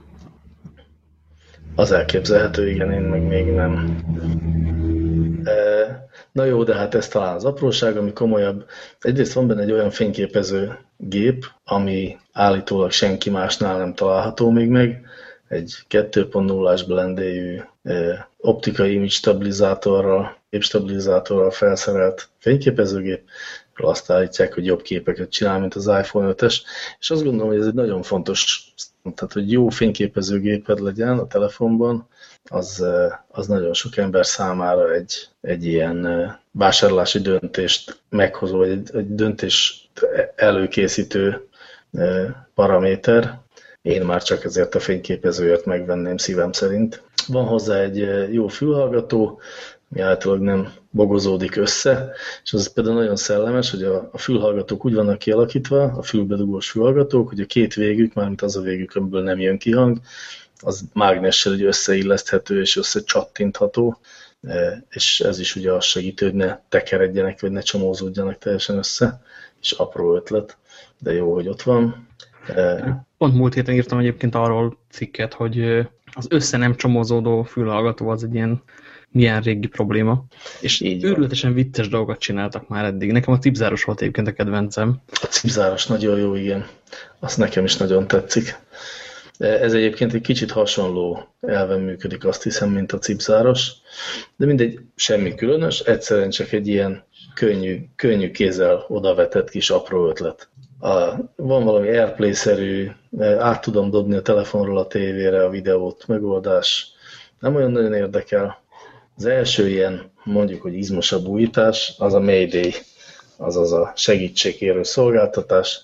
Az 1.74 1.92
elképzelhető, 1.92 2.70
igen, 2.70 2.92
én 2.92 3.00
meg 3.00 3.22
még 3.22 3.46
nem. 3.46 3.96
Na 6.32 6.44
jó, 6.44 6.62
de 6.62 6.74
hát 6.74 6.94
ez 6.94 7.08
talán 7.08 7.34
az 7.34 7.44
apróság, 7.44 7.96
ami 7.96 8.12
komolyabb. 8.12 8.64
Egyrészt 9.00 9.32
van 9.32 9.46
benne 9.46 9.62
egy 9.62 9.72
olyan 9.72 9.90
fényképező 9.90 10.78
gép, 10.96 11.44
ami 11.64 12.16
állítólag 12.32 12.90
senki 12.90 13.30
másnál 13.30 13.78
nem 13.78 13.94
található 13.94 14.50
még 14.50 14.68
meg, 14.68 15.06
egy 15.48 15.78
2.0-as 15.90 16.84
blendéjű 16.86 17.60
optikai 18.38 18.92
image 18.92 19.08
stabilizátorral, 19.08 20.36
képstabilizátorral 20.50 21.50
felszerelt 21.50 22.28
fényképezőgép, 22.38 23.22
azt 23.80 24.10
állítják, 24.10 24.54
hogy 24.54 24.66
jobb 24.66 24.82
képeket 24.82 25.30
csinál, 25.30 25.58
mint 25.60 25.74
az 25.74 25.86
iPhone 25.86 26.32
5-es, 26.36 26.56
és 26.98 27.10
azt 27.10 27.22
gondolom, 27.22 27.48
hogy 27.48 27.60
ez 27.60 27.66
egy 27.66 27.74
nagyon 27.74 28.02
fontos, 28.02 28.72
tehát 29.14 29.32
hogy 29.32 29.52
jó 29.52 29.68
fényképezőgéped 29.68 30.78
legyen 30.80 31.18
a 31.18 31.26
telefonban, 31.26 32.08
az, 32.44 32.84
az 33.28 33.46
nagyon 33.46 33.72
sok 33.74 33.96
ember 33.96 34.26
számára 34.26 34.92
egy, 34.92 35.28
egy 35.40 35.64
ilyen 35.64 36.06
vásárlási 36.50 37.20
döntést 37.20 38.00
meghozó, 38.08 38.56
vagy 38.58 38.70
egy, 38.70 38.90
egy 38.94 39.14
döntés 39.14 39.88
előkészítő 40.36 41.48
paraméter, 42.54 43.38
én 43.82 44.02
már 44.02 44.22
csak 44.22 44.44
ezért 44.44 44.74
a 44.74 44.80
fényképezőért 44.80 45.64
megvenném 45.64 46.16
szívem 46.16 46.52
szerint. 46.52 47.02
Van 47.28 47.44
hozzá 47.44 47.80
egy 47.80 48.08
jó 48.32 48.48
fülhallgató, 48.48 49.40
ami 49.90 50.00
általában 50.00 50.44
nem 50.44 50.72
bogozódik 50.90 51.56
össze, 51.56 52.10
és 52.44 52.52
az 52.52 52.72
például 52.72 52.96
nagyon 52.96 53.16
szellemes, 53.16 53.70
hogy 53.70 53.82
a, 53.82 54.08
a 54.12 54.18
fülhallgatók 54.18 54.84
úgy 54.84 54.94
vannak 54.94 55.18
kialakítva, 55.18 55.82
a 55.82 56.02
fülbedugós 56.02 56.70
fülhallgatók, 56.70 57.28
hogy 57.28 57.40
a 57.40 57.46
két 57.46 57.74
végük, 57.74 58.14
mármint 58.14 58.42
az 58.42 58.56
a 58.56 58.60
végük, 58.60 58.94
amiből 58.94 59.22
nem 59.22 59.38
jön 59.38 59.58
ki 59.58 59.72
hang, 59.72 59.98
az 60.60 60.84
mágnessel 60.92 61.52
hogy 61.52 61.62
összeilleszthető 61.62 62.60
és 62.60 62.76
összecsattintható, 62.76 64.00
és 64.90 65.20
ez 65.20 65.38
is 65.38 65.56
ugye 65.56 65.72
azt 65.72 65.86
segítő, 65.86 66.26
hogy 66.26 66.34
ne 66.34 66.58
tekeredjenek, 66.68 67.40
vagy 67.40 67.50
ne 67.50 67.60
csomózódjanak 67.60 68.38
teljesen 68.38 68.76
össze, 68.76 69.22
és 69.60 69.72
apró 69.72 70.14
ötlet, 70.14 70.56
de 70.98 71.12
jó, 71.12 71.34
hogy 71.34 71.48
ott 71.48 71.62
van. 71.62 72.08
Pont 73.18 73.34
múlt 73.34 73.54
héten 73.54 73.74
írtam 73.74 73.98
egyébként 73.98 74.34
arról 74.34 74.78
cikket, 74.90 75.34
hogy 75.34 75.86
az 76.12 76.26
össze 76.30 76.56
nem 76.56 76.74
csomózódó 76.74 77.42
fülhallgató 77.42 78.08
az 78.08 78.24
egy 78.24 78.34
ilyen 78.34 78.62
milyen 79.10 79.40
régi 79.40 79.66
probléma. 79.66 80.24
És 80.60 80.80
Így 80.80 81.04
őrületesen 81.04 81.54
vicces 81.54 81.88
dolgokat 81.88 82.18
csináltak 82.18 82.68
már 82.68 82.84
eddig. 82.84 83.12
Nekem 83.12 83.34
a 83.34 83.38
cipzáros 83.38 83.84
volt 83.84 84.00
egyébként 84.00 84.28
a 84.28 84.32
kedvencem. 84.32 85.00
A 85.10 85.26
cipzáros 85.26 85.86
nagyon 85.86 86.18
jó, 86.18 86.34
igen. 86.34 86.66
Azt 87.18 87.38
nekem 87.38 87.64
is 87.64 87.76
nagyon 87.76 88.06
tetszik. 88.06 88.56
Ez 89.38 89.74
egyébként 89.74 90.14
egy 90.14 90.20
kicsit 90.20 90.50
hasonló 90.50 91.34
elven 91.40 91.80
működik, 91.80 92.24
azt 92.24 92.42
hiszem, 92.42 92.70
mint 92.70 92.92
a 92.92 92.98
cipzáros. 92.98 93.72
De 94.36 94.46
mindegy, 94.46 94.80
semmi 94.94 95.34
különös, 95.34 95.80
egyszerűen 95.80 96.30
csak 96.30 96.52
egy 96.52 96.68
ilyen 96.68 97.04
könnyű, 97.38 97.88
könnyű 97.96 98.30
kézzel 98.30 98.84
odavetett 98.88 99.50
kis 99.50 99.70
apró 99.70 100.08
ötlet 100.08 100.48
a, 100.78 101.14
van 101.36 101.64
valami 101.64 101.88
Airplay-szerű, 101.88 102.90
át 103.38 103.60
tudom 103.60 103.90
dobni 103.90 104.16
a 104.16 104.22
telefonról 104.22 104.78
a 104.78 104.86
tévére 104.86 105.44
a 105.44 105.50
videót, 105.50 106.06
megoldás. 106.06 106.92
Nem 107.40 107.54
olyan 107.54 107.70
nagyon 107.70 107.94
érdekel. 107.94 108.62
Az 109.16 109.24
első 109.24 109.68
ilyen, 109.68 110.10
mondjuk, 110.24 110.62
hogy 110.62 110.74
izmosabb 110.74 111.26
újítás, 111.26 111.94
az 111.98 112.14
a 112.14 112.20
Mayday, 112.20 112.74
azaz 113.36 113.72
a 113.72 113.92
segítségérő 113.96 114.82
szolgáltatás. 114.82 115.80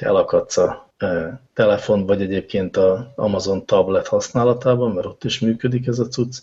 Ha 0.00 0.06
elakadsz 0.06 0.56
a 0.56 0.90
e, 0.98 1.40
telefon, 1.54 2.06
vagy 2.06 2.22
egyébként 2.22 2.76
a 2.76 3.12
Amazon 3.16 3.66
tablet 3.66 4.06
használatában, 4.06 4.92
mert 4.92 5.06
ott 5.06 5.24
is 5.24 5.40
működik 5.40 5.86
ez 5.86 5.98
a 5.98 6.08
cucc, 6.08 6.36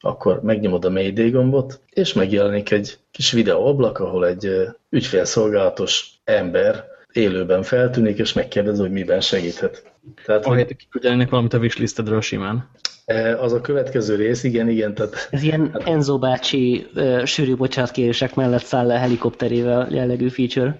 akkor 0.00 0.42
megnyomod 0.42 0.84
a 0.84 0.90
Mayday 0.90 1.30
gombot, 1.30 1.80
és 1.90 2.12
megjelenik 2.12 2.70
egy 2.70 2.98
kis 3.10 3.32
videóablak, 3.32 3.98
ahol 3.98 4.26
egy 4.26 4.44
e, 4.44 4.76
ügyfélszolgálatos 4.90 6.10
ember 6.24 6.84
élőben 7.12 7.62
feltűnik, 7.62 8.18
és 8.18 8.32
megkérdez, 8.32 8.78
hogy 8.78 8.90
miben 8.90 9.20
segíthet. 9.20 9.92
Tehát, 10.24 10.44
Ahelyett, 10.46 10.66
hogy 10.66 10.76
kiküldjenek 10.76 11.30
valamit 11.30 11.52
a 11.52 11.58
wishlistedről 11.58 12.20
simán. 12.20 12.70
E, 13.04 13.40
az 13.40 13.52
a 13.52 13.60
következő 13.60 14.14
rész, 14.14 14.42
igen, 14.42 14.68
igen. 14.68 14.94
Tehát, 14.94 15.28
Ez 15.30 15.42
ilyen 15.42 15.70
hát, 15.72 15.86
Enzo 15.86 16.18
bácsi 16.18 16.86
sűrű 17.24 17.56
bocsánatkérések 17.56 18.34
mellett 18.34 18.64
száll 18.64 18.86
le 18.86 18.98
helikopterével 18.98 19.88
jellegű 19.90 20.28
feature. 20.28 20.78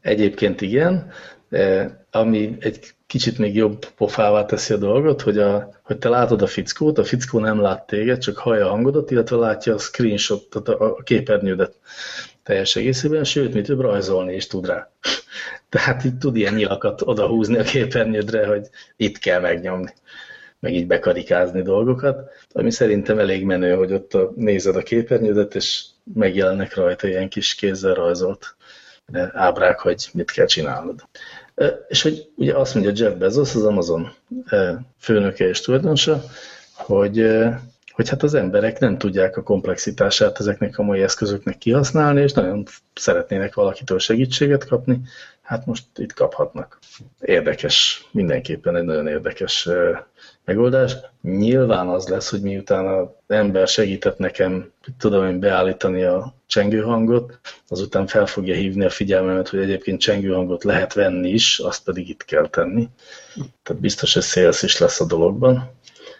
Egyébként 0.00 0.60
igen, 0.60 1.10
uh, 1.50 1.84
ami 2.10 2.56
egy 2.60 2.95
kicsit 3.06 3.38
még 3.38 3.54
jobb 3.54 3.86
pofává 3.96 4.44
teszi 4.44 4.72
a 4.72 4.76
dolgot, 4.76 5.22
hogy, 5.22 5.38
a, 5.38 5.80
hogy 5.82 5.98
te 5.98 6.08
látod 6.08 6.42
a 6.42 6.46
fickót, 6.46 6.98
a 6.98 7.04
fickó 7.04 7.38
nem 7.38 7.60
lát 7.60 7.86
téged, 7.86 8.18
csak 8.18 8.36
hallja 8.38 8.66
a 8.66 8.70
hangodat, 8.70 9.10
illetve 9.10 9.36
látja 9.36 9.74
a 9.74 9.78
screenshot, 9.78 10.50
tehát 10.50 10.80
a, 10.80 11.02
képernyődet 11.02 11.74
teljes 12.42 12.76
egészében, 12.76 13.24
sőt, 13.24 13.54
mi 13.54 13.60
több 13.60 13.80
rajzolni 13.80 14.34
is 14.34 14.46
tud 14.46 14.66
rá. 14.66 14.90
Tehát 15.68 16.04
így 16.04 16.18
tud 16.18 16.36
ilyen 16.36 16.54
nyilakat 16.54 17.02
odahúzni 17.02 17.58
a 17.58 17.62
képernyődre, 17.62 18.46
hogy 18.46 18.68
itt 18.96 19.18
kell 19.18 19.40
megnyomni, 19.40 19.92
meg 20.60 20.74
így 20.74 20.86
bekarikázni 20.86 21.62
dolgokat, 21.62 22.30
ami 22.52 22.70
szerintem 22.70 23.18
elég 23.18 23.44
menő, 23.44 23.74
hogy 23.74 23.92
ott 23.92 24.14
a, 24.14 24.32
nézed 24.36 24.76
a 24.76 24.82
képernyődet, 24.82 25.54
és 25.54 25.84
megjelennek 26.14 26.74
rajta 26.74 27.08
ilyen 27.08 27.28
kis 27.28 27.54
kézzel 27.54 27.94
rajzolt 27.94 28.56
ábrák, 29.32 29.78
hogy 29.78 30.08
mit 30.12 30.30
kell 30.30 30.46
csinálnod. 30.46 31.08
És 31.88 32.02
hogy 32.02 32.28
ugye 32.36 32.54
azt 32.54 32.74
mondja 32.74 32.92
Jeff 33.06 33.18
Bezos, 33.18 33.54
az 33.54 33.64
Amazon 33.64 34.12
főnöke 34.98 35.48
és 35.48 35.60
tulajdonosa, 35.60 36.22
hogy 36.72 37.26
hogy 37.96 38.08
hát 38.08 38.22
az 38.22 38.34
emberek 38.34 38.78
nem 38.78 38.98
tudják 38.98 39.36
a 39.36 39.42
komplexitását 39.42 40.40
ezeknek 40.40 40.78
a 40.78 40.82
mai 40.82 41.02
eszközöknek 41.02 41.58
kihasználni, 41.58 42.20
és 42.20 42.32
nagyon 42.32 42.64
szeretnének 42.94 43.54
valakitől 43.54 43.98
segítséget 43.98 44.66
kapni, 44.66 45.00
hát 45.42 45.66
most 45.66 45.84
itt 45.96 46.12
kaphatnak. 46.12 46.78
Érdekes, 47.20 48.06
mindenképpen 48.10 48.76
egy 48.76 48.84
nagyon 48.84 49.06
érdekes 49.06 49.68
megoldás. 50.46 50.96
Nyilván 51.22 51.88
az 51.88 52.08
lesz, 52.08 52.30
hogy 52.30 52.40
miután 52.40 52.86
az 52.86 53.08
ember 53.26 53.68
segített 53.68 54.18
nekem, 54.18 54.72
tudom 54.98 55.26
én 55.26 55.40
beállítani 55.40 56.02
a 56.02 56.34
csengőhangot, 56.46 57.38
azután 57.68 58.06
fel 58.06 58.26
fogja 58.26 58.54
hívni 58.54 58.84
a 58.84 58.90
figyelmemet, 58.90 59.48
hogy 59.48 59.58
egyébként 59.58 60.00
csengőhangot 60.00 60.64
lehet 60.64 60.92
venni 60.92 61.28
is, 61.28 61.58
azt 61.58 61.84
pedig 61.84 62.08
itt 62.08 62.24
kell 62.24 62.48
tenni. 62.48 62.88
Tehát 63.62 63.82
biztos, 63.82 64.14
hogy 64.14 64.22
szélsz 64.22 64.62
is 64.62 64.78
lesz 64.78 65.00
a 65.00 65.06
dologban, 65.06 65.70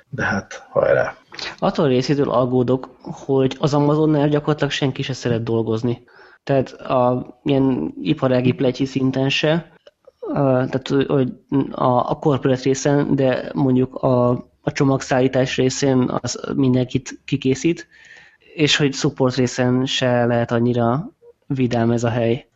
de 0.09 0.25
hát 0.25 0.67
hajrá! 0.71 1.17
Attól 1.59 1.89
részétől 1.89 2.31
aggódok, 2.31 2.89
hogy 3.03 3.57
az 3.59 3.75
Amazonnál 3.75 4.29
gyakorlatilag 4.29 4.73
senki 4.73 5.03
se 5.03 5.13
szeret 5.13 5.43
dolgozni. 5.43 6.05
Tehát 6.45 6.71
a 6.73 7.27
ilyen 7.45 7.95
iparági 8.03 8.53
pletyi 8.53 8.85
szinten 8.85 9.29
se, 9.29 9.76
tehát 10.33 10.89
hogy 11.07 11.33
a, 11.71 12.11
a 12.11 12.19
corporate 12.21 12.63
részen, 12.63 13.15
de 13.15 13.51
mondjuk 13.55 13.95
a, 13.95 14.31
a 14.61 14.73
csomagszállítás 14.73 15.57
részén 15.57 16.11
az 16.21 16.41
mindenkit 16.55 17.21
kikészít, 17.25 17.89
és 18.55 18.77
hogy 18.77 18.93
support 18.93 19.35
részen 19.35 19.87
se 19.87 20.25
lehet 20.25 20.51
annyira 20.51 21.11
vidám 21.47 21.91
ez 21.91 22.05
a 22.05 22.09
hely. 22.09 22.47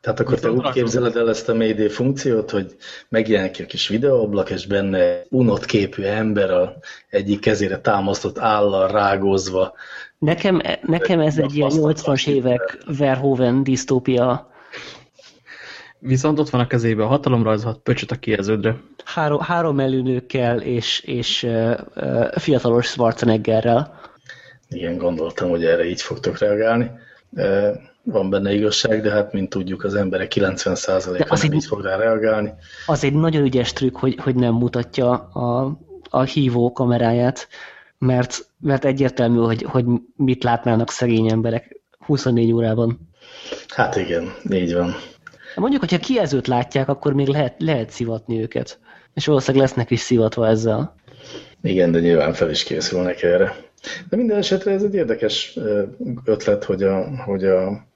Tehát 0.00 0.20
akkor 0.20 0.38
te 0.38 0.50
úgy 0.50 0.70
képzeled 0.70 1.16
el 1.16 1.28
ezt 1.28 1.48
a 1.48 1.54
Mayday 1.54 1.88
funkciót, 1.88 2.50
hogy 2.50 2.76
megjelenik 3.08 3.58
egy 3.58 3.66
kis 3.66 3.88
videóablak, 3.88 4.50
és 4.50 4.66
benne 4.66 5.22
unott 5.28 5.64
képű 5.64 6.02
ember 6.02 6.50
a 6.50 6.76
egyik 7.08 7.40
kezére 7.40 7.78
támasztott 7.78 8.38
állal 8.38 8.88
rágózva. 8.88 9.74
Nekem, 10.18 10.60
nekem 10.82 11.20
ez 11.20 11.38
egy 11.38 11.56
ilyen 11.56 11.70
80-as 11.72 12.28
évek 12.28 12.78
Verhoeven 12.98 13.62
disztópia. 13.62 14.50
Viszont 16.06 16.38
ott 16.38 16.50
van 16.50 16.60
a 16.60 16.66
kezébe 16.66 17.02
a 17.02 17.06
hatalomrajzhat 17.06 17.78
pöcsöt 17.78 18.10
a 18.10 18.16
kijelződre. 18.16 18.76
Három, 19.04 19.40
három 19.40 19.80
előnőkkel 19.80 20.60
és, 20.60 21.00
és 21.00 21.42
uh, 21.42 21.74
uh, 21.96 22.36
fiatalos 22.36 22.86
Schwarzeneggerrel. 22.86 24.00
Igen, 24.68 24.96
gondoltam, 24.96 25.48
hogy 25.48 25.64
erre 25.64 25.84
így 25.84 26.02
fogtok 26.02 26.38
reagálni. 26.38 26.90
Van 28.02 28.30
benne 28.30 28.52
igazság, 28.52 29.02
de 29.02 29.10
hát, 29.10 29.32
mint 29.32 29.48
tudjuk, 29.48 29.84
az 29.84 29.94
emberek 29.94 30.32
90%-a 30.34 31.38
nem 31.42 31.52
így 31.52 31.64
fog 31.64 31.82
rá 31.82 31.96
reagálni. 31.96 32.52
Az 32.86 33.04
egy 33.04 33.12
nagyon 33.12 33.44
ügyes 33.44 33.72
trükk, 33.72 33.96
hogy, 33.96 34.16
hogy 34.22 34.34
nem 34.34 34.54
mutatja 34.54 35.10
a, 35.12 35.78
a 36.10 36.22
hívó 36.22 36.72
kameráját, 36.72 37.48
mert, 37.98 38.48
mert 38.60 38.84
egyértelmű, 38.84 39.38
hogy, 39.38 39.62
hogy 39.62 39.84
mit 40.16 40.44
látnának 40.44 40.90
szegény 40.90 41.30
emberek 41.30 41.80
24 41.98 42.52
órában. 42.52 43.08
Hát 43.68 43.96
igen, 43.96 44.34
így 44.50 44.74
van. 44.74 44.94
Mondjuk, 45.56 45.80
hogyha 45.80 45.98
kijelzőt 45.98 46.46
látják, 46.46 46.88
akkor 46.88 47.12
még 47.12 47.26
lehet, 47.26 47.54
lehet 47.58 47.90
szivatni 47.90 48.40
őket. 48.40 48.78
És 49.14 49.26
valószínűleg 49.26 49.66
lesznek 49.66 49.90
is 49.90 50.00
szivatva 50.00 50.48
ezzel. 50.48 50.94
Igen, 51.62 51.92
de 51.92 52.00
nyilván 52.00 52.32
fel 52.32 52.50
is 52.50 52.62
készülnek 52.62 53.22
erre. 53.22 53.56
De 54.08 54.16
minden 54.16 54.38
esetre 54.38 54.70
ez 54.72 54.82
egy 54.82 54.94
érdekes 54.94 55.58
ötlet, 56.24 56.64
hogy 56.64 56.82
a, 56.82 57.22
hogy 57.24 57.44
a 57.44 57.86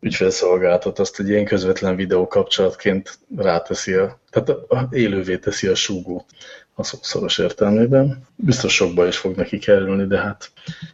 ügyfélszolgáltat 0.00 0.98
azt 0.98 1.20
egy 1.20 1.28
ilyen 1.28 1.44
közvetlen 1.44 1.96
videó 1.96 2.26
kapcsolatként 2.26 3.18
ráteszi, 3.36 3.92
a, 3.92 4.20
tehát 4.30 4.48
a, 4.48 4.64
a, 4.68 4.88
élővé 4.90 5.38
teszi 5.38 5.66
a 5.66 5.74
súgó 5.74 6.26
a 6.74 6.82
szószoros 6.82 7.38
értelmében. 7.38 8.26
Biztos 8.36 8.74
sokba 8.74 9.06
is 9.06 9.16
fog 9.16 9.36
neki 9.36 9.58
kerülni, 9.58 10.06
de 10.06 10.18
hát 10.18 10.50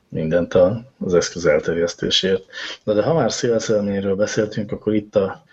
mindent 0.09 0.55
a, 0.55 0.85
az 0.99 1.15
eszköz 1.15 1.47
elterjesztésért. 1.47 2.45
Na 2.85 2.93
de 2.93 3.03
ha 3.03 3.15
már 3.15 3.33
szélszelményről 3.33 4.17
beszéltünk, 4.17 4.73
akkor 4.73 4.95
itt 4.95 5.17
a, 5.17 5.45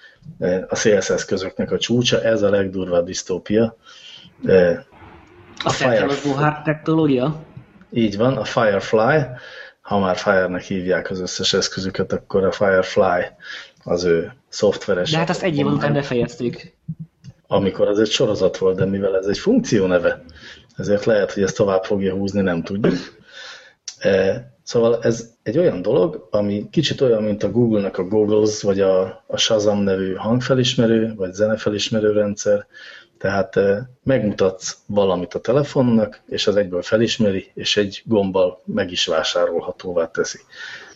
a 0.67 0.75
CSS 0.75 1.25
közöknek 1.25 1.71
a 1.71 1.77
csúcsa, 1.77 2.21
ez 2.21 2.41
a 2.41 2.49
legdurvább 2.49 3.05
disztópia. 3.05 3.77
A, 4.43 4.51
a 5.63 5.69
Fire... 5.69 6.07
technológia? 6.63 7.43
Így 7.91 8.17
van, 8.17 8.37
a 8.37 8.43
Firefly, 8.43 9.17
ha 9.81 9.99
már 9.99 10.17
Fire-nek 10.17 10.61
hívják 10.61 11.09
az 11.09 11.19
összes 11.19 11.53
eszközüket, 11.53 12.11
akkor 12.11 12.43
a 12.43 12.51
Firefly 12.51 13.31
az 13.83 14.03
ő 14.03 14.33
szoftveres. 14.49 15.11
De 15.11 15.17
hát 15.17 15.29
azt 15.29 15.43
egy 15.43 15.57
év 15.57 15.65
után 15.65 15.93
befejezték. 15.93 16.77
Amikor 17.47 17.87
az 17.87 17.99
egy 17.99 18.09
sorozat 18.09 18.57
volt, 18.57 18.75
de 18.75 18.85
mivel 18.85 19.17
ez 19.17 19.25
egy 19.25 19.37
funkció 19.37 19.85
neve, 19.85 20.23
ezért 20.77 21.05
lehet, 21.05 21.33
hogy 21.33 21.43
ezt 21.43 21.55
tovább 21.55 21.83
fogja 21.83 22.13
húzni, 22.13 22.41
nem 22.41 22.63
tudjuk. 22.63 22.95
E, 23.99 24.52
szóval 24.63 24.99
ez 25.01 25.29
egy 25.43 25.57
olyan 25.57 25.81
dolog, 25.81 26.27
ami 26.31 26.67
kicsit 26.71 27.01
olyan, 27.01 27.23
mint 27.23 27.43
a 27.43 27.51
Google-nak 27.51 27.97
a 27.97 28.03
Googles, 28.03 28.61
vagy 28.61 28.79
a, 28.79 29.23
a 29.27 29.37
Shazam 29.37 29.79
nevű 29.79 30.13
hangfelismerő, 30.13 31.13
vagy 31.15 31.33
zenefelismerő 31.33 32.11
rendszer, 32.11 32.65
tehát 33.17 33.59
megmutatsz 34.03 34.77
valamit 34.87 35.33
a 35.33 35.39
telefonnak, 35.39 36.21
és 36.25 36.47
az 36.47 36.55
egyből 36.55 36.81
felismeri, 36.81 37.51
és 37.53 37.77
egy 37.77 38.01
gombbal 38.05 38.61
meg 38.65 38.91
is 38.91 39.05
vásárolhatóvá 39.05 40.11
teszi. 40.11 40.39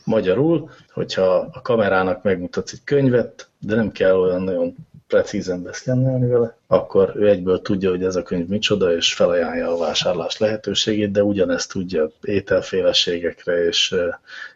Magyarul, 0.03 0.69
hogyha 0.93 1.49
a 1.51 1.61
kamerának 1.61 2.23
megmutatsz 2.23 2.71
egy 2.71 2.83
könyvet, 2.83 3.49
de 3.59 3.75
nem 3.75 3.91
kell 3.91 4.15
olyan 4.15 4.41
nagyon 4.41 4.75
precízen 5.07 5.63
beszkennelni 5.63 6.27
vele, 6.27 6.57
akkor 6.67 7.11
ő 7.15 7.29
egyből 7.29 7.61
tudja, 7.61 7.89
hogy 7.89 8.03
ez 8.03 8.15
a 8.15 8.23
könyv 8.23 8.47
micsoda, 8.47 8.95
és 8.95 9.13
felajánlja 9.13 9.73
a 9.73 9.77
vásárlás 9.77 10.37
lehetőségét, 10.37 11.11
de 11.11 11.23
ugyanezt 11.23 11.71
tudja 11.71 12.11
ételféleségekre 12.21 13.65
és 13.65 13.95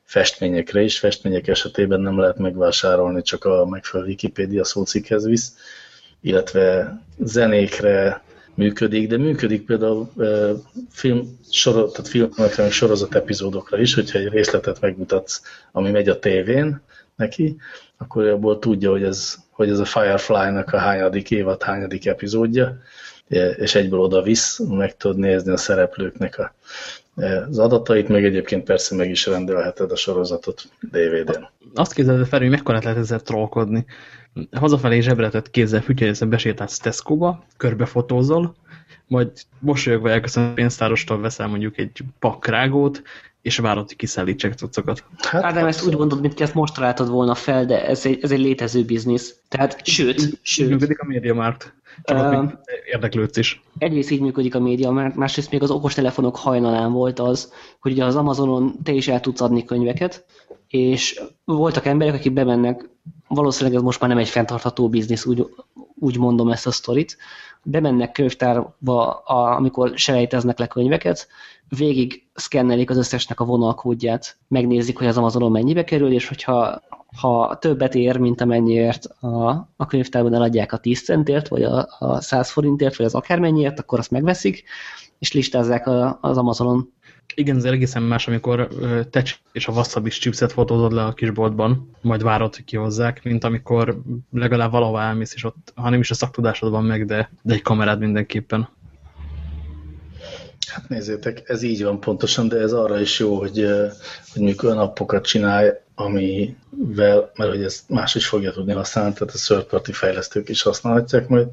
festményekre 0.04 0.82
is. 0.82 1.00
Festmények 1.00 1.48
esetében 1.48 2.00
nem 2.00 2.20
lehet 2.20 2.38
megvásárolni, 2.38 3.22
csak 3.22 3.46
a 3.46 3.66
megfelelő 3.66 4.10
Wikipédia 4.10 4.64
szócikhez 4.64 5.26
visz 5.26 5.54
illetve 6.22 6.98
zenékre 7.18 8.24
működik, 8.54 9.08
de 9.08 9.18
működik 9.18 9.66
például 9.66 10.12
film, 10.90 11.40
sorot, 11.50 11.92
tehát 11.92 12.08
filmekre, 12.08 12.70
sorozat 12.70 13.16
epizódokra 13.16 13.80
is, 13.80 13.94
hogyha 13.94 14.20
egy 14.20 14.28
részletet 14.28 14.82
megmutatsz, 14.82 15.42
ami 15.72 15.92
megy 15.92 16.10
a 16.10 16.20
tévén 16.20 16.82
neki, 17.16 17.58
akkor 17.98 18.28
abból 18.28 18.60
tudja, 18.60 18.92
hogy 18.92 19.04
ez, 19.04 19.36
hogy 19.62 19.74
ez 19.74 19.80
a 19.80 19.86
Firefly-nak 19.86 20.74
a 20.74 20.78
hányadik 20.78 21.32
évad, 21.32 21.64
hányadik 21.64 22.06
epizódja, 22.06 22.78
és 23.56 23.76
egyből 23.76 24.00
oda 24.00 24.22
visz, 24.22 24.60
meg 24.60 24.98
tudod 24.98 25.18
nézni 25.18 25.52
a 25.52 25.58
szereplőknek 25.58 26.40
a, 26.40 26.54
az 27.50 27.60
adatait, 27.60 28.08
meg 28.08 28.26
egyébként 28.26 28.64
persze 28.64 28.96
meg 28.96 29.10
is 29.10 29.26
rendelheted 29.26 29.92
a 29.92 29.96
sorozatot 29.96 30.64
DVD-n. 30.80 31.50
Azt 31.76 31.94
képzeld, 31.94 32.28
Feri, 32.28 32.44
hogy 32.44 32.54
mekkora 32.56 32.80
lehet 32.84 32.98
ezzel 32.98 33.20
trollkodni 33.20 33.86
hazafelé 34.52 35.00
zsebretett 35.00 35.52
kézzel 35.52 35.82
fütyeljezen 35.82 36.30
besétálsz 36.30 36.78
Tesco-ba, 36.78 37.44
körbefotózol, 37.58 38.56
majd 39.08 39.32
mosolyogva 39.60 40.10
elköszön 40.10 40.54
pénztárostól 40.54 41.22
veszel 41.22 41.48
mondjuk 41.48 41.78
egy 41.78 42.00
pakrágót, 42.20 43.02
és 43.42 43.58
várod, 43.58 43.88
hogy 43.88 43.96
kiszállítsák 43.96 44.54
cuccokat. 44.54 45.04
Hát, 45.18 45.44
Ádám, 45.44 45.68
ezt 45.68 45.86
úgy 45.88 45.98
mondod, 45.98 46.22
mint 46.22 46.42
ezt 46.42 46.54
most 46.54 46.74
találtad 46.74 47.10
volna 47.10 47.36
fel, 47.36 47.66
de 47.66 47.86
ez 47.86 48.06
egy, 48.06 48.20
ez 48.22 48.32
egy 48.32 48.40
létező 48.40 48.84
biznisz. 48.84 49.36
Tehát, 49.48 49.86
sőt, 49.86 50.22
így, 50.22 50.40
sőt. 50.42 50.66
Így 50.66 50.72
működik 50.72 51.00
a 51.00 51.06
médiamárt. 51.06 51.74
Csak 52.04 52.44
uh, 52.44 52.52
érdeklődsz 52.92 53.38
is. 53.38 53.62
Egyrészt 53.78 54.12
így 54.12 54.22
működik 54.22 54.56
a 54.56 54.60
médiamárt, 54.60 55.16
másrészt 55.16 55.52
még 55.52 55.62
az 55.62 55.72
okostelefonok 55.72 56.36
hajnalán 56.36 56.92
volt 56.92 57.20
az, 57.20 57.54
hogy 57.80 57.92
ugye 57.92 58.06
az 58.06 58.16
Amazonon 58.16 58.76
te 58.84 58.92
is 58.92 59.08
el 59.08 59.20
tudsz 59.20 59.42
adni 59.42 59.66
könyveket, 59.66 60.26
és 60.68 61.22
voltak 61.44 61.86
emberek, 61.86 62.14
akik 62.14 62.34
bemennek 62.34 62.90
valószínűleg 63.28 63.78
ez 63.78 63.84
most 63.84 64.00
már 64.00 64.10
nem 64.10 64.20
egy 64.20 64.30
fenntartható 64.30 64.90
biznisz, 64.90 65.26
úgy, 65.26 65.46
úgy 66.02 66.18
mondom 66.18 66.50
ezt 66.50 66.68
a 66.68 66.72
sztorit. 66.72 67.18
Bemennek 67.64 68.12
könyvtárba, 68.12 69.12
a, 69.12 69.56
amikor 69.56 69.92
selejteznek 69.96 70.60
le 70.60 70.68
könyveket, 70.68 71.28
végig 71.78 72.24
szkennelik 72.34 72.90
az 72.90 72.98
összesnek 72.98 73.40
a 73.40 73.46
vonalkódját, 73.46 74.38
megnézik, 74.48 74.98
hogy 74.98 75.08
az 75.08 75.18
Amazonon 75.18 75.52
mennyibe 75.52 75.84
kerül, 75.84 76.12
és 76.12 76.28
hogyha 76.28 76.82
ha 77.16 77.58
többet 77.60 77.96
ér, 77.96 78.18
mint 78.18 78.42
amennyiért 78.42 79.06
a, 79.06 79.50
a 79.76 79.86
könyvtárban 79.86 80.34
eladják 80.34 80.74
a 80.74 80.78
10 80.78 81.04
centért, 81.04 81.48
vagy 81.48 81.64
a, 81.64 81.88
a 82.00 82.22
100 82.22 82.52
forintért, 82.52 82.96
vagy 82.96 83.06
az 83.06 83.16
akármennyiért, 83.16 83.80
akkor 83.80 84.00
azt 84.00 84.12
megveszik, 84.12 84.64
és 85.20 85.34
listázzák 85.34 85.88
a, 85.88 86.18
az 86.22 86.38
Amazonon 86.38 86.94
igen, 87.36 87.56
ez 87.56 87.64
egészen 87.64 88.04
más, 88.04 88.28
amikor 88.28 88.68
te 89.10 89.24
és 89.52 89.68
a 89.68 89.72
wasabi 89.72 90.10
chipset 90.10 90.52
fotózod 90.52 90.92
le 90.92 91.04
a 91.04 91.14
kisboltban, 91.14 91.92
majd 92.02 92.24
várod, 92.24 92.56
hogy 92.56 92.66
kihozzák, 92.66 93.24
mint 93.24 93.44
amikor 93.44 94.02
legalább 94.32 94.72
valahova 94.72 95.02
elmész, 95.02 95.34
és 95.34 95.44
ott, 95.44 95.74
ha 95.76 95.90
nem 95.90 96.00
is 96.00 96.12
a 96.12 96.14
szaktudásod 96.14 96.72
van 96.72 96.84
meg, 96.84 97.06
de, 97.06 97.32
de 97.42 97.54
egy 97.54 97.62
kamerád 97.62 98.00
mindenképpen. 98.00 98.70
Hát 100.68 100.90
nézzétek, 100.90 101.42
ez 101.46 101.62
így 101.64 101.84
van 101.84 102.00
pontosan, 102.00 102.48
de 102.48 102.58
ez 102.58 102.74
arra 102.74 103.00
is 103.00 103.20
jó, 103.20 103.38
hogy, 103.38 103.66
hogy 104.32 104.42
mondjuk 104.42 104.64
olyan 104.64 104.78
appokat 104.78 105.26
csinálj, 105.26 105.70
amivel, 105.96 107.32
mert 107.36 107.50
hogy 107.50 107.64
ezt 107.64 107.90
más 107.90 108.16
is 108.16 108.28
fogja 108.28 108.52
tudni 108.52 108.74
használni, 108.74 109.14
tehát 109.14 109.34
a 109.34 109.38
third 109.38 109.64
party 109.64 109.92
fejlesztők 109.92 110.50
is 110.50 110.62
használhatják 110.62 111.28
majd, 111.28 111.48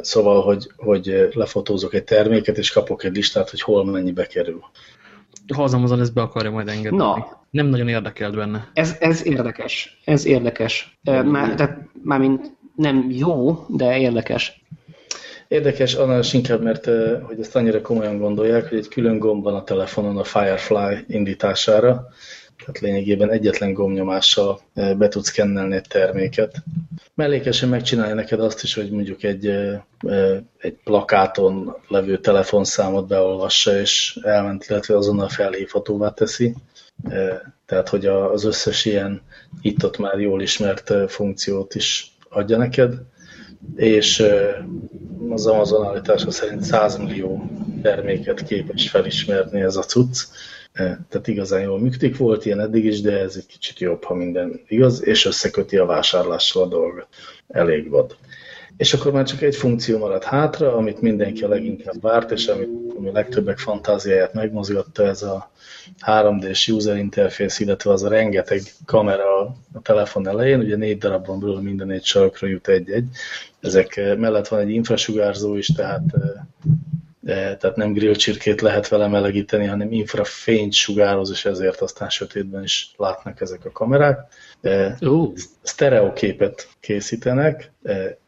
Szóval, 0.00 0.42
hogy, 0.42 0.70
hogy 0.76 1.28
lefotózok 1.32 1.94
egy 1.94 2.04
terméket, 2.04 2.58
és 2.58 2.70
kapok 2.70 3.04
egy 3.04 3.14
listát, 3.14 3.50
hogy 3.50 3.60
hol 3.60 3.84
mennyibe 3.84 4.26
kerül. 4.26 4.60
Ha 5.54 5.62
az 5.62 5.74
Amazon 5.74 6.00
ezt 6.00 6.14
be 6.14 6.22
akarja 6.22 6.50
majd 6.50 6.68
engedni. 6.68 6.96
Na. 6.96 7.42
Nem 7.50 7.66
nagyon 7.66 7.88
érdekelt 7.88 8.34
benne. 8.34 8.70
Ez, 8.72 8.96
ez 9.00 9.26
érdekes. 9.26 10.00
Ez 10.04 10.26
érdekes. 10.26 10.98
Már, 11.24 11.54
tehát, 11.54 11.78
mármint 12.02 12.56
nem 12.76 13.06
jó, 13.10 13.64
de 13.68 13.98
érdekes. 13.98 14.64
Érdekes, 15.48 15.94
annál 15.94 16.20
is 16.20 16.32
inkább, 16.32 16.62
mert 16.62 16.84
hogy 17.22 17.40
ezt 17.40 17.56
annyira 17.56 17.80
komolyan 17.80 18.18
gondolják, 18.18 18.68
hogy 18.68 18.78
egy 18.78 18.88
külön 18.88 19.18
gomb 19.18 19.42
van 19.42 19.54
a 19.54 19.64
telefonon 19.64 20.16
a 20.18 20.24
Firefly 20.24 21.04
indítására, 21.08 22.06
tehát 22.58 22.78
lényegében 22.78 23.30
egyetlen 23.30 23.72
gombnyomással 23.72 24.60
be 24.74 25.08
tudsz 25.08 25.30
kennelni 25.30 25.74
egy 25.74 25.86
terméket, 25.88 26.62
mellékesen 27.14 27.68
megcsinálja 27.68 28.14
neked 28.14 28.40
azt 28.40 28.62
is, 28.62 28.74
hogy 28.74 28.90
mondjuk 28.90 29.22
egy, 29.22 29.46
egy 30.58 30.76
plakáton 30.84 31.76
levő 31.88 32.18
telefonszámot 32.18 33.06
beolvassa, 33.06 33.78
és 33.80 34.18
elment, 34.22 34.66
illetve 34.68 34.96
azonnal 34.96 35.28
felhívhatóvá 35.28 36.10
teszi. 36.10 36.54
Tehát, 37.66 37.88
hogy 37.88 38.06
az 38.06 38.44
összes 38.44 38.84
ilyen 38.84 39.22
itt-ott 39.62 39.98
már 39.98 40.20
jól 40.20 40.42
ismert 40.42 40.92
funkciót 41.10 41.74
is 41.74 42.16
adja 42.28 42.56
neked, 42.56 42.94
és 43.76 44.24
az 45.30 45.46
Amazon 45.46 45.86
állítása 45.86 46.30
szerint 46.30 46.62
100 46.62 46.96
millió 46.96 47.50
terméket 47.82 48.42
képes 48.42 48.90
felismerni 48.90 49.60
ez 49.60 49.76
a 49.76 49.82
cucc, 49.82 50.18
tehát 50.74 51.26
igazán 51.26 51.60
jól 51.60 51.80
működik, 51.80 52.16
volt 52.16 52.44
ilyen 52.44 52.60
eddig 52.60 52.84
is, 52.84 53.00
de 53.00 53.18
ez 53.18 53.36
egy 53.36 53.46
kicsit 53.46 53.78
jobb, 53.78 54.04
ha 54.04 54.14
minden 54.14 54.60
igaz, 54.68 55.04
és 55.06 55.26
összeköti 55.26 55.76
a 55.76 55.86
vásárlással 55.86 56.62
a 56.62 56.66
dolgot. 56.66 57.06
Elég 57.48 57.88
vad. 57.88 58.16
És 58.76 58.94
akkor 58.94 59.12
már 59.12 59.24
csak 59.24 59.42
egy 59.42 59.56
funkció 59.56 59.98
maradt 59.98 60.24
hátra, 60.24 60.76
amit 60.76 61.00
mindenki 61.00 61.44
a 61.44 61.48
leginkább 61.48 62.00
várt, 62.00 62.30
és 62.30 62.46
amit 62.46 62.84
ami 62.96 63.12
legtöbbek 63.12 63.58
fantáziáját 63.58 64.32
megmozgatta, 64.32 65.06
ez 65.06 65.22
a 65.22 65.50
3D-s 66.06 66.68
user 66.68 66.96
interface, 66.96 67.64
illetve 67.64 67.90
az 67.90 68.02
a 68.02 68.08
rengeteg 68.08 68.60
kamera 68.84 69.40
a 69.72 69.82
telefon 69.82 70.28
elején, 70.28 70.60
ugye 70.60 70.76
négy 70.76 70.98
darab 70.98 71.26
van 71.26 71.62
minden 71.62 71.90
egy 71.90 72.04
sarokra 72.04 72.46
jut 72.46 72.68
egy-egy. 72.68 73.06
Ezek 73.60 74.00
mellett 74.18 74.48
van 74.48 74.60
egy 74.60 74.70
infrasugárzó 74.70 75.56
is, 75.56 75.66
tehát 75.66 76.02
tehát 77.24 77.76
nem 77.76 77.92
grillcsirkét 77.92 78.60
lehet 78.60 78.88
vele 78.88 79.08
melegíteni, 79.08 79.66
hanem 79.66 79.92
infrafényt 79.92 80.72
sugároz, 80.72 81.30
és 81.30 81.44
ezért 81.44 81.80
aztán 81.80 82.08
sötétben 82.08 82.62
is 82.62 82.94
látnak 82.96 83.40
ezek 83.40 83.64
a 83.64 83.70
kamerák. 83.70 84.18
Uh. 85.00 85.32
Sztereoképet 85.62 86.68
készítenek, 86.80 87.72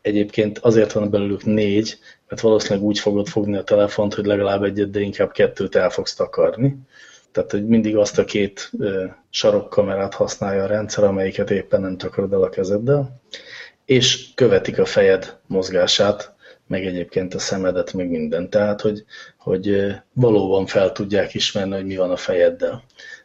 egyébként 0.02 0.58
azért 0.58 0.92
van 0.92 1.10
belőlük 1.10 1.44
négy, 1.44 1.98
mert 2.28 2.40
valószínűleg 2.40 2.84
úgy 2.84 2.98
fogod 2.98 3.26
fogni 3.26 3.56
a 3.56 3.62
telefont, 3.62 4.14
hogy 4.14 4.26
legalább 4.26 4.62
egyet, 4.62 4.90
de 4.90 5.00
inkább 5.00 5.32
kettőt 5.32 5.74
el 5.74 5.90
fogsz 5.90 6.14
takarni. 6.14 6.76
Tehát, 7.32 7.50
hogy 7.50 7.66
mindig 7.66 7.96
azt 7.96 8.18
a 8.18 8.24
két 8.24 8.70
sarokkamerát 9.30 10.14
használja 10.14 10.62
a 10.62 10.66
rendszer, 10.66 11.04
amelyiket 11.04 11.50
éppen 11.50 11.80
nem 11.80 11.96
takarod 11.96 12.32
el 12.32 12.42
a 12.42 12.48
kezeddel, 12.48 13.20
és 13.84 14.34
követik 14.34 14.78
a 14.78 14.84
fejed 14.84 15.36
mozgását, 15.46 16.35
meg 16.66 16.86
egyébként 16.86 17.34
a 17.34 17.38
szemedet, 17.38 17.92
meg 17.92 18.10
minden. 18.10 18.50
Tehát, 18.50 18.80
hogy, 18.80 19.04
hogy 19.36 19.94
valóban 20.12 20.66
fel 20.66 20.92
tudják 20.92 21.34
ismerni, 21.34 21.74
hogy 21.74 21.86
mi 21.86 21.96
van 21.96 22.10
a 22.10 22.16
fejeddel. 22.16 22.82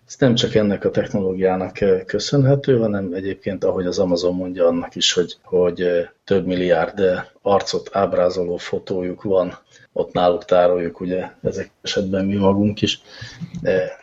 Ez 0.07 0.15
nem 0.19 0.35
csak 0.35 0.55
ennek 0.55 0.85
a 0.85 0.91
technológiának 0.91 1.77
köszönhető, 2.05 2.77
hanem 2.77 3.13
egyébként, 3.13 3.63
ahogy 3.63 3.85
az 3.85 3.99
Amazon 3.99 4.35
mondja, 4.35 4.67
annak 4.67 4.95
is, 4.95 5.13
hogy, 5.13 5.37
hogy 5.43 6.07
több 6.23 6.45
milliárd 6.45 7.01
arcot 7.41 7.89
ábrázoló 7.91 8.57
fotójuk 8.57 9.23
van, 9.23 9.57
ott 9.93 10.13
náluk 10.13 10.45
tároljuk, 10.45 10.99
ugye 10.99 11.29
ezek 11.43 11.71
esetben 11.81 12.25
mi 12.25 12.35
magunk 12.35 12.81
is. 12.81 13.01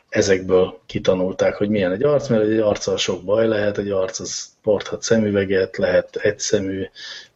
Ezekből 0.09 0.79
kitanulták, 0.87 1.55
hogy 1.55 1.69
milyen 1.69 1.93
egy 1.93 2.03
arc, 2.03 2.29
mert 2.29 2.43
egy 2.43 2.59
arccal 2.59 2.97
sok 2.97 3.25
baj 3.25 3.49
lehet, 3.49 3.79
egy 3.79 3.91
arc 3.91 4.21
az 4.21 4.49
porthat 4.63 5.03
szemüveget, 5.03 5.77
lehet 5.77 6.17
egyszemű, 6.17 6.87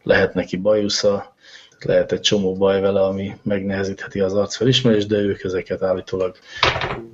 lehet 0.03 0.33
neki 0.33 0.57
bajusza, 0.57 1.32
lehet 1.83 2.11
egy 2.11 2.19
csomó 2.19 2.53
baj 2.53 2.81
vele, 2.81 3.01
ami 3.01 3.37
megnehezítheti 3.41 4.19
az 4.19 4.33
arcfelismerést, 4.33 5.07
de 5.07 5.17
ők 5.17 5.43
ezeket 5.43 5.81
állítólag 5.81 6.35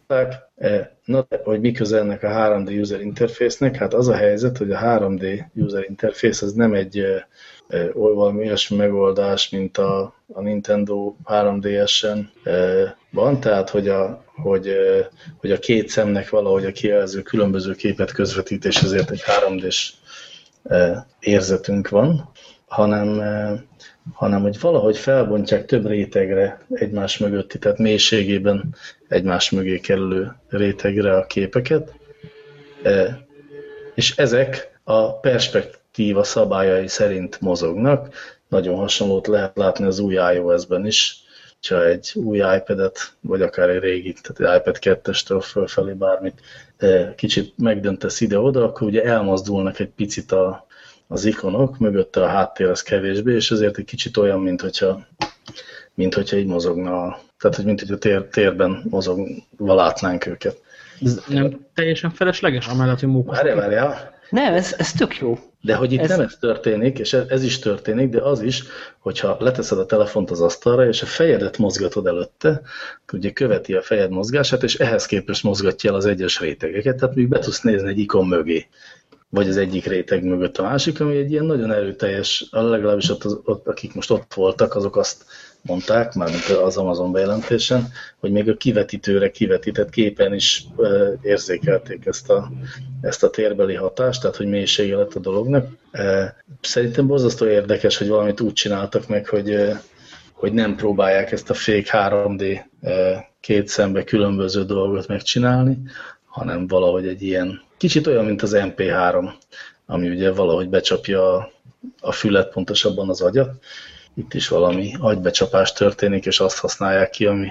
tudták. 0.09 0.47
E, 0.57 0.97
na, 1.05 1.27
hogy 1.43 1.59
mi 1.59 1.71
köze 1.71 1.99
ennek 1.99 2.23
a 2.23 2.27
3D 2.27 2.81
user 2.81 3.01
interface-nek? 3.01 3.75
Hát 3.75 3.93
az 3.93 4.07
a 4.07 4.15
helyzet, 4.15 4.57
hogy 4.57 4.71
a 4.71 4.79
3D 4.79 5.43
user 5.53 5.85
interface 5.87 6.45
az 6.45 6.53
nem 6.53 6.73
egy 6.73 6.97
e, 6.97 7.27
e, 7.67 7.91
valami 7.93 8.45
olyasmi 8.45 8.77
megoldás, 8.77 9.49
mint 9.49 9.77
a, 9.77 10.13
a 10.33 10.41
Nintendo 10.41 11.15
3DS-en 11.25 12.25
van, 13.11 13.39
tehát 13.39 13.69
hogy 13.69 13.87
a, 13.87 14.23
hogy, 14.35 14.75
hogy 15.39 15.51
a 15.51 15.59
két 15.59 15.89
szemnek 15.89 16.29
valahogy 16.29 16.65
a 16.65 16.71
kijelző 16.71 17.21
különböző 17.21 17.73
képet 17.73 18.11
közvetít, 18.11 18.65
ezért 18.65 19.11
egy 19.11 19.23
3D-s 19.25 19.93
érzetünk 21.19 21.89
van, 21.89 22.31
hanem 22.69 23.21
hanem 24.13 24.41
hogy 24.41 24.59
valahogy 24.59 24.97
felbontják 24.97 25.65
több 25.65 25.87
rétegre 25.87 26.61
egymás 26.71 27.17
mögötti, 27.17 27.59
tehát 27.59 27.77
mélységében 27.77 28.75
egymás 29.07 29.49
mögé 29.49 29.79
kerülő 29.79 30.35
rétegre 30.49 31.15
a 31.17 31.25
képeket, 31.25 31.93
e, 32.83 33.19
és 33.95 34.17
ezek 34.17 34.79
a 34.83 35.19
perspektíva 35.19 36.23
szabályai 36.23 36.87
szerint 36.87 37.41
mozognak. 37.41 38.13
Nagyon 38.47 38.75
hasonlót 38.75 39.27
lehet 39.27 39.57
látni 39.57 39.85
az 39.85 39.99
új 39.99 40.13
iOS-ben 40.13 40.85
is, 40.85 41.23
ha 41.69 41.85
egy 41.85 42.11
új 42.15 42.37
iPad-et, 42.37 43.13
vagy 43.21 43.41
akár 43.41 43.69
egy 43.69 43.79
régi, 43.79 44.15
tehát 44.21 44.53
egy 44.53 44.59
iPad 44.59 44.99
2-estől 45.03 45.43
fölfelé 45.45 45.93
bármit 45.93 46.41
e, 46.77 47.15
kicsit 47.15 47.53
megdöntesz 47.57 48.21
ide-oda, 48.21 48.63
akkor 48.63 48.87
ugye 48.87 49.03
elmozdulnak 49.03 49.79
egy 49.79 49.91
picit 49.95 50.31
a, 50.31 50.67
az 51.11 51.25
ikonok, 51.25 51.77
mögötte 51.77 52.23
a 52.23 52.27
háttér 52.27 52.67
az 52.67 52.81
kevésbé, 52.81 53.35
és 53.35 53.51
ezért 53.51 53.77
egy 53.77 53.85
kicsit 53.85 54.17
olyan, 54.17 54.39
mint 54.39 54.61
hogyha, 54.61 55.07
mint 55.93 56.13
hogyha 56.13 56.37
így 56.37 56.45
mozogna, 56.45 57.19
tehát 57.39 57.55
hogy 57.55 57.65
mint 57.65 57.79
hogy 57.79 57.91
a 57.91 57.97
tér, 57.97 58.21
térben 58.23 58.83
mozogva 58.89 59.75
látnánk 59.75 60.25
őket. 60.25 60.61
Ez 61.01 61.23
nem 61.27 61.65
teljesen 61.73 62.11
felesleges, 62.11 62.67
amellett, 62.67 62.99
hogy 62.99 63.09
mókos. 63.09 63.35
Várjál, 63.35 63.55
várjál. 63.55 64.17
Nem, 64.29 64.53
ez, 64.53 64.75
ez 64.77 64.91
tök 64.91 65.17
jó. 65.17 65.37
De 65.61 65.75
hogy 65.75 65.91
itt 65.91 65.99
ez... 65.99 66.09
nem 66.09 66.21
ez 66.21 66.37
történik, 66.39 66.99
és 66.99 67.13
ez 67.13 67.43
is 67.43 67.59
történik, 67.59 68.09
de 68.09 68.21
az 68.21 68.41
is, 68.41 68.63
hogyha 68.99 69.37
leteszed 69.39 69.79
a 69.79 69.85
telefont 69.85 70.31
az 70.31 70.41
asztalra, 70.41 70.87
és 70.87 71.01
a 71.01 71.05
fejedet 71.05 71.57
mozgatod 71.57 72.07
előtte, 72.07 72.61
ugye 73.13 73.31
követi 73.31 73.73
a 73.73 73.81
fejed 73.81 74.09
mozgását, 74.09 74.63
és 74.63 74.75
ehhez 74.75 75.05
képest 75.05 75.43
mozgatja 75.43 75.89
el 75.89 75.95
az 75.95 76.05
egyes 76.05 76.39
rétegeket, 76.39 76.95
tehát 76.95 77.15
még 77.15 77.27
be 77.27 77.39
tudsz 77.39 77.61
nézni 77.61 77.89
egy 77.89 77.99
ikon 77.99 78.27
mögé 78.27 78.67
vagy 79.29 79.47
az 79.47 79.57
egyik 79.57 79.85
réteg 79.85 80.23
mögött 80.23 80.57
a 80.57 80.63
másik, 80.63 80.99
ami 80.99 81.17
egy 81.17 81.31
ilyen 81.31 81.45
nagyon 81.45 81.71
erőteljes, 81.71 82.47
legalábbis 82.51 83.09
ott, 83.09 83.25
ott, 83.47 83.67
akik 83.67 83.93
most 83.93 84.11
ott 84.11 84.33
voltak, 84.33 84.75
azok 84.75 84.97
azt 84.97 85.25
mondták, 85.61 86.13
mármint 86.13 86.47
az 86.47 86.77
Amazon 86.77 87.11
bejelentésen, 87.11 87.87
hogy 88.19 88.31
még 88.31 88.49
a 88.49 88.57
kivetítőre 88.57 89.31
kivetített 89.31 89.89
képen 89.89 90.33
is 90.33 90.65
e, 90.77 90.87
érzékelték 91.21 92.05
ezt 92.05 92.29
a, 92.29 92.51
ezt 93.01 93.23
a 93.23 93.29
térbeli 93.29 93.75
hatást, 93.75 94.21
tehát 94.21 94.35
hogy 94.35 94.47
mélysége 94.47 94.95
lett 94.95 95.15
a 95.15 95.19
dolognak. 95.19 95.67
E, 95.91 96.35
szerintem 96.61 97.07
borzasztó 97.07 97.45
érdekes, 97.45 97.97
hogy 97.97 98.07
valamit 98.07 98.41
úgy 98.41 98.53
csináltak 98.53 99.07
meg, 99.07 99.27
hogy, 99.27 99.51
e, 99.51 99.81
hogy 100.31 100.53
nem 100.53 100.75
próbálják 100.75 101.31
ezt 101.31 101.49
a 101.49 101.53
fake 101.53 101.89
3D 101.91 102.59
e, 102.81 103.27
két 103.39 103.67
szembe 103.67 104.03
különböző 104.03 104.63
dolgot 104.63 105.07
megcsinálni, 105.07 105.77
hanem 106.25 106.67
valahogy 106.67 107.07
egy 107.07 107.21
ilyen 107.21 107.67
Kicsit 107.79 108.07
olyan, 108.07 108.25
mint 108.25 108.41
az 108.41 108.55
MP3, 108.55 109.31
ami 109.85 110.09
ugye 110.09 110.31
valahogy 110.31 110.69
becsapja 110.69 111.35
a, 111.35 111.51
a 112.01 112.11
fület, 112.11 112.51
pontosabban 112.51 113.09
az 113.09 113.21
agyat. 113.21 113.51
Itt 114.13 114.33
is 114.33 114.47
valami 114.47 114.93
agybecsapás 114.99 115.73
történik, 115.73 116.25
és 116.25 116.39
azt 116.39 116.59
használják 116.59 117.09
ki, 117.09 117.25
ami, 117.25 117.47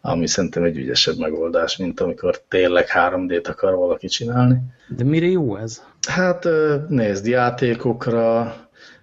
ami 0.00 0.26
szerintem 0.26 0.62
egy 0.62 0.76
ügyesebb 0.76 1.18
megoldás, 1.18 1.76
mint 1.76 2.00
amikor 2.00 2.40
tényleg 2.48 2.86
3D-t 2.94 3.48
akar 3.48 3.74
valaki 3.74 4.06
csinálni. 4.06 4.56
De 4.88 5.04
mire 5.04 5.26
jó 5.26 5.56
ez? 5.56 5.82
Hát 6.08 6.48
nézd, 6.88 7.26
játékokra, 7.26 8.54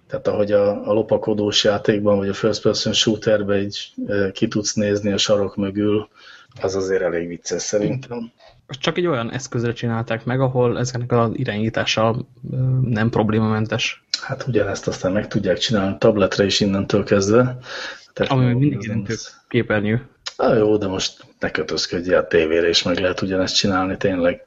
tehát 0.06 0.28
ahogy 0.28 0.52
a, 0.52 0.88
a 0.88 0.92
lopakodós 0.92 1.64
játékban, 1.64 2.16
vagy 2.16 2.28
a 2.28 2.34
first 2.34 2.62
person 2.62 2.92
shooterben 2.92 3.58
így 3.58 3.92
ki 4.32 4.48
tudsz 4.48 4.74
nézni 4.74 5.12
a 5.12 5.18
sarok 5.18 5.56
mögül, 5.56 6.08
az 6.60 6.74
azért 6.74 7.02
elég 7.02 7.28
vicces 7.28 7.62
szerintem 7.62 8.32
csak 8.68 8.96
egy 8.96 9.06
olyan 9.06 9.32
eszközre 9.32 9.72
csinálták 9.72 10.24
meg, 10.24 10.40
ahol 10.40 10.78
ezeknek 10.78 11.12
az 11.12 11.30
irányítása 11.32 12.16
nem 12.82 13.10
problémamentes. 13.10 14.04
Hát 14.22 14.46
ugyanezt 14.46 14.88
aztán 14.88 15.12
meg 15.12 15.28
tudják 15.28 15.58
csinálni 15.58 15.96
tabletre 15.98 16.44
is 16.44 16.60
innentől 16.60 17.04
kezdve. 17.04 17.58
Ami 18.28 18.52
mindig 18.52 18.88
nem 18.88 19.06
képernyő. 19.48 20.08
Ah, 20.36 20.56
jó, 20.56 20.76
de 20.76 20.86
most 20.86 21.24
ne 21.38 21.50
kötözködj 21.50 22.12
a 22.14 22.26
tévére, 22.26 22.68
és 22.68 22.82
meg 22.82 22.98
lehet 22.98 23.22
ugyanezt 23.22 23.54
csinálni 23.54 23.96
tényleg. 23.96 24.46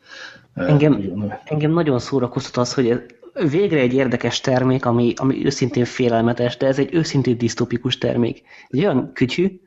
Engem, 0.53 1.34
engem 1.43 1.71
nagyon 1.71 1.99
szórakoztat 1.99 2.57
az, 2.57 2.73
hogy 2.73 3.05
végre 3.49 3.79
egy 3.79 3.93
érdekes 3.93 4.41
termék, 4.41 4.86
ami, 4.86 5.13
ami 5.15 5.45
őszintén 5.45 5.86
félelmetes, 5.86 6.57
de 6.57 6.67
ez 6.67 6.79
egy 6.79 6.93
őszintén 6.93 7.38
disztopikus 7.38 7.97
termék. 7.97 8.41
Egy 8.69 8.79
olyan 8.79 9.13
kütyű, 9.13 9.60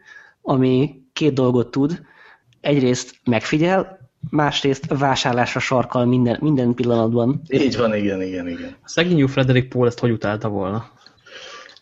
ami 0.43 1.03
két 1.13 1.33
dolgot 1.33 1.71
tud. 1.71 2.03
Egyrészt 2.61 3.15
megfigyel, 3.25 4.04
másrészt 4.31 4.99
vásárlásra 4.99 5.61
sarkal 5.61 6.05
minden, 6.05 6.39
minden 6.41 6.75
pillanatban. 6.75 7.41
Így 7.49 7.77
van, 7.77 7.95
igen, 7.95 8.23
igen, 8.23 8.49
igen. 8.49 8.77
A 8.83 8.89
szegényű 8.89 9.27
Frederick 9.27 9.69
Paul 9.69 9.87
ezt 9.87 9.99
hogy 9.99 10.11
utálta 10.11 10.49
volna? 10.49 10.91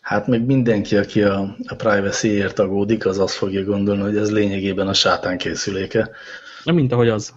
Hát 0.01 0.27
meg 0.27 0.45
mindenki, 0.45 0.97
aki 0.97 1.21
a, 1.21 1.55
a 1.65 1.75
privacy-ért 1.75 2.59
agódik, 2.59 3.05
az 3.05 3.19
azt 3.19 3.35
fogja 3.35 3.63
gondolni, 3.63 4.01
hogy 4.01 4.17
ez 4.17 4.31
lényegében 4.31 4.87
a 4.87 4.93
sátán 4.93 5.37
készüléke. 5.37 6.09
Nem, 6.63 6.75
mint 6.75 6.91
ahogy 6.91 7.09
az. 7.09 7.33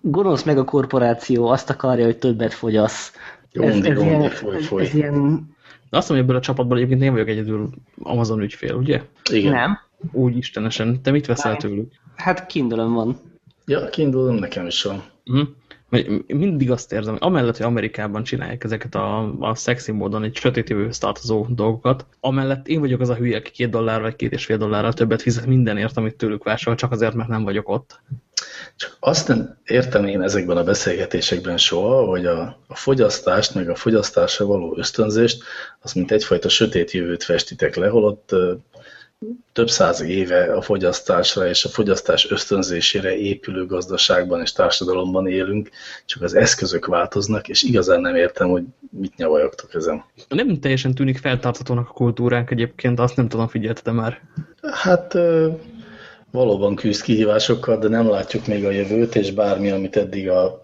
Gonosz 0.00 0.42
meg 0.42 0.58
a 0.58 0.64
korporáció, 0.64 1.48
azt 1.48 1.70
akarja, 1.70 2.04
hogy 2.04 2.18
többet 2.18 2.52
fogyasz. 2.52 3.12
Gondi, 3.52 3.90
ez, 3.90 3.96
ez, 3.96 4.02
ilyen, 4.02 4.30
foly, 4.30 4.62
foly. 4.62 4.82
ez 4.82 4.94
ilyen... 4.94 5.48
De 5.90 5.96
azt 5.96 6.08
mondom, 6.08 6.16
hogy 6.16 6.18
ebből 6.18 6.36
a 6.36 6.40
csapatból 6.40 6.76
egyébként 6.76 7.02
én 7.02 7.12
vagyok 7.12 7.28
egyedül 7.28 7.70
Amazon 8.02 8.40
ügyfél, 8.40 8.74
ugye? 8.74 9.02
Igen. 9.30 9.52
Nem. 9.52 9.78
Úgy 10.12 10.36
istenesen. 10.36 11.02
Te 11.02 11.10
mit 11.10 11.26
veszel 11.26 11.56
tőlük? 11.56 11.92
Hát 12.16 12.46
kindle 12.46 12.84
van. 12.84 13.29
Ja, 13.70 13.88
kiindulom, 13.88 14.34
nekem 14.34 14.66
is 14.66 14.82
van. 14.82 14.96
Uh 14.96 15.02
mhm. 15.24 15.38
-huh. 15.38 15.48
Mindig 16.26 16.70
azt 16.70 16.92
érzem, 16.92 17.12
hogy 17.12 17.22
amellett, 17.22 17.56
hogy 17.56 17.66
Amerikában 17.66 18.22
csinálják 18.22 18.64
ezeket 18.64 18.94
a, 18.94 19.34
a 19.40 19.54
szexi 19.54 19.92
módon 19.92 20.22
egy 20.22 20.36
sötét 20.36 20.68
jövőhöz 20.68 20.98
tartozó 20.98 21.46
dolgokat, 21.48 22.06
amellett 22.20 22.68
én 22.68 22.80
vagyok 22.80 23.00
az 23.00 23.08
a 23.08 23.14
hülye, 23.14 23.36
aki 23.36 23.50
két 23.50 23.70
dollár 23.70 24.00
vagy 24.00 24.16
két 24.16 24.32
és 24.32 24.44
fél 24.44 24.56
dollárral 24.56 24.92
többet 24.92 25.22
fizet 25.22 25.46
mindenért, 25.46 25.96
amit 25.96 26.16
tőlük 26.16 26.44
vásárol, 26.44 26.74
csak 26.74 26.92
azért, 26.92 27.14
mert 27.14 27.28
nem 27.28 27.44
vagyok 27.44 27.68
ott. 27.68 28.00
Csak 28.76 28.96
azt 29.00 29.28
nem 29.28 29.58
értem 29.64 30.06
én 30.06 30.22
ezekben 30.22 30.56
a 30.56 30.64
beszélgetésekben 30.64 31.56
soha, 31.56 32.04
hogy 32.04 32.26
a, 32.26 32.58
a 32.66 32.74
fogyasztást, 32.74 33.54
meg 33.54 33.68
a 33.68 33.74
fogyasztásra 33.74 34.46
való 34.46 34.74
ösztönzést, 34.76 35.42
az 35.80 35.92
mint 35.92 36.10
egyfajta 36.10 36.48
sötét 36.48 36.90
jövőt 36.90 37.22
festitek 37.22 37.76
le, 37.76 37.88
holott 37.88 38.34
több 39.52 39.68
száz 39.68 40.00
éve 40.00 40.52
a 40.52 40.62
fogyasztásra 40.62 41.48
és 41.48 41.64
a 41.64 41.68
fogyasztás 41.68 42.30
ösztönzésére 42.30 43.16
épülő 43.16 43.66
gazdaságban 43.66 44.40
és 44.40 44.52
társadalomban 44.52 45.26
élünk, 45.26 45.70
csak 46.06 46.22
az 46.22 46.34
eszközök 46.34 46.86
változnak, 46.86 47.48
és 47.48 47.62
igazán 47.62 48.00
nem 48.00 48.16
értem, 48.16 48.48
hogy 48.48 48.62
mit 48.90 49.16
nyavajogtok 49.16 49.74
ezen. 49.74 50.04
Nem 50.28 50.60
teljesen 50.60 50.94
tűnik 50.94 51.18
feltartatónak 51.18 51.88
a 51.88 51.92
kultúránk 51.92 52.50
egyébként, 52.50 53.00
azt 53.00 53.16
nem 53.16 53.28
tudom, 53.28 53.48
figyeltetem 53.48 53.94
már. 53.94 54.20
Hát 54.62 55.16
valóban 56.30 56.74
küzd 56.74 57.02
kihívásokkal, 57.02 57.78
de 57.78 57.88
nem 57.88 58.08
látjuk 58.10 58.46
még 58.46 58.64
a 58.64 58.70
jövőt, 58.70 59.14
és 59.14 59.32
bármi, 59.32 59.70
amit 59.70 59.96
eddig 59.96 60.30
a 60.30 60.60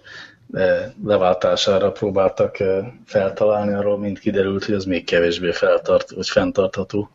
leváltására 1.05 1.93
próbáltak 1.93 2.57
feltalálni, 3.05 3.75
arról 3.75 3.99
mind 3.99 4.19
kiderült, 4.19 4.65
hogy 4.65 4.75
az 4.75 4.85
még 4.85 5.05
kevésbé 5.05 5.53
feltart, 5.53 6.11
vagy 6.11 6.29
fenntartható. 6.29 7.11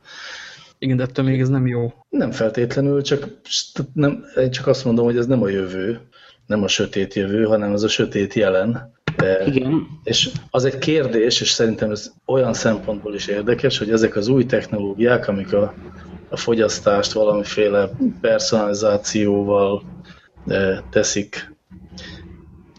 Igen, 0.84 0.98
de 0.98 1.04
ettől 1.04 1.26
még 1.26 1.40
ez 1.40 1.50
nem 1.50 1.68
jó. 1.68 1.94
Nem 2.10 2.32
feltétlenül, 2.32 3.02
csak, 3.02 3.28
nem, 3.94 4.24
én 4.38 4.52
csak 4.52 4.68
azt 4.68 4.86
mondom, 4.86 5.06
hogy 5.06 5.18
ez 5.18 5.26
nem 5.26 5.42
a 5.42 5.48
jövő, 5.48 6.00
nem 6.46 6.64
a 6.64 6.68
sötét 6.68 7.14
jövő, 7.14 7.44
hanem 7.44 7.74
az 7.74 7.84
a 7.84 7.88
sötét 7.88 8.34
jelen. 8.34 8.94
De, 9.18 9.46
Igen. 9.46 9.88
És 10.04 10.30
az 10.50 10.66
egy 10.66 10.78
kérdés, 10.78 11.42
és 11.42 11.50
szerintem 11.50 11.92
ez 11.92 12.12
olyan 12.26 12.54
szempontból 12.54 13.14
is 13.14 13.28
érdekes, 13.28 13.78
hogy 13.78 13.90
ezek 13.90 14.16
az 14.16 14.28
új 14.28 14.46
technológiák, 14.46 15.28
amik 15.28 15.54
a, 15.54 15.74
a 16.30 16.38
fogyasztást 16.38 17.12
valamiféle 17.12 17.90
personalizációval 18.22 19.84
de, 20.46 20.84
teszik 20.90 21.56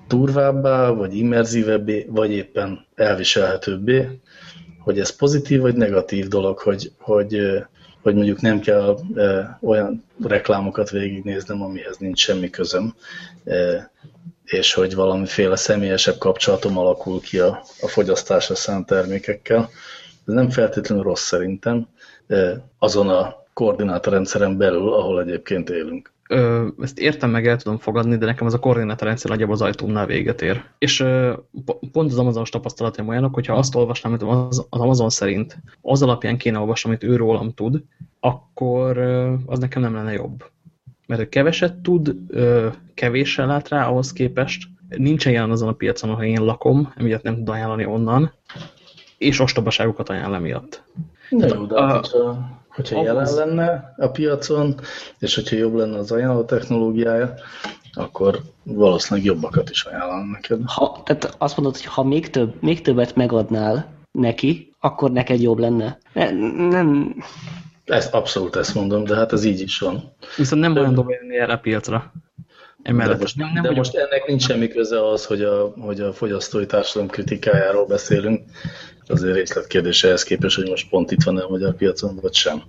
durvábbá, 0.09 0.91
vagy 0.91 1.17
immerzívebbé, 1.17 2.07
vagy 2.11 2.31
éppen 2.31 2.87
elviselhetőbbé, 2.95 4.21
hogy 4.79 4.99
ez 4.99 5.17
pozitív 5.17 5.61
vagy 5.61 5.75
negatív 5.75 6.29
dolog, 6.29 6.59
hogy, 6.59 6.93
hogy, 6.99 7.63
hogy 8.03 8.15
mondjuk 8.15 8.41
nem 8.41 8.61
kell 8.61 8.99
e, 9.17 9.59
olyan 9.63 10.05
reklámokat 10.25 10.91
végignéznem, 10.91 11.63
amihez 11.63 11.97
nincs 11.97 12.21
semmi 12.21 12.51
közöm, 12.51 12.95
e, 13.45 13.91
és 14.45 14.75
hogy 14.75 14.95
valamiféle 14.95 15.57
személyesebb 15.57 16.19
kapcsolatom 16.19 16.79
alakul 16.79 17.21
ki 17.21 17.39
a, 17.39 17.63
a 17.81 17.89
fogyasztásra 17.89 18.55
szánt 18.55 18.87
termékekkel. 18.87 19.71
Ez 20.27 20.35
nem 20.35 20.51
feltétlenül 20.51 21.05
rossz 21.05 21.25
szerintem, 21.25 21.89
e, 22.27 22.65
azon 22.79 23.09
a 23.09 23.45
koordinátorrendszeren 23.53 24.57
belül, 24.57 24.93
ahol 24.93 25.21
egyébként 25.21 25.71
élünk 25.71 26.13
ö, 26.33 26.67
ezt 26.81 26.99
értem 26.99 27.31
meg, 27.31 27.47
el 27.47 27.57
tudom 27.57 27.79
fogadni, 27.79 28.17
de 28.17 28.27
nekem 28.27 28.47
az 28.47 28.55
a 28.55 28.59
koordinátorrendszer 28.59 29.31
nagyjából 29.31 29.55
az 29.55 29.63
ajtómnál 29.63 30.07
véget 30.07 30.43
ér. 30.43 30.65
És 30.79 31.01
ö, 31.01 31.33
pont 31.93 32.11
az 32.11 32.19
Amazonos 32.19 32.51
tapasztalatom 32.51 33.09
olyanok, 33.09 33.35
hogyha 33.35 33.55
azt 33.55 33.75
olvasnám, 33.75 34.13
amit 34.13 34.49
az, 34.49 34.67
az 34.71 34.81
Amazon 34.81 35.11
szerint 35.11 35.59
az 35.81 36.03
alapján 36.03 36.37
kéne 36.37 36.59
olvasni, 36.59 36.89
amit 36.89 37.03
ő 37.05 37.17
rólam 37.17 37.55
tud, 37.55 37.83
akkor 38.21 38.97
ö, 38.97 39.35
az 39.47 39.59
nekem 39.59 39.83
nem 39.83 39.95
lenne 39.95 40.13
jobb. 40.13 40.45
Mert 41.07 41.29
keveset 41.29 41.77
tud, 41.77 42.17
ö, 42.29 42.69
kevéssel 42.95 43.47
lát 43.47 43.69
rá 43.69 43.87
ahhoz 43.87 44.13
képest, 44.13 44.69
nincsen 44.89 45.33
jelen 45.33 45.51
azon 45.51 45.69
a 45.69 45.73
piacon, 45.73 46.11
ahol 46.11 46.25
én 46.25 46.45
lakom, 46.45 46.93
emiatt 46.97 47.23
nem 47.23 47.35
tud 47.35 47.49
ajánlani 47.49 47.85
onnan, 47.85 48.33
és 49.19 49.41
ostobaságokat 49.41 50.09
ajánl 50.09 50.35
emiatt. 50.35 50.83
Na 51.29 51.47
jó, 51.47 51.65
de 51.65 51.75
a, 51.75 51.93
hogyha 51.93 52.62
hogyha 52.75 52.99
ahhoz... 52.99 53.07
jelen 53.07 53.35
lenne 53.35 53.95
a 53.97 54.09
piacon, 54.09 54.75
és 55.19 55.35
hogyha 55.35 55.57
jobb 55.57 55.75
lenne 55.75 55.99
az 55.99 56.13
ajánló 56.13 56.45
technológiája, 56.45 57.35
akkor 57.93 58.41
valószínűleg 58.63 59.27
jobbakat 59.27 59.71
is 59.71 59.85
ajánlom 59.85 60.31
neked. 60.31 60.61
Ha, 60.65 61.03
tehát 61.05 61.35
azt 61.39 61.57
mondod, 61.57 61.77
hogy 61.77 61.87
ha 61.87 62.03
még, 62.03 62.31
több, 62.31 62.63
még 62.63 62.81
többet 62.81 63.15
megadnál 63.15 63.87
neki, 64.11 64.75
akkor 64.81 65.11
neked 65.11 65.41
jobb 65.41 65.59
lenne. 65.59 65.99
Ne, 66.13 66.31
nem... 66.69 67.17
Ezt, 67.85 68.15
abszolút 68.15 68.57
ezt 68.57 68.75
mondom, 68.75 69.05
de 69.05 69.17
hát 69.17 69.33
ez 69.33 69.45
így 69.45 69.61
is 69.61 69.79
van. 69.79 70.13
Viszont 70.37 70.63
nem 70.63 70.77
olyan 70.77 70.95
dolog 70.95 71.11
jönni 71.11 71.37
erre 71.37 71.53
a 71.53 71.59
piacra. 71.59 72.13
Emellett. 72.83 73.15
De, 73.15 73.21
most, 73.21 73.37
nem, 73.37 73.51
nem 73.53 73.63
de 73.63 73.71
most 73.71 73.95
ennek 73.95 74.27
nincs 74.27 74.43
semmi 74.43 74.69
köze 74.69 75.09
az, 75.09 75.25
hogy 75.25 75.43
a, 75.43 75.73
hogy 75.81 76.01
a 76.01 76.13
fogyasztói 76.13 76.67
társadalom 76.67 77.09
kritikájáról 77.09 77.87
beszélünk 77.87 78.51
azért 79.13 79.35
részletkérdése 79.35 80.09
ehhez 80.09 80.23
képest, 80.23 80.57
hogy 80.57 80.69
most 80.69 80.89
pont 80.89 81.11
itt 81.11 81.23
van-e 81.23 81.43
a 81.43 81.49
magyar 81.49 81.75
piacon, 81.75 82.19
vagy 82.21 82.35
sem. 82.35 82.63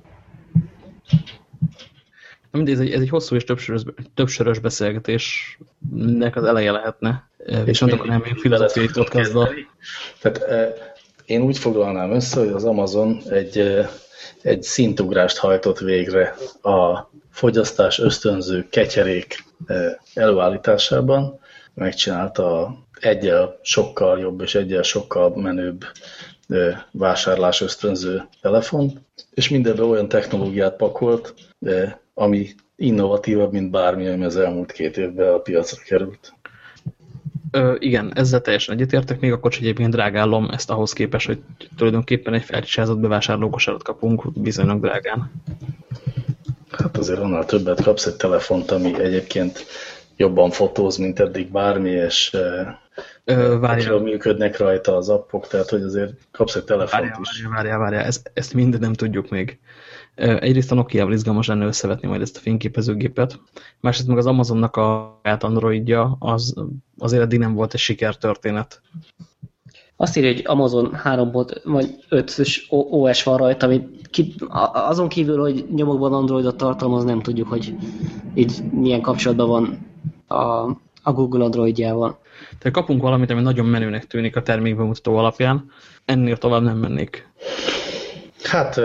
Mindegy, 2.51 2.73
ez 2.73 2.79
egy, 2.79 2.91
ez 2.91 3.01
egy 3.01 3.09
hosszú 3.09 3.35
és 3.35 3.43
többsörös, 3.43 3.81
többsörös 4.13 4.59
beszélgetésnek 4.59 6.35
az 6.35 6.43
eleje 6.43 6.71
lehetne. 6.71 7.29
És 7.45 7.57
Viszont 7.65 7.91
akkor 7.91 8.07
nem 8.07 8.21
még 8.23 8.35
filozófiai 8.35 8.87
podcastba. 8.93 9.49
Tehát 10.21 10.43
én 11.25 11.41
úgy 11.41 11.57
foglalnám 11.57 12.11
össze, 12.11 12.39
hogy 12.39 12.49
az 12.49 12.63
Amazon 12.63 13.21
egy, 13.29 13.85
egy 14.41 14.63
szintugrást 14.63 15.37
hajtott 15.37 15.79
végre 15.79 16.35
a 16.61 17.09
fogyasztás 17.29 17.99
ösztönző 17.99 18.67
ketyerék 18.69 19.43
előállításában. 20.13 21.39
Megcsinálta 21.73 22.77
egyel 22.99 23.59
sokkal 23.61 24.19
jobb 24.19 24.41
és 24.41 24.55
egyel 24.55 24.83
sokkal 24.83 25.35
menőbb 25.35 25.85
vásárlás 26.91 27.61
ösztönző 27.61 28.27
telefon, 28.41 29.05
és 29.33 29.49
mindenben 29.49 29.85
olyan 29.85 30.07
technológiát 30.07 30.75
pakolt, 30.75 31.33
ami 32.13 32.49
innovatívabb, 32.75 33.51
mint 33.51 33.71
bármi, 33.71 34.07
ami 34.07 34.23
az 34.23 34.37
elmúlt 34.37 34.71
két 34.71 34.97
évben 34.97 35.33
a 35.33 35.37
piacra 35.37 35.81
került. 35.85 36.33
Ö, 37.51 37.75
igen, 37.79 38.11
ezzel 38.15 38.41
teljesen 38.41 38.75
egyetértek, 38.75 39.19
még 39.19 39.31
a 39.31 39.39
kocsi 39.39 39.61
egyébként 39.61 39.91
drágállom 39.91 40.49
ezt 40.49 40.69
ahhoz 40.69 40.93
képest, 40.93 41.25
hogy 41.25 41.39
tulajdonképpen 41.77 42.33
egy 42.33 42.43
felcsisázott 42.43 42.99
bevásárlókosarat 42.99 43.83
kapunk 43.83 44.23
viszonylag 44.33 44.81
drágán. 44.81 45.31
Hát 46.71 46.97
azért 46.97 47.19
annál 47.19 47.45
többet 47.45 47.83
kapsz 47.83 48.05
egy 48.05 48.15
telefont, 48.15 48.71
ami 48.71 49.01
egyébként 49.01 49.65
jobban 50.15 50.49
fotóz, 50.49 50.97
mint 50.97 51.19
eddig 51.19 51.51
bármi, 51.51 51.89
és 51.89 52.37
várjál. 53.59 53.99
működnek 53.99 54.57
rajta 54.57 54.95
az 54.95 55.09
appok, 55.09 55.47
tehát 55.47 55.69
hogy 55.69 55.81
azért 55.81 56.13
kapsz 56.31 56.55
egy 56.55 56.63
telefont 56.63 56.91
várjál, 56.91 57.19
is. 57.21 57.45
Várjál, 57.45 57.77
várjál. 57.77 58.03
Ezt, 58.03 58.31
ezt 58.33 58.53
mind 58.53 58.79
nem 58.79 58.93
tudjuk 58.93 59.29
még. 59.29 59.59
Egyrészt 60.15 60.71
a 60.71 60.75
Nokia-val 60.75 61.13
izgalmas 61.13 61.47
lenne 61.47 61.65
összevetni 61.65 62.07
majd 62.07 62.21
ezt 62.21 62.37
a 62.37 62.39
fényképezőgépet. 62.39 63.39
Másrészt 63.79 64.07
meg 64.07 64.17
az 64.17 64.25
Amazonnak 64.25 64.75
a 64.75 65.19
Androidja 65.39 66.15
az 66.19 66.53
azért 66.97 67.23
eddig 67.23 67.39
nem 67.39 67.53
volt 67.53 67.73
egy 67.73 67.79
sikertörténet. 67.79 68.81
Azt 69.95 70.17
írja, 70.17 70.31
hogy 70.31 70.43
Amazon 70.45 70.93
3 70.93 71.31
vagy 71.63 71.95
5-ös 72.09 72.57
OS 72.69 73.23
van 73.23 73.37
rajta, 73.37 73.65
amit 73.65 74.07
ki, 74.09 74.35
azon 74.73 75.07
kívül, 75.07 75.39
hogy 75.39 75.65
nyomokban 75.75 76.13
Androidot 76.13 76.57
tartalmaz, 76.57 77.03
nem 77.03 77.21
tudjuk, 77.21 77.47
hogy 77.47 77.75
így 78.33 78.63
milyen 78.71 79.01
kapcsolatban 79.01 79.47
van 79.47 79.87
a, 80.39 80.71
a 81.03 81.11
Google 81.11 81.43
Androidjával. 81.43 82.19
Tehát 82.59 82.77
kapunk 82.77 83.01
valamit, 83.01 83.29
ami 83.29 83.41
nagyon 83.41 83.65
menőnek 83.65 84.07
tűnik 84.07 84.35
a 84.35 84.43
termékbemutató 84.43 85.17
alapján, 85.17 85.71
ennél 86.05 86.37
tovább 86.37 86.63
nem 86.63 86.77
mennék. 86.77 87.27
Hát 88.43 88.81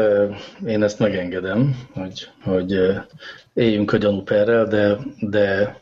én 0.66 0.82
ezt 0.82 0.98
megengedem, 0.98 1.76
hogy, 1.92 2.28
hogy 2.42 2.78
éljünk 3.52 3.92
a 3.92 3.96
gyanúperrel, 3.96 4.66
de, 4.66 4.98
de 5.20 5.76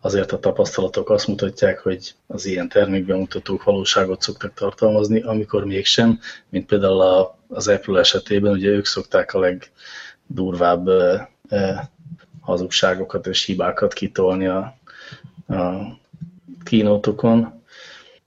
azért 0.00 0.32
a 0.32 0.38
tapasztalatok 0.38 1.10
azt 1.10 1.26
mutatják, 1.26 1.78
hogy 1.78 2.14
az 2.26 2.46
ilyen 2.46 2.68
termékbemutatók 2.68 3.64
valóságot 3.64 4.22
szoktak 4.22 4.54
tartalmazni, 4.54 5.20
amikor 5.20 5.64
mégsem, 5.64 6.18
mint 6.48 6.66
például 6.66 7.00
a, 7.00 7.38
az 7.48 7.68
Apple 7.68 8.00
esetében, 8.00 8.52
ugye 8.52 8.68
ők 8.68 8.86
szokták 8.86 9.34
a 9.34 9.38
legdurvább 9.38 10.88
hazugságokat 12.40 13.26
és 13.26 13.44
hibákat 13.44 13.92
kitolni 13.92 14.46
a, 14.46 14.76
a 15.52 15.98
kínótokon, 16.64 17.62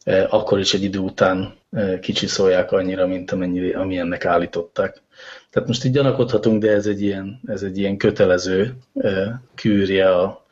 e, 0.04 0.28
akkor 0.30 0.60
is 0.60 0.74
egy 0.74 0.84
idő 0.84 1.00
után 1.00 1.56
e, 1.72 2.00
kicsiszolják 2.00 2.72
annyira, 2.72 3.08
mint 3.08 3.32
amennyi, 3.32 3.72
amilyennek 3.74 4.26
állították. 4.26 5.02
Tehát 5.50 5.68
most 5.68 5.86
így 5.86 5.92
gyanakodhatunk, 5.92 6.62
de 6.62 6.72
ez 6.72 6.86
egy 6.86 7.02
ilyen, 7.02 7.40
ez 7.48 7.62
egy 7.62 7.78
ilyen 7.78 7.98
kötelező 7.98 8.76
e, 8.96 9.42
kűrje 9.56 10.10
a, 10.16 10.46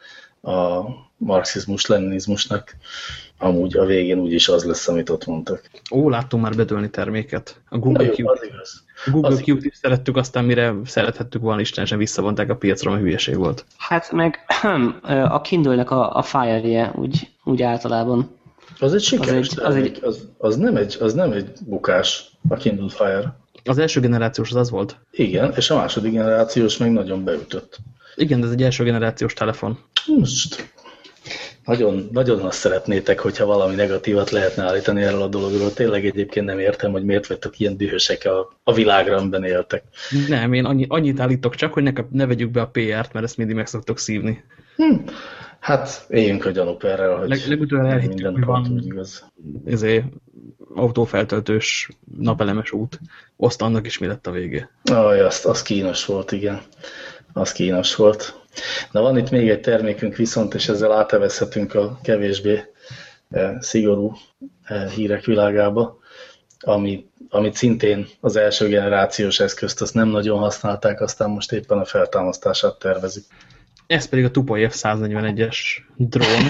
a 0.52 0.86
marxizmus-leninizmusnak. 1.18 2.76
Amúgy 3.44 3.78
a 3.78 3.86
végén 3.86 4.20
úgyis 4.20 4.48
az 4.48 4.64
lesz, 4.64 4.88
amit 4.88 5.10
ott 5.10 5.26
mondtak. 5.26 5.70
Ó, 5.92 6.10
láttunk 6.10 6.44
már 6.44 6.56
bedőlni 6.56 6.90
terméket. 6.90 7.62
A 7.70 7.78
Google 7.78 8.08
Q. 8.08 8.28
Az 8.28 8.44
igaz. 8.44 8.84
Google 9.12 9.40
Q-t 9.46 9.66
is 9.66 9.76
szerettük, 9.76 10.18
aztán 10.18 10.46
mire 10.46 10.74
szerethettük 10.86 11.42
volna, 11.42 11.62
Isten 11.62 11.86
sem 11.86 11.98
visszavonták 11.98 12.50
a 12.50 12.56
piacra, 12.56 12.92
mert 12.92 13.04
hülyeség 13.04 13.36
volt. 13.36 13.66
Hát 13.78 14.12
meg 14.12 14.40
a 15.38 15.42
Kindle-nek 15.42 15.92
a, 15.92 16.16
a 16.16 16.22
Fire-je 16.22 16.92
úgy, 16.96 17.30
úgy 17.44 17.62
általában. 17.62 18.30
Az 18.80 18.94
egy 18.94 19.02
sikeres 19.02 19.50
az, 19.50 19.58
egy, 19.58 19.64
az, 19.66 19.76
egy, 19.76 20.00
az, 20.02 20.28
az, 20.38 20.56
nem 20.56 20.76
egy, 20.76 20.98
az 21.00 21.14
nem 21.14 21.32
egy 21.32 21.50
bukás, 21.66 22.32
a 22.50 22.56
Kindle 22.56 22.90
Fire. 22.90 23.38
Az 23.64 23.78
első 23.78 24.00
generációs 24.00 24.50
az 24.50 24.56
az 24.56 24.70
volt? 24.70 24.98
Igen, 25.12 25.54
és 25.56 25.70
a 25.70 25.76
második 25.76 26.12
generációs 26.12 26.78
még 26.78 26.92
nagyon 26.92 27.24
beütött. 27.24 27.78
Igen, 28.16 28.40
de 28.40 28.46
ez 28.46 28.52
egy 28.52 28.64
első 28.64 28.84
generációs 28.84 29.34
telefon. 29.34 29.80
Most 30.18 30.74
nagyon, 31.66 32.10
nagyon 32.12 32.40
azt 32.40 32.58
szeretnétek, 32.58 33.20
hogyha 33.20 33.46
valami 33.46 33.76
negatívat 33.76 34.30
lehetne 34.30 34.64
állítani 34.64 35.02
erről 35.02 35.22
a 35.22 35.28
dologról. 35.28 35.74
Tényleg 35.74 36.06
egyébként 36.06 36.46
nem 36.46 36.60
értem, 36.60 36.92
hogy 36.92 37.04
miért 37.04 37.28
vagytok 37.28 37.60
ilyen 37.60 37.78
dühösek 37.78 38.26
a, 38.26 38.60
a 38.64 38.74
világra, 38.74 39.18
amiben 39.18 39.44
éltek. 39.44 39.84
Nem, 40.28 40.54
én 40.54 40.66
annyi, 40.66 40.86
annyit 40.90 41.20
állítok 41.20 41.56
csak, 41.56 41.74
hogy 41.74 41.84
ne, 41.84 41.92
ne 42.12 42.26
vegyük 42.26 42.52
be 42.52 42.62
a 42.62 42.68
PR-t, 42.68 43.14
mert 43.14 43.26
ezt 43.26 43.38
mindig 43.38 43.56
meg 43.56 43.68
szoktok 43.68 44.00
szívni. 44.00 44.44
Hm. 44.76 44.96
Hát 45.60 46.06
éljünk 46.10 46.46
a 46.46 46.50
gyanúperrel, 46.50 47.18
hogy 47.18 47.30
Leg, 47.30 47.40
legutóbb 47.48 47.80
elhittük, 47.80 48.28
hogy 48.28 48.46
van 48.46 48.82
igaz. 48.84 49.32
Ezért 49.66 50.06
autófeltöltős 50.76 51.90
napelemes 52.18 52.72
út. 52.72 53.00
Azt 53.38 53.62
annak 53.62 53.86
is 53.86 53.98
mi 53.98 54.08
lett 54.08 54.28
a 54.28 54.32
vége. 54.32 54.70
Aj, 54.84 55.22
azt, 55.22 55.46
az 55.46 55.62
kínos 55.62 56.06
volt, 56.06 56.32
igen. 56.32 56.62
az 57.34 57.52
kínos 57.52 57.96
volt. 57.96 58.43
Na 58.92 59.02
van 59.02 59.18
itt 59.18 59.30
még 59.30 59.50
egy 59.50 59.62
termékünk 59.62 60.16
viszont, 60.16 60.54
és 60.54 60.68
ezzel 60.70 60.92
átevezhetünk 60.92 61.76
a 61.76 62.00
kevésbé 62.04 62.64
szigorú 63.60 64.16
hírek 64.96 65.26
világába, 65.26 65.98
ami, 66.60 67.06
amit 67.30 67.56
szintén 67.56 68.08
az 68.20 68.36
első 68.36 68.68
generációs 68.68 69.40
eszközt 69.40 69.82
azt 69.82 69.94
nem 69.94 70.08
nagyon 70.08 70.40
használták, 70.40 71.02
aztán 71.02 71.30
most 71.30 71.52
éppen 71.52 71.78
a 71.78 71.86
feltámasztását 71.86 72.80
tervezik. 72.80 73.24
Ez 73.88 74.06
pedig 74.06 74.26
a 74.26 74.32
Tupoly 74.32 74.68
F-141-es 74.70 75.58
drón. 75.98 76.50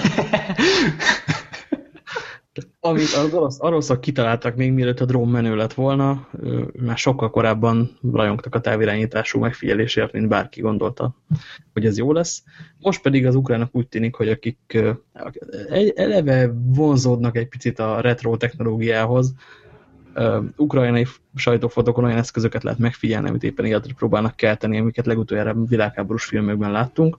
Amit 2.80 3.02
az 3.02 3.30
orosz, 3.32 3.60
oroszok 3.60 4.00
kitaláltak 4.00 4.56
még 4.56 4.72
mielőtt 4.72 5.00
a 5.00 5.04
drón 5.04 5.28
menő 5.28 5.56
lett 5.56 5.74
volna, 5.74 6.28
már 6.80 6.96
sokkal 6.96 7.30
korábban 7.30 7.98
rajongtak 8.12 8.54
a 8.54 8.60
távirányítású 8.60 9.38
megfigyelésért, 9.38 10.12
mint 10.12 10.28
bárki 10.28 10.60
gondolta, 10.60 11.14
hogy 11.72 11.86
ez 11.86 11.98
jó 11.98 12.12
lesz. 12.12 12.42
Most 12.78 13.02
pedig 13.02 13.26
az 13.26 13.34
ukránok 13.34 13.68
úgy 13.72 13.88
tűnik, 13.88 14.14
hogy 14.14 14.28
akik 14.28 14.82
eleve 15.94 16.52
vonzódnak 16.66 17.36
egy 17.36 17.48
picit 17.48 17.78
a 17.78 18.00
retro 18.00 18.36
technológiához, 18.36 19.34
ukrajnai 20.56 21.06
sajtófotokon 21.34 22.04
olyan 22.04 22.18
eszközöket 22.18 22.62
lehet 22.62 22.78
megfigyelni, 22.78 23.28
amit 23.28 23.42
éppen 23.42 23.64
életre 23.64 23.92
próbálnak 23.96 24.36
kelteni, 24.36 24.78
amiket 24.78 25.06
legutoljára 25.06 25.54
világháborús 25.68 26.24
filmekben 26.24 26.70
láttunk. 26.70 27.18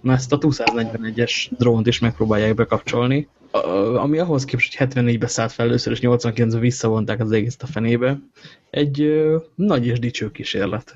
Na 0.00 0.12
ezt 0.12 0.32
a 0.32 0.38
241-es 0.38 1.50
drónt 1.58 1.86
is 1.86 1.98
megpróbálják 1.98 2.54
bekapcsolni, 2.54 3.28
ami 3.96 4.18
ahhoz 4.18 4.44
képest, 4.44 4.76
hogy 4.76 4.88
74-be 4.88 5.26
szállt 5.26 5.52
fel 5.52 5.66
először, 5.66 5.92
és 5.92 5.98
89-ben 6.02 6.60
visszavonták 6.60 7.20
az 7.20 7.32
egész 7.32 7.56
a 7.60 7.66
fenébe. 7.66 8.18
Egy 8.70 9.00
ö, 9.00 9.36
nagy 9.54 9.86
és 9.86 9.98
dicső 9.98 10.30
kísérlet. 10.30 10.94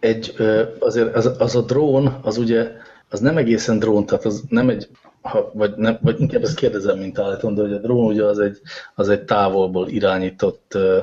Egy, 0.00 0.34
ö, 0.36 0.62
azért 0.78 1.14
az, 1.14 1.30
az 1.38 1.56
a 1.56 1.60
drón, 1.60 2.18
az 2.22 2.38
ugye, 2.38 2.70
az 3.08 3.20
nem 3.20 3.36
egészen 3.36 3.78
drón, 3.78 4.06
tehát 4.06 4.24
az 4.24 4.42
nem 4.48 4.68
egy, 4.68 4.88
ha, 5.20 5.50
vagy, 5.54 5.74
nem, 5.76 5.98
vagy 6.02 6.20
inkább 6.20 6.42
ezt 6.42 6.56
kérdezem, 6.56 6.98
mint 6.98 7.18
állítom, 7.18 7.54
de 7.54 7.62
hogy 7.62 7.72
a 7.72 7.78
drón 7.78 8.04
ugye 8.04 8.24
az 8.24 8.38
egy, 8.38 8.60
az 8.94 9.08
egy 9.08 9.22
távolból 9.22 9.88
irányított 9.88 10.72
ö, 10.74 10.98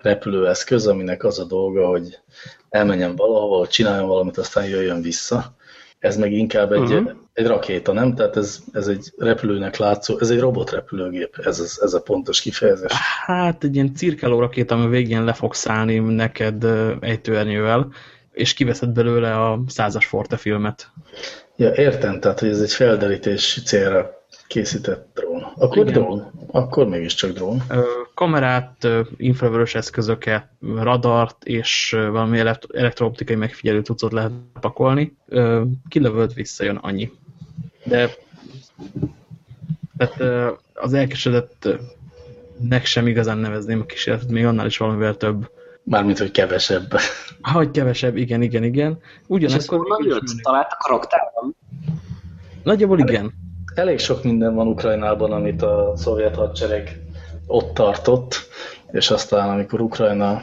repülőeszköz, 0.00 0.86
aminek 0.86 1.24
az 1.24 1.38
a 1.38 1.44
dolga, 1.44 1.86
hogy 1.86 2.18
elmenjen 2.70 3.16
valahova, 3.16 3.66
csináljon 3.66 4.08
valamit, 4.08 4.38
aztán 4.38 4.64
jöjjön 4.64 5.02
vissza. 5.02 5.54
Ez 6.02 6.16
meg 6.16 6.32
inkább 6.32 6.72
egy, 6.72 6.80
uh 6.80 6.88
mhm. 6.88 7.02
-huh. 7.02 7.12
egy 7.32 7.46
rakéta, 7.46 7.92
nem? 7.92 8.14
Tehát 8.14 8.36
ez, 8.36 8.58
ez 8.72 8.86
egy 8.86 9.12
repülőnek 9.16 9.76
látszó, 9.76 10.18
ez 10.20 10.30
egy 10.30 10.40
robotrepülőgép, 10.40 11.36
ez, 11.44 11.60
ez, 11.60 11.78
ez 11.82 11.94
a 11.94 12.00
pontos 12.00 12.40
kifejezés. 12.40 12.92
Hát 13.26 13.64
egy 13.64 13.74
ilyen 13.74 13.94
cirkáló 13.94 14.38
rakéta, 14.38 14.74
ami 14.74 14.88
végén 14.88 15.24
le 15.24 15.32
fog 15.32 15.54
szállni 15.54 15.98
neked 15.98 16.64
egy 17.00 17.20
törnyővel, 17.20 17.92
és 18.32 18.54
kiveszed 18.54 18.90
belőle 18.90 19.40
a 19.40 19.62
százas 19.66 20.06
Forte 20.06 20.36
filmet. 20.36 20.90
Ja, 21.56 21.72
értem, 21.74 22.20
tehát 22.20 22.40
hogy 22.40 22.48
ez 22.48 22.60
egy 22.60 22.72
felderítési 22.72 23.60
célra 23.60 24.24
készített 24.46 25.06
drón. 25.14 25.42
Akkor 25.56 25.88
Igen. 25.88 25.92
drón? 25.92 26.32
Akkor 26.46 26.88
mégiscsak 26.88 27.30
drón. 27.30 27.62
Kamerát, 28.14 28.88
infravörös 29.16 29.74
eszközöket, 29.74 30.48
radart 30.74 31.44
és 31.44 31.96
valami 32.10 32.38
elektrooptikai 32.72 33.36
megfigyelő 33.36 33.80
cuccot 33.80 34.12
lehet 34.12 34.32
pakolni. 34.60 35.16
Kilövöd, 35.88 36.34
visszajön 36.34 36.76
annyi. 36.76 37.10
De 37.84 38.10
tehát 39.96 40.56
az 40.74 40.92
elkesedettnek 40.92 42.84
sem 42.84 43.06
igazán 43.06 43.38
nevezném 43.38 43.80
a 43.80 43.84
kísérletet, 43.84 44.30
még 44.30 44.44
annál 44.44 44.66
is 44.66 44.76
valamivel 44.76 45.16
több. 45.16 45.50
Mármint, 45.82 46.18
hogy 46.18 46.30
kevesebb. 46.30 46.92
Hogy 47.52 47.70
kevesebb, 47.70 48.16
igen, 48.16 48.42
igen, 48.42 48.64
igen. 48.64 48.98
Ugyanakkor... 49.26 49.86
És 49.86 49.96
ezt 49.98 50.06
jött? 50.06 50.42
Talált 50.42 50.72
a 50.72 50.76
karakterben? 50.76 51.56
Nagyjából 52.62 52.98
igen 52.98 53.40
elég 53.74 53.98
sok 53.98 54.24
minden 54.24 54.54
van 54.54 54.66
Ukrajnában, 54.66 55.32
amit 55.32 55.62
a 55.62 55.92
szovjet 55.96 56.36
hadsereg 56.36 57.01
ott 57.52 57.74
tartott, 57.74 58.34
és 58.90 59.10
aztán, 59.10 59.50
amikor 59.50 59.80
Ukrajna 59.80 60.42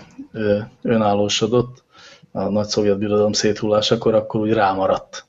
önállósodott, 0.82 1.84
a 2.32 2.50
nagy 2.50 2.68
szovjet 2.68 2.98
birodalom 2.98 3.34
széthulásakor, 3.34 4.14
akkor 4.14 4.42
úgy 4.42 4.54
rámaradt. 4.54 5.26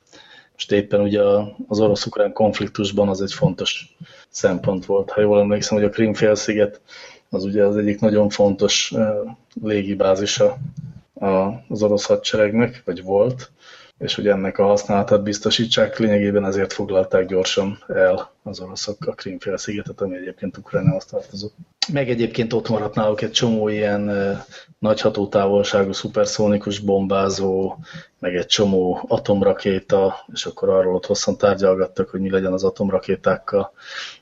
Most 0.53 0.71
éppen 0.71 1.01
ugye 1.01 1.21
az 1.67 1.79
orosz-ukrán 1.79 2.33
konfliktusban 2.33 3.09
az 3.09 3.21
egy 3.21 3.33
fontos 3.33 3.95
szempont 4.29 4.85
volt. 4.85 5.11
Ha 5.11 5.21
jól 5.21 5.39
emlékszem, 5.39 5.77
hogy 5.77 5.87
a 5.87 5.89
Krim-félsziget 5.89 6.81
az 7.29 7.43
ugye 7.43 7.63
az 7.63 7.77
egyik 7.77 7.99
nagyon 7.99 8.29
fontos 8.29 8.93
légibázisa 9.63 10.57
az 11.67 11.83
orosz 11.83 12.05
hadseregnek, 12.05 12.81
vagy 12.85 13.03
volt, 13.03 13.51
és 14.01 14.15
hogy 14.15 14.27
ennek 14.27 14.57
a 14.57 14.65
használatát 14.65 15.23
biztosítsák, 15.23 15.99
lényegében 15.99 16.45
ezért 16.45 16.73
foglalták 16.73 17.25
gyorsan 17.25 17.83
el 17.87 18.31
az 18.43 18.59
oroszok 18.59 19.05
a 19.05 19.11
Krímfél-szigetet, 19.11 20.01
ami 20.01 20.15
egyébként 20.15 20.57
Ukrajnához 20.57 21.05
tartozott. 21.05 21.53
Meg 21.93 22.09
egyébként 22.09 22.53
ott 22.53 22.69
maradt 22.69 22.95
náluk 22.95 23.21
egy 23.21 23.31
csomó 23.31 23.67
ilyen 23.67 24.11
nagy 24.79 25.01
hatótávolságú 25.01 25.91
szuperszónikus 25.91 26.79
bombázó, 26.79 27.75
meg 28.19 28.35
egy 28.35 28.45
csomó 28.45 29.05
atomrakéta, 29.07 30.25
és 30.33 30.45
akkor 30.45 30.69
arról 30.69 30.95
ott 30.95 31.05
hosszan 31.05 31.37
tárgyalgattak, 31.37 32.09
hogy 32.09 32.19
mi 32.19 32.29
legyen 32.29 32.53
az 32.53 32.63
atomrakétákkal. 32.63 33.73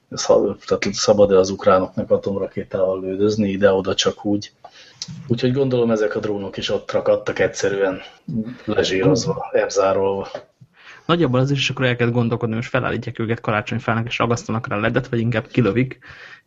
Ez, 0.10 0.26
tehát 0.66 0.88
szabad-e 0.92 1.38
az 1.38 1.50
ukránoknak 1.50 2.12
atomrakétával 2.12 3.00
lődözni, 3.02 3.50
ide-oda 3.50 3.96
csak 3.96 4.26
úgy. 4.26 4.52
Úgyhogy 5.28 5.54
gondolom 5.54 5.92
ezek 5.92 6.16
a 6.16 6.20
drónok 6.20 6.58
is 6.58 6.70
ott 6.70 6.92
rakadtak 6.92 7.40
egyszerűen 7.40 8.02
lezsírozva, 8.66 9.50
elzárolva. 9.52 10.28
Nagyjából 11.06 11.40
az 11.40 11.52
is, 11.52 11.70
akkor 11.70 11.86
el 11.86 11.96
kell 11.96 12.10
gondolkodni, 12.10 12.56
hogy 12.56 12.66
felállítják 12.66 13.20
őket 13.20 13.40
karácsonyfának, 13.40 14.08
és 14.08 14.18
ragasztanak 14.18 14.68
rá 14.68 14.78
ledet, 14.78 15.08
vagy 15.08 15.20
inkább 15.20 15.48
kilövik, 15.48 16.00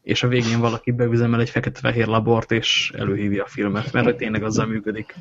és 0.02 0.22
a 0.22 0.28
végén 0.28 0.60
valaki 0.60 0.90
beüzemel 0.90 1.40
egy 1.40 1.50
fekete-fehér 1.50 2.06
labort, 2.06 2.50
és 2.50 2.92
előhívja 2.98 3.44
a 3.44 3.48
filmet, 3.48 3.92
mert 3.92 4.04
hogy 4.04 4.16
tényleg 4.16 4.42
azzal 4.42 4.66
működik. 4.66 5.14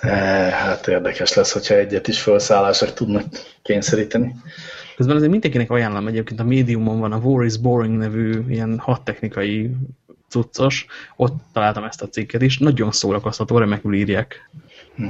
E, 0.00 0.14
hát 0.50 0.86
érdekes 0.86 1.34
lesz, 1.34 1.52
hogyha 1.52 1.74
egyet 1.74 2.08
is 2.08 2.20
felszállások 2.20 2.92
tudnak 2.92 3.24
kényszeríteni. 3.62 4.34
Közben 4.96 5.16
azért 5.16 5.30
mindenkinek 5.30 5.70
ajánlom 5.70 6.06
egyébként 6.06 6.40
a 6.40 6.44
médiumon 6.44 6.98
van 6.98 7.12
a 7.12 7.18
War 7.18 7.44
is 7.44 7.56
Boring 7.56 7.96
nevű 7.96 8.44
ilyen 8.48 8.78
hadtechnikai 8.78 9.70
cuccos, 10.32 10.86
ott 11.16 11.34
találtam 11.52 11.84
ezt 11.84 12.02
a 12.02 12.08
cikket 12.08 12.42
is, 12.42 12.58
nagyon 12.58 12.92
szórakoztató, 12.92 13.58
remekül 13.58 13.94
írják. 13.94 14.50
Hm. 14.96 15.04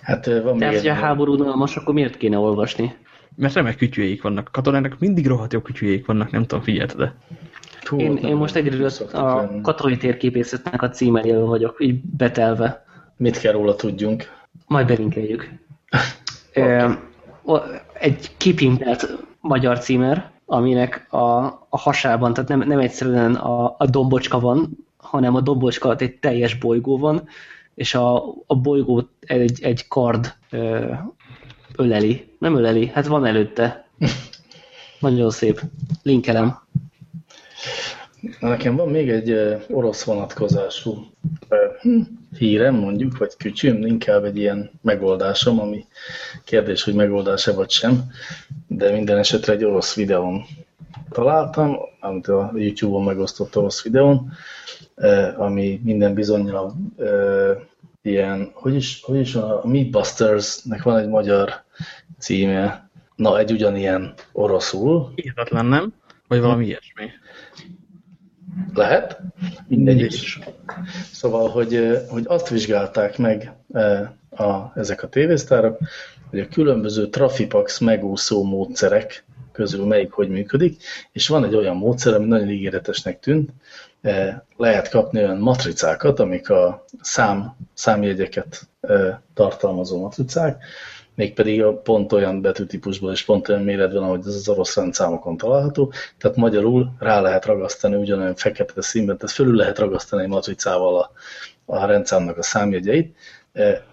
Hát 0.00 0.26
van 0.26 0.58
Tehát, 0.58 0.74
hogy 0.74 0.88
a 0.88 0.94
háború 0.94 1.56
most 1.56 1.76
akkor 1.76 1.94
miért 1.94 2.16
kéne 2.16 2.38
olvasni? 2.38 2.94
Mert 3.36 3.54
remek 3.54 3.76
kütyüjék 3.76 4.22
vannak. 4.22 4.48
Katonának 4.52 4.98
mindig 4.98 5.26
rohadt 5.26 5.52
jó 5.52 5.60
kütyüjék 5.60 6.06
vannak, 6.06 6.30
nem 6.30 6.42
tudom, 6.42 6.64
figyelted 6.64 6.98
de. 6.98 7.14
én, 7.96 8.16
én 8.16 8.36
most 8.36 8.56
egyről 8.56 8.90
a 9.12 9.60
katonai 9.62 9.96
térképészetnek 9.96 10.82
a 10.82 10.90
címerével 10.90 11.44
vagyok, 11.44 11.76
így 11.78 12.00
betelve. 12.02 12.84
Mit 13.16 13.38
kell 13.38 13.52
róla 13.52 13.74
tudjunk? 13.74 14.30
Majd 14.66 14.86
belinkeljük. 14.86 15.48
okay. 16.54 16.94
Egy 17.92 18.30
kipintelt 18.36 19.16
magyar 19.40 19.78
címer, 19.78 20.30
aminek 20.46 21.12
a, 21.12 21.44
a 21.68 21.78
hasában, 21.78 22.34
tehát 22.34 22.48
nem, 22.48 22.58
nem 22.58 22.78
egyszerűen 22.78 23.34
a, 23.34 23.74
a 23.78 23.86
dombocska 23.86 24.40
van, 24.40 24.86
hanem 24.96 25.34
a 25.34 25.40
dombocska 25.40 25.88
alatt 25.88 26.00
egy 26.00 26.18
teljes 26.18 26.54
bolygó 26.54 26.98
van, 26.98 27.28
és 27.74 27.94
a, 27.94 28.24
a 28.46 28.56
bolygót 28.56 29.08
egy, 29.20 29.62
egy 29.62 29.88
kard 29.88 30.34
ö, 30.50 30.92
öleli. 31.76 32.34
Nem 32.38 32.56
öleli, 32.56 32.86
hát 32.86 33.06
van 33.06 33.26
előtte. 33.26 33.86
Nagyon 35.00 35.30
szép. 35.30 35.60
Linkelem. 36.02 36.58
Nekem 38.40 38.76
van 38.76 38.88
még 38.88 39.08
egy 39.10 39.56
orosz 39.68 40.04
vonatkozású 40.04 41.06
hírem, 42.36 42.74
mondjuk, 42.74 43.18
vagy 43.18 43.36
kütyüm, 43.36 43.86
inkább 43.86 44.24
egy 44.24 44.36
ilyen 44.36 44.70
megoldásom, 44.82 45.60
ami 45.60 45.86
kérdés, 46.44 46.82
hogy 46.82 46.94
megoldása 46.94 47.54
vagy 47.54 47.70
sem, 47.70 48.10
de 48.66 48.92
minden 48.92 49.18
esetre 49.18 49.52
egy 49.52 49.64
orosz 49.64 49.94
videón 49.94 50.44
találtam, 51.10 51.76
amit 52.00 52.28
a 52.28 52.52
YouTube-on 52.54 53.04
megosztott 53.04 53.56
orosz 53.56 53.82
videón, 53.82 54.32
ami 55.36 55.80
minden 55.84 56.14
bizonyal 56.14 56.74
ilyen, 58.02 58.50
hogy 58.54 58.74
is, 58.74 59.00
hogy 59.02 59.18
is 59.18 59.32
van, 59.32 59.50
a 59.50 59.66
Meatbusters-nek 59.66 60.82
van 60.82 60.98
egy 60.98 61.08
magyar 61.08 61.62
címe, 62.18 62.90
na, 63.16 63.38
egy 63.38 63.52
ugyanilyen 63.52 64.14
oroszul. 64.32 65.12
Hihetetlen, 65.14 65.66
nem? 65.66 65.94
Vagy 66.28 66.40
valami 66.40 66.64
ilyesmi. 66.64 67.10
Lehet, 68.74 69.20
mindegy 69.68 70.00
is. 70.00 70.38
Szóval, 71.12 71.48
hogy, 71.48 72.02
hogy 72.08 72.24
azt 72.26 72.48
vizsgálták 72.48 73.18
meg 73.18 73.52
a, 74.30 74.72
ezek 74.74 75.02
a 75.02 75.08
tévésztárok, 75.08 75.78
hogy 76.30 76.40
a 76.40 76.48
különböző 76.48 77.08
Trafipax 77.08 77.78
megúszó 77.78 78.44
módszerek 78.44 79.24
közül 79.52 79.86
melyik 79.86 80.12
hogy 80.12 80.28
működik, 80.28 80.82
és 81.12 81.28
van 81.28 81.44
egy 81.44 81.54
olyan 81.54 81.76
módszer, 81.76 82.14
ami 82.14 82.26
nagyon 82.26 82.50
ígéretesnek 82.50 83.20
tűnt, 83.20 83.50
lehet 84.56 84.88
kapni 84.88 85.18
olyan 85.18 85.38
matricákat, 85.38 86.20
amik 86.20 86.50
a 86.50 86.84
szám, 87.00 87.56
számjegyeket 87.74 88.68
tartalmazó 89.34 90.00
matricák, 90.00 90.64
mégpedig 91.16 91.62
a 91.62 91.76
pont 91.76 92.12
olyan 92.12 92.40
betűtípusból 92.40 93.12
és 93.12 93.24
pont 93.24 93.48
olyan 93.48 93.62
méretben, 93.62 94.02
ahogy 94.02 94.20
ez 94.26 94.34
az 94.34 94.48
orosz 94.48 94.76
rendszámokon 94.76 95.36
található, 95.36 95.92
tehát 96.18 96.36
magyarul 96.36 96.92
rá 96.98 97.20
lehet 97.20 97.44
ragasztani 97.44 97.94
ugyanolyan 97.96 98.34
fekete 98.34 98.82
színben, 98.82 99.16
tehát 99.16 99.34
fölül 99.34 99.56
lehet 99.56 99.78
ragasztani 99.78 100.22
egy 100.22 100.28
matricával 100.28 100.98
a, 100.98 101.10
a 101.64 101.86
rendszámnak 101.86 102.38
a 102.38 102.42
számjegyeit, 102.42 103.16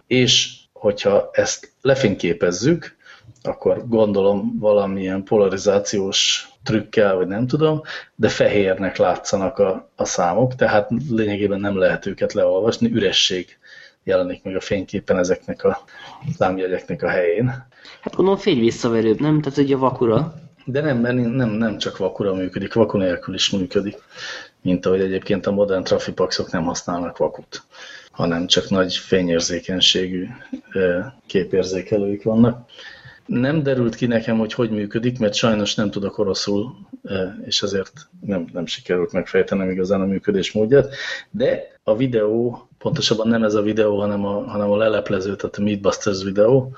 és 0.08 0.56
hogyha 0.74 1.30
ezt 1.34 1.72
lefényképezzük, 1.82 2.96
akkor 3.44 3.88
gondolom 3.88 4.58
valamilyen 4.60 5.24
polarizációs 5.24 6.48
trükkel, 6.64 7.16
vagy 7.16 7.28
nem 7.28 7.48
tudom, 7.48 7.82
de 8.16 8.30
fehérnek 8.30 8.98
látszanak 8.98 9.58
a, 9.60 9.90
a 9.96 10.06
számok, 10.06 10.56
tehát 10.56 10.90
lényegében 11.10 11.60
nem 11.60 11.78
lehet 11.78 12.06
őket 12.06 12.34
leolvasni, 12.34 12.92
üresség 12.92 13.58
jelenik 14.04 14.43
meg 14.43 14.56
a 14.56 14.60
fényképen 14.60 15.18
ezeknek 15.18 15.64
a 15.64 15.84
számjegyeknek 16.38 17.04
a 17.04 17.10
helyén. 17.10 17.45
Hát 18.01 18.16
gondolom 18.16 18.39
fényvisszaverőbb, 18.39 19.20
nem? 19.20 19.41
Tehát 19.41 19.58
ugye 19.58 19.76
vakura. 19.76 20.34
De 20.66 20.82
nem, 20.82 20.97
mert 20.97 21.16
nem, 21.16 21.49
nem 21.49 21.78
csak 21.78 21.97
vakura 21.97 22.34
működik, 22.34 22.74
vaku 22.74 22.97
nélkül 22.97 23.34
is 23.34 23.49
működik, 23.49 23.95
mint 24.62 24.86
ahogy 24.86 25.01
egyébként 25.01 25.45
a 25.45 25.51
modern 25.51 25.84
trafipaxok 25.84 26.51
nem 26.51 26.64
használnak 26.64 27.18
vakut, 27.18 27.64
hanem 28.12 28.47
csak 28.47 28.70
nagy 28.70 28.95
fényérzékenységű 28.95 30.28
képérzékelőik 31.26 32.24
vannak. 32.24 32.70
Nem 33.26 33.64
derült 33.64 33.95
ki 33.95 34.06
nekem, 34.06 34.38
hogy 34.38 34.54
hogy 34.54 34.70
működik, 34.70 35.20
mert 35.20 35.34
sajnos 35.34 35.76
nem 35.76 35.91
tudok 35.91 36.18
oroszul, 36.18 36.76
és 37.45 37.62
ezért 37.62 38.08
nem, 38.22 38.45
nem 38.54 38.66
sikerült 38.66 39.12
megfejtenem 39.12 39.70
igazán 39.70 40.01
a 40.01 40.06
működés 40.06 40.51
módját, 40.51 40.95
de 41.32 41.64
a 41.84 41.95
videó, 41.95 42.68
pontosabban 42.84 43.28
nem 43.28 43.44
ez 43.44 43.54
a 43.54 43.62
videó, 43.62 44.00
hanem 44.00 44.26
a, 44.26 44.44
hanem 44.48 44.72
a 44.72 44.78
leleplező, 44.78 45.36
tehát 45.36 45.56
a 45.56 45.62
Meatbusters 45.62 46.24
videó, 46.24 46.76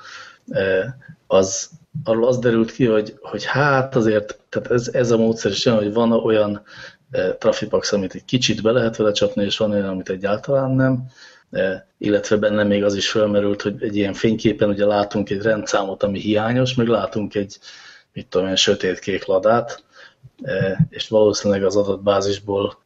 az, 1.26 1.70
arról 2.04 2.26
az 2.26 2.38
derült 2.38 2.72
ki, 2.72 2.86
hogy, 2.86 3.18
hogy 3.20 3.44
hát 3.44 3.96
azért, 3.96 4.38
tehát 4.48 4.70
ez, 4.70 4.88
ez 4.92 5.10
a 5.10 5.16
módszer 5.16 5.50
is 5.50 5.66
olyan, 5.66 5.78
hogy 5.78 5.92
van 5.92 6.12
olyan 6.12 6.62
trafipax, 7.38 7.92
amit 7.92 8.14
egy 8.14 8.24
kicsit 8.24 8.62
be 8.62 8.70
lehet 8.70 8.96
vele 8.96 9.12
csapni, 9.12 9.44
és 9.44 9.56
van 9.56 9.70
olyan, 9.70 9.88
amit 9.88 10.08
egyáltalán 10.08 10.70
nem, 10.70 11.10
illetve 11.98 12.36
benne 12.36 12.62
még 12.62 12.84
az 12.84 12.94
is 12.94 13.10
felmerült, 13.10 13.62
hogy 13.62 13.82
egy 13.82 13.96
ilyen 13.96 14.14
fényképen 14.14 14.68
ugye 14.68 14.84
látunk 14.84 15.30
egy 15.30 15.42
rendszámot, 15.42 16.02
ami 16.02 16.18
hiányos, 16.18 16.74
meg 16.74 16.86
látunk 16.88 17.34
egy, 17.34 17.58
mit 18.12 18.26
tudom 18.26 18.48
én, 18.48 18.56
sötétkék 18.56 19.24
ladát, 19.24 19.84
és 20.88 21.08
valószínűleg 21.08 21.64
az 21.64 21.76
adatbázisból 21.76 22.78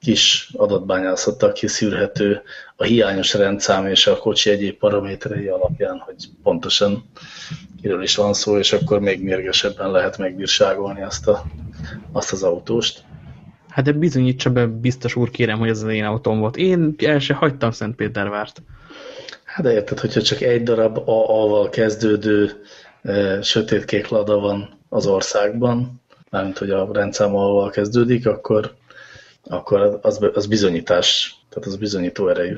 kis 0.00 0.50
adatbányászattal 0.56 1.52
kiszűrhető 1.52 2.42
a 2.76 2.84
hiányos 2.84 3.34
rendszám 3.34 3.86
és 3.86 4.06
a 4.06 4.18
kocsi 4.18 4.50
egyéb 4.50 4.78
paraméterei 4.78 5.46
alapján, 5.46 5.98
hogy 5.98 6.28
pontosan 6.42 7.04
kiről 7.80 8.02
is 8.02 8.16
van 8.16 8.32
szó, 8.34 8.58
és 8.58 8.72
akkor 8.72 9.00
még 9.00 9.22
mérgesebben 9.22 9.90
lehet 9.90 10.18
megbírságolni 10.18 11.02
azt, 11.02 11.28
a, 11.28 11.44
azt 12.12 12.32
az 12.32 12.42
autóst. 12.42 13.04
Hát 13.68 13.84
de 13.84 13.92
bizonyítsa 13.92 14.50
be, 14.50 14.66
biztos 14.66 15.16
úr, 15.16 15.30
kérem, 15.30 15.58
hogy 15.58 15.68
ez 15.68 15.82
az 15.82 15.90
én 15.90 16.04
autóm 16.04 16.38
volt. 16.38 16.56
Én 16.56 16.94
el 16.98 17.18
se 17.18 17.34
hagytam 17.34 17.70
Szentpétervárt. 17.70 18.62
Hát 19.44 19.64
de 19.64 19.72
érted, 19.72 20.00
hogyha 20.00 20.22
csak 20.22 20.40
egy 20.40 20.62
darab 20.62 20.96
AA-val 20.96 21.68
kezdődő 21.68 22.50
e, 23.02 23.42
sötétkék 23.42 24.08
lada 24.08 24.38
van 24.38 24.78
az 24.88 25.06
országban, 25.06 26.01
mármint 26.32 26.58
hogy 26.58 26.70
a 26.70 26.88
rendszám 26.92 27.34
AA-val 27.36 27.70
kezdődik, 27.70 28.26
akkor, 28.26 28.74
akkor 29.44 29.98
az, 30.02 30.26
az 30.34 30.46
bizonyítás, 30.46 31.36
tehát 31.48 31.68
az 31.68 31.76
bizonyító 31.76 32.28
erejű. 32.28 32.56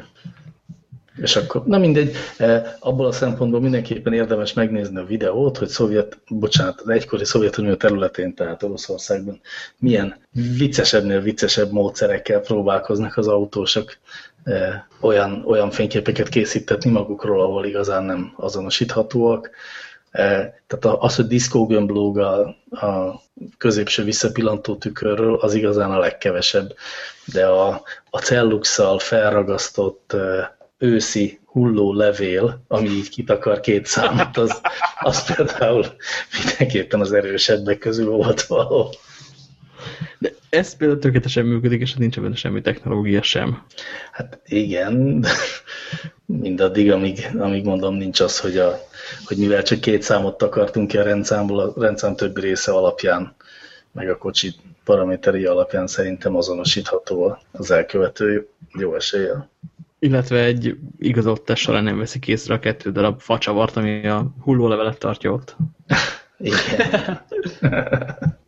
És 1.17 1.37
akkor, 1.37 1.65
na 1.65 1.79
mindegy, 1.79 2.13
e, 2.39 2.77
abból 2.81 3.07
a 3.07 3.13
szempontból 3.13 3.61
mindenképpen 3.61 4.13
érdemes 4.13 4.53
megnézni 4.53 4.99
a 4.99 5.05
videót, 5.05 5.59
hogy 5.59 5.69
szovjet, 5.69 6.19
bocsánat, 6.29 6.83
egykori 6.87 7.25
Szovjetunió 7.25 7.75
területén, 7.75 8.35
tehát 8.35 8.63
Oroszországban 8.63 9.41
milyen 9.79 10.17
viccesebbnél 10.57 11.21
viccesebb 11.21 11.71
módszerekkel 11.73 12.41
próbálkoznak 12.41 13.17
az 13.17 13.29
autósok 13.29 13.97
e, 14.45 14.89
olyan, 15.01 15.43
olyan 15.47 15.71
fényképeket 15.71 16.29
készítetni 16.29 16.91
magukról, 16.91 17.41
ahol 17.43 17.65
igazán 17.67 18.05
nem 18.05 18.33
azonosíthatóak. 18.37 19.51
E, 20.15 20.63
tehát 20.67 20.99
az, 20.99 21.17
hogy 21.17 21.27
diszkógömb 21.27 21.91
lóg 21.91 22.19
a, 22.19 22.47
a 22.71 23.23
középső 23.59 24.05
visszapillantó 24.05 24.77
tükörről, 24.77 25.35
az 25.35 25.55
igazán 25.55 25.91
a 25.91 25.99
legkevesebb. 25.99 26.75
De 27.25 27.47
a, 27.47 27.83
a 28.11 28.19
celluxal 28.19 28.99
felragasztott 28.99 30.17
őszi 30.79 31.41
hulló 31.47 31.93
levél, 31.93 32.65
ami 32.69 32.89
így 32.89 33.09
kitakar 33.09 33.61
két 33.61 33.87
számot, 33.87 34.37
az, 34.37 34.61
az 35.01 35.35
például 35.35 35.87
mindenképpen 36.45 37.01
az 37.01 37.13
erősebbek 37.13 37.79
közül 37.79 38.11
volt 38.11 38.43
való. 38.43 38.95
De 40.19 40.33
ez 40.49 40.77
például 40.77 41.01
tökéletesen 41.01 41.45
működik, 41.45 41.81
és 41.81 41.95
nincs 41.95 42.21
benne 42.21 42.35
semmi 42.35 42.61
technológia 42.61 43.23
sem. 43.23 43.67
Hát 44.13 44.41
igen, 44.45 45.21
de 45.21 45.29
mindaddig, 46.27 46.91
amíg, 46.91 47.31
amíg 47.39 47.65
mondom, 47.65 47.95
nincs 47.95 48.21
az, 48.21 48.41
hogy, 48.41 48.59
a, 48.59 48.81
hogy 49.25 49.37
mivel 49.37 49.63
csak 49.63 49.81
két 49.81 50.03
számot 50.03 50.39
takartunk 50.39 50.89
ki 50.89 50.99
a 50.99 51.03
rendszámból, 51.03 51.61
a 51.61 51.81
rendszám 51.81 52.17
többi 52.17 52.41
része 52.41 52.73
alapján, 52.73 53.35
meg 53.93 54.09
a 54.09 54.19
kocsi 54.19 54.55
paraméteri 54.85 55.45
alapján 55.45 55.87
szerintem 55.87 56.37
azonosítható 56.37 57.39
az 57.53 57.71
elkövető 57.71 58.49
jó 58.79 58.95
eséllyel 58.95 59.53
illetve 59.99 60.39
egy 60.39 60.77
igazolt 60.99 61.43
test 61.43 61.63
során 61.63 61.85
nem 61.85 61.99
veszik 61.99 62.29
észre 62.29 62.55
a 62.55 62.59
kettő 62.59 62.93
darab 62.93 63.21
facsavart, 63.21 63.77
ami 63.77 64.07
a 64.07 64.27
hullólevelet 64.41 64.99
tartja 64.99 65.33
ott. 65.33 65.57
Igen. 66.39 67.21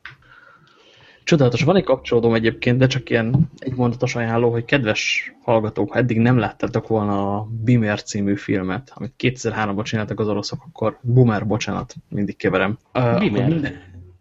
Csodálatos. 1.27 1.62
Van 1.62 1.77
egy 1.77 1.85
kapcsolódom 1.85 2.35
egyébként, 2.35 2.79
de 2.79 2.87
csak 2.87 3.11
ilyen 3.11 3.51
egy 3.59 3.74
mondatos 3.74 4.14
ajánló, 4.14 4.51
hogy 4.51 4.64
kedves 4.64 5.33
hallgatók, 5.43 5.93
ha 5.93 5.99
eddig 5.99 6.18
nem 6.18 6.39
láttátok 6.39 6.89
volna 6.89 7.37
a 7.37 7.49
Bimer 7.64 8.03
című 8.03 8.37
filmet, 8.37 8.93
amit 8.95 9.12
2003-ban 9.18 9.85
csináltak 9.85 10.20
az 10.20 10.29
oroszok, 10.29 10.64
akkor 10.68 10.99
Boomer, 11.03 11.47
bocsánat, 11.47 11.95
mindig 12.09 12.37
keverem. 12.37 12.79
Bimer? 13.18 13.72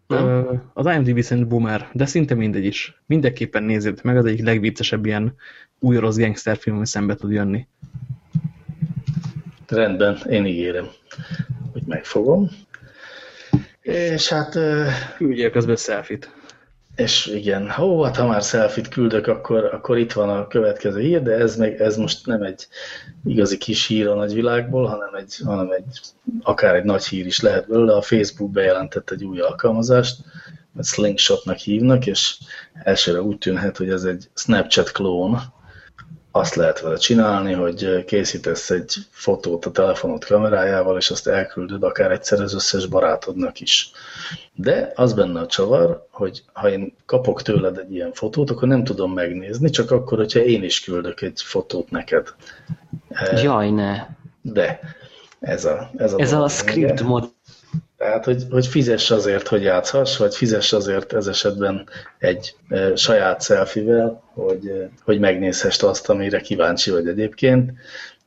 Uh, 0.08 0.60
az 0.72 0.86
IMDb 0.86 1.20
szerint 1.20 1.48
boomer, 1.48 1.88
de 1.92 2.06
szinte 2.06 2.34
mindegy 2.34 2.64
is. 2.64 3.02
Mindenképpen 3.06 3.62
nézzétek 3.62 4.04
meg, 4.04 4.16
az 4.16 4.24
egyik 4.24 4.44
legviccesebb 4.44 5.06
ilyen 5.06 5.34
új 5.78 5.96
rossz 5.96 6.16
gangsterfilm, 6.16 6.76
ami 6.76 6.86
szembe 6.86 7.14
tud 7.14 7.30
jönni. 7.30 7.66
Rendben, 9.68 10.18
én 10.30 10.46
ígérem, 10.46 10.86
hogy 11.72 11.82
megfogom. 11.86 12.50
És 13.80 14.28
hát... 14.28 14.58
Küldjél 15.16 15.50
közben 15.50 15.76
selfit. 15.76 16.30
És 16.96 17.26
igen, 17.26 17.72
ó, 17.80 18.02
hát 18.02 18.16
ha 18.16 18.26
már 18.26 18.42
selfit 18.42 18.88
küldök, 18.88 19.26
akkor, 19.26 19.64
akkor 19.64 19.98
itt 19.98 20.12
van 20.12 20.28
a 20.28 20.46
következő 20.46 21.00
hír, 21.00 21.22
de 21.22 21.32
ez, 21.32 21.56
meg, 21.56 21.80
ez 21.80 21.96
most 21.96 22.26
nem 22.26 22.42
egy 22.42 22.66
igazi 23.24 23.56
kis 23.56 23.86
hír 23.86 24.08
a 24.08 24.14
nagyvilágból, 24.14 24.86
hanem 24.86 25.14
egy, 25.14 25.36
hanem 25.44 25.70
egy 25.70 26.00
akár 26.42 26.74
egy 26.74 26.84
nagy 26.84 27.04
hír 27.04 27.26
is 27.26 27.40
lehet 27.40 27.68
belőle. 27.68 27.94
A 27.94 28.02
Facebook 28.02 28.50
bejelentett 28.50 29.10
egy 29.10 29.24
új 29.24 29.40
alkalmazást, 29.40 30.16
mert 30.72 30.88
Slingshotnak 30.88 31.56
hívnak, 31.56 32.06
és 32.06 32.38
elsőre 32.72 33.22
úgy 33.22 33.38
tűnhet, 33.38 33.76
hogy 33.76 33.90
ez 33.90 34.04
egy 34.04 34.28
Snapchat 34.34 34.90
klón, 34.90 35.38
azt 36.36 36.54
lehet 36.54 36.80
vele 36.80 36.96
csinálni, 36.96 37.52
hogy 37.52 38.04
készítesz 38.04 38.70
egy 38.70 38.94
fotót 39.10 39.66
a 39.66 39.70
telefonod 39.70 40.24
kamerájával, 40.24 40.96
és 40.96 41.10
azt 41.10 41.26
elküldöd 41.26 41.82
akár 41.82 42.10
egyszer 42.10 42.40
az 42.40 42.54
összes 42.54 42.86
barátodnak 42.86 43.60
is. 43.60 43.90
De 44.54 44.92
az 44.94 45.12
benne 45.12 45.40
a 45.40 45.46
csavar, 45.46 46.06
hogy 46.10 46.42
ha 46.52 46.70
én 46.70 46.94
kapok 47.06 47.42
tőled 47.42 47.78
egy 47.78 47.92
ilyen 47.92 48.12
fotót, 48.12 48.50
akkor 48.50 48.68
nem 48.68 48.84
tudom 48.84 49.12
megnézni, 49.12 49.70
csak 49.70 49.90
akkor, 49.90 50.18
hogyha 50.18 50.40
én 50.40 50.62
is 50.62 50.80
küldök 50.80 51.20
egy 51.20 51.42
fotót 51.42 51.90
neked. 51.90 52.34
Jaj, 53.42 53.70
ne. 53.70 54.06
De 54.42 54.80
ez 55.40 55.64
a, 55.64 55.90
ez 55.96 56.12
a, 56.12 56.20
ez 56.20 56.32
a 56.32 56.48
script 56.48 57.00
mod 57.00 57.32
tehát, 57.96 58.24
hogy, 58.24 58.42
hogy 58.50 58.66
fizess 58.66 59.10
azért, 59.10 59.48
hogy 59.48 59.62
játszhass, 59.62 60.16
vagy 60.16 60.36
fizess 60.36 60.72
azért 60.72 61.12
ez 61.12 61.26
esetben 61.26 61.88
egy 62.18 62.54
e, 62.68 62.96
saját 62.96 63.42
selfivel, 63.42 64.22
hogy, 64.34 64.66
e, 64.66 64.90
hogy 65.04 65.18
megnézhest 65.18 65.82
azt, 65.82 66.08
amire 66.08 66.40
kíváncsi 66.40 66.90
vagy 66.90 67.08
egyébként. 67.08 67.72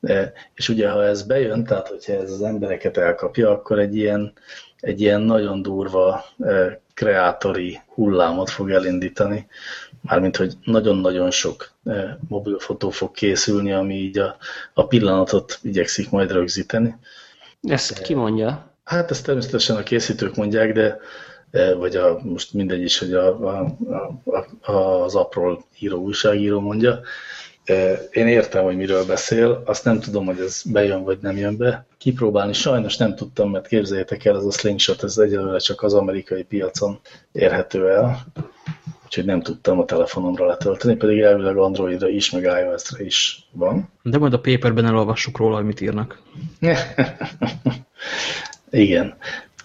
E, 0.00 0.32
és 0.54 0.68
ugye, 0.68 0.90
ha 0.90 1.04
ez 1.04 1.22
bejön, 1.22 1.64
tehát 1.64 1.88
hogyha 1.88 2.12
ez 2.12 2.30
az 2.30 2.42
embereket 2.42 2.96
elkapja, 2.96 3.50
akkor 3.50 3.78
egy 3.78 3.96
ilyen, 3.96 4.32
egy 4.80 5.00
ilyen 5.00 5.20
nagyon 5.20 5.62
durva 5.62 6.24
e, 6.40 6.80
kreátori 6.94 7.80
hullámot 7.86 8.50
fog 8.50 8.70
elindítani, 8.70 9.46
mármint, 10.00 10.36
hogy 10.36 10.52
nagyon-nagyon 10.64 11.30
sok 11.30 11.70
e, 11.84 12.18
mobilfotó 12.28 12.90
fog 12.90 13.10
készülni, 13.10 13.72
ami 13.72 13.94
így 13.94 14.18
a, 14.18 14.36
a 14.74 14.86
pillanatot 14.86 15.58
igyekszik 15.62 16.10
majd 16.10 16.32
rögzíteni. 16.32 16.96
Ezt 17.62 18.02
ki 18.02 18.14
mondja? 18.14 18.69
Hát 18.90 19.10
ezt 19.10 19.24
természetesen 19.24 19.76
a 19.76 19.82
készítők 19.82 20.36
mondják, 20.36 20.72
de 20.72 20.98
vagy 21.76 21.96
a, 21.96 22.20
most 22.22 22.52
mindegy 22.52 22.82
is, 22.82 22.98
hogy 22.98 23.12
a, 23.12 23.48
a, 23.48 23.76
a, 24.60 24.72
az 24.72 25.14
apró 25.14 25.64
író 25.78 25.98
újságíró 25.98 26.60
mondja. 26.60 27.00
Én 28.10 28.26
értem, 28.26 28.64
hogy 28.64 28.76
miről 28.76 29.06
beszél, 29.06 29.62
azt 29.66 29.84
nem 29.84 30.00
tudom, 30.00 30.26
hogy 30.26 30.38
ez 30.38 30.62
bejön 30.64 31.04
vagy 31.04 31.18
nem 31.20 31.36
jön 31.36 31.56
be. 31.56 31.86
Kipróbálni 31.98 32.52
sajnos 32.52 32.96
nem 32.96 33.14
tudtam, 33.14 33.50
mert 33.50 33.66
képzeljétek 33.66 34.24
el, 34.24 34.36
ez 34.36 34.44
a 34.44 34.50
slingshot, 34.50 35.02
ez 35.02 35.18
egyelőre 35.18 35.58
csak 35.58 35.82
az 35.82 35.94
amerikai 35.94 36.42
piacon 36.42 37.00
érhető 37.32 37.90
el 37.90 38.26
úgyhogy 39.04 39.24
nem 39.24 39.42
tudtam 39.42 39.78
a 39.78 39.84
telefonomra 39.84 40.46
letölteni, 40.46 40.96
pedig 40.96 41.20
elvileg 41.20 41.56
Androidra 41.56 42.08
is, 42.08 42.30
meg 42.30 42.42
iOS-re 42.42 43.04
is 43.04 43.48
van. 43.52 43.88
De 44.02 44.18
majd 44.18 44.32
a 44.32 44.40
paperben 44.40 44.86
elolvassuk 44.86 45.38
róla, 45.38 45.56
hogy 45.56 45.64
mit 45.64 45.80
írnak. 45.80 46.22
Igen. 48.70 49.14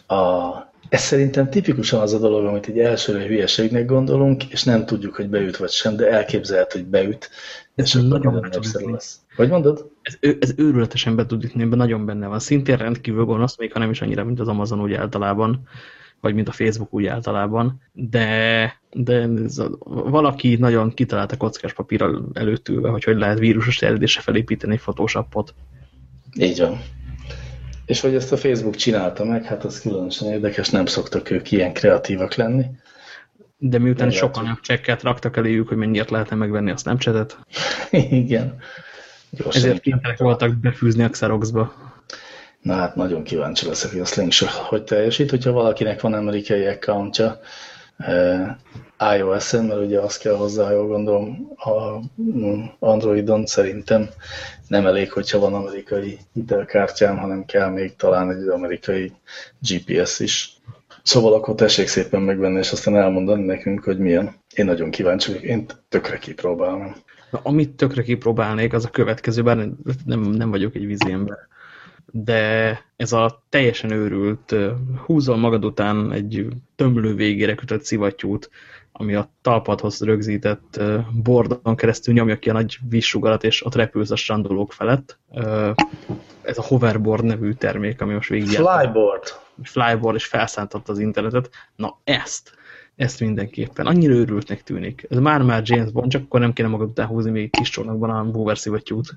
A, 0.08 0.54
ez 0.90 1.02
szerintem 1.02 1.50
tipikusan 1.50 2.02
az 2.02 2.14
a 2.14 2.20
dolog, 2.20 2.46
amit 2.46 2.68
egy 2.68 2.80
elsőre 2.80 3.26
hülyeségnek 3.26 3.86
gondolunk, 3.86 4.44
és 4.44 4.64
nem 4.64 4.86
tudjuk, 4.86 5.16
hogy 5.16 5.30
beüt 5.30 5.58
vagy 5.58 5.70
sem, 5.70 5.96
de 5.96 6.10
elképzelhet, 6.10 6.72
hogy 6.72 6.86
beüt, 6.86 7.30
ez 7.76 7.86
és 7.86 7.94
nagyon 7.94 8.34
nagyszerű 8.34 8.92
lesz. 8.92 9.20
Hogy 9.36 9.50
mondod? 9.50 9.92
Ez, 10.02 10.18
ez 10.40 10.54
őrületesen 10.58 11.16
be 11.16 11.26
tud 11.26 11.44
ütni, 11.44 11.64
nagyon 11.64 12.06
benne 12.06 12.28
van. 12.28 12.40
Szintén 12.40 12.78
rendkívül 12.78 13.26
gonosz, 13.26 13.58
még 13.58 13.72
ha 13.72 13.80
nem 13.80 13.90
is 13.90 14.02
annyira, 14.02 14.24
mint 14.24 14.40
az 14.40 14.48
Amazon 14.48 14.82
úgy 14.82 14.94
általában 14.94 15.68
vagy 16.26 16.34
mint 16.34 16.48
a 16.48 16.52
Facebook 16.52 16.94
úgy 16.94 17.06
általában, 17.06 17.82
de, 17.94 18.82
de 18.92 19.30
ez 19.46 19.58
a, 19.58 19.70
valaki 20.10 20.56
nagyon 20.56 20.94
kitalálta 20.94 21.38
kockás 21.38 21.74
papír 21.74 22.06
előtt 22.34 22.70
ülve, 22.70 22.90
hogy 22.90 23.04
hogy 23.04 23.18
lehet 23.18 23.40
vírusos 23.40 23.78
terjedésre 23.78 24.22
felépíteni 24.22 24.74
egy 24.74 24.80
Photoshopot. 24.80 25.54
Így 26.38 26.60
van. 26.60 26.80
És 27.86 28.00
hogy 28.02 28.16
ezt 28.16 28.32
a 28.32 28.38
Facebook 28.38 28.76
csinálta 28.76 29.26
meg, 29.26 29.44
hát 29.44 29.64
az 29.64 29.82
különösen 29.82 30.32
érdekes, 30.32 30.70
nem 30.70 30.86
szoktak 30.86 31.30
ők 31.30 31.52
ilyen 31.52 31.74
kreatívak 31.74 32.36
lenni. 32.36 32.66
De 33.58 33.80
miután 33.80 34.12
sokan 34.12 34.44
nagyobb 34.44 34.60
csekket 34.60 35.04
raktak 35.04 35.38
eléjük, 35.38 35.68
hogy 35.68 35.78
mennyiért 35.78 36.10
lehetne 36.10 36.36
megvenni 36.36 36.72
a 36.72 36.78
Snapchat-et. 36.78 37.38
Igen. 38.22 38.58
Gyorsan 39.30 39.62
Ezért 39.62 39.82
kénytelenek 39.82 40.20
voltak 40.20 40.56
befűzni 40.56 41.04
a 41.04 41.10
Xeroxba. 41.10 41.74
Na 42.62 42.74
hát 42.74 42.96
nagyon 42.96 43.24
kíváncsi 43.24 43.68
leszek, 43.68 43.92
hogy 43.92 44.00
a 44.00 44.06
Slingshot 44.06 44.50
hogy 44.50 44.84
teljesít, 44.84 45.30
hogyha 45.30 45.52
valakinek 45.52 46.02
van 46.02 46.14
amerikai 46.14 46.66
accountja 46.66 47.40
iOS-en, 49.18 49.66
mert 49.66 49.82
ugye 49.82 50.00
azt 50.00 50.20
kell 50.20 50.36
hozzá, 50.36 50.72
jól 50.72 50.88
gondolom, 50.88 51.52
a 51.56 52.00
mm, 52.22 52.64
Androidon 52.80 53.46
szerintem 53.46 54.10
nem 54.68 54.86
elég, 54.86 55.12
hogyha 55.12 55.40
van 55.40 55.54
amerikai 55.54 56.18
hitelkártyám, 56.34 57.18
hanem 57.18 57.46
kell 57.46 57.70
még 57.70 57.96
talán 57.96 58.32
egy 58.32 58.48
amerikai 58.48 59.12
GPS 59.60 60.20
is. 60.20 60.54
Szóval 61.04 61.34
akkor 61.34 61.56
tessék 61.56 61.88
szépen 61.88 62.22
megvenni, 62.22 62.58
és 62.58 62.72
aztán 62.72 62.96
elmondani 62.96 63.46
nekünk, 63.46 63.84
hogy 63.84 63.98
milyen. 63.98 64.36
Én 64.56 64.66
nagyon 64.66 64.90
kíváncsi 64.90 65.32
vagyok, 65.32 65.46
én 65.46 65.66
tökre 65.90 66.18
kipróbálnám. 66.18 66.96
Na, 67.32 67.40
amit 67.44 67.70
tökre 67.70 68.02
kipróbálnék, 68.02 68.74
az 68.74 68.86
a 68.86 68.90
következő, 68.90 69.42
bár 69.42 69.56
nem, 70.06 70.22
nem 70.22 70.50
vagyok 70.50 70.76
egy 70.76 70.86
vízi 70.86 71.12
ember 71.12 71.38
de 72.18 72.82
ez 72.96 73.12
a 73.12 73.44
teljesen 73.50 73.92
őrült, 73.92 74.56
húzol 75.06 75.38
magad 75.38 75.66
után 75.66 76.12
egy 76.12 76.48
tömlő 76.76 77.16
végére 77.16 77.56
kötött 77.56 77.84
szivattyút, 77.84 78.50
ami 78.92 79.16
a 79.16 79.30
talpadhoz 79.42 80.02
rögzített 80.02 80.82
bordon 81.24 81.76
keresztül 81.76 82.14
nyomja 82.14 82.40
ki 82.40 82.50
a 82.50 82.54
nagy 82.54 82.78
vízsugarat, 82.90 83.44
és 83.44 83.66
ott 83.66 83.76
repülsz 83.76 84.12
a 84.12 84.16
strandolók 84.16 84.74
felett. 84.74 85.20
Ez 86.42 86.58
a 86.58 86.64
hoverboard 86.64 87.24
nevű 87.24 87.52
termék, 87.54 88.02
ami 88.02 88.14
most 88.14 88.30
végig 88.30 88.48
Flyboard. 88.48 89.24
Flyboard, 89.64 90.16
és 90.16 90.26
felszántott 90.26 90.90
az 90.90 91.00
internetet. 91.00 91.50
Na 91.76 92.00
ezt, 92.04 92.54
ezt 92.96 93.20
mindenképpen. 93.20 93.86
Annyira 93.86 94.14
őrültnek 94.14 94.64
tűnik. 94.64 95.06
Ez 95.10 95.18
már-már 95.18 95.62
James 95.66 95.92
Bond, 95.92 96.12
csak 96.12 96.24
akkor 96.24 96.40
nem 96.40 96.54
kéne 96.54 96.68
magad 96.68 96.90
után 96.90 97.08
húzni 97.08 97.32
még 97.32 97.50
kis 97.50 97.70
csónakban 97.70 98.10
a 98.10 98.32
boover 98.32 98.58
szivattyút. 98.58 99.16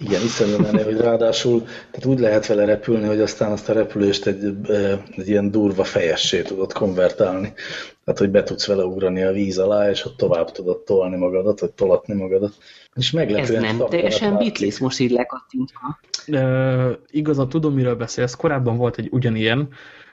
Igen, 0.00 0.22
iszonyú 0.22 0.58
menő, 0.58 0.82
hogy 0.82 0.96
ráadásul 0.96 1.62
tehát 1.64 2.04
úgy 2.04 2.18
lehet 2.18 2.46
vele 2.46 2.64
repülni, 2.64 3.06
hogy 3.06 3.20
aztán 3.20 3.52
azt 3.52 3.68
a 3.68 3.72
repülést 3.72 4.26
egy, 4.26 4.44
egy 5.16 5.28
ilyen 5.28 5.50
durva 5.50 5.84
fejessé 5.84 6.42
tudod 6.42 6.72
konvertálni. 6.72 7.52
Tehát, 8.04 8.20
hogy 8.20 8.30
be 8.30 8.42
tudsz 8.42 8.66
vele 8.66 8.84
ugrani 8.84 9.22
a 9.22 9.32
víz 9.32 9.58
alá, 9.58 9.90
és 9.90 10.04
ott 10.04 10.16
tovább 10.16 10.52
tudod 10.52 10.78
tolni 10.78 11.16
magadat, 11.16 11.60
vagy 11.60 11.72
tolatni 11.72 12.14
magadat. 12.14 12.52
És 12.94 13.10
meglepően 13.10 13.64
Ez 13.64 13.76
nem 13.76 13.86
teljesen 13.88 14.36
bitlis, 14.36 14.78
most 14.78 15.00
így 15.00 15.10
lekattintva. 15.10 15.98
E, 16.26 16.98
igazán 17.10 17.48
tudom, 17.48 17.74
miről 17.74 17.94
beszélsz. 17.94 18.34
Korábban 18.34 18.76
volt 18.76 18.98
egy 18.98 19.08
ugyanilyen, 19.10 19.68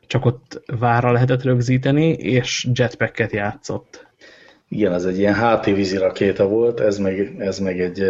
csak 0.08 0.26
ott 0.26 0.62
vára 0.80 1.12
lehetett 1.12 1.44
rögzíteni, 1.44 2.10
és 2.10 2.68
jetpacket 2.74 3.32
játszott. 3.32 4.08
Igen, 4.70 4.94
ez 4.94 5.06
egy 5.06 5.18
ilyen 5.18 5.62
vízi 5.64 5.98
rakéta 5.98 6.48
volt, 6.48 6.80
ez 6.80 6.98
meg, 6.98 7.36
ez 7.38 7.60
meg 7.60 7.82
egy... 7.82 8.04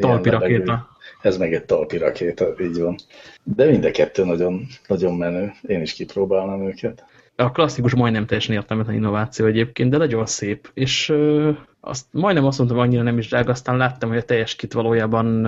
Talpi 0.00 0.28
rakéta 0.28 0.92
ez 1.24 1.36
meg 1.36 1.54
egy 1.54 1.64
talpi 1.64 1.96
rakéta, 1.96 2.46
így 2.60 2.80
van. 2.80 2.96
De 3.42 3.64
mind 3.64 3.84
a 3.84 3.90
kettő 3.90 4.24
nagyon, 4.24 4.66
nagyon 4.86 5.14
menő, 5.14 5.52
én 5.62 5.80
is 5.80 5.92
kipróbálnám 5.92 6.66
őket. 6.66 7.04
A 7.36 7.50
klasszikus 7.50 7.94
majdnem 7.94 8.26
teljesen 8.26 8.54
értelmetlen 8.54 8.94
innováció 8.94 9.46
egyébként, 9.46 9.90
de 9.90 9.96
nagyon 9.96 10.26
szép, 10.26 10.70
és 10.74 11.08
ö, 11.08 11.50
azt 11.80 12.06
majdnem 12.10 12.44
azt 12.44 12.58
mondtam, 12.58 12.78
hogy 12.78 12.88
annyira 12.88 13.02
nem 13.02 13.18
is 13.18 13.28
drága, 13.28 13.50
aztán 13.50 13.76
láttam, 13.76 14.08
hogy 14.08 14.18
a 14.18 14.24
teljes 14.24 14.56
kit 14.56 14.72
valójában 14.72 15.44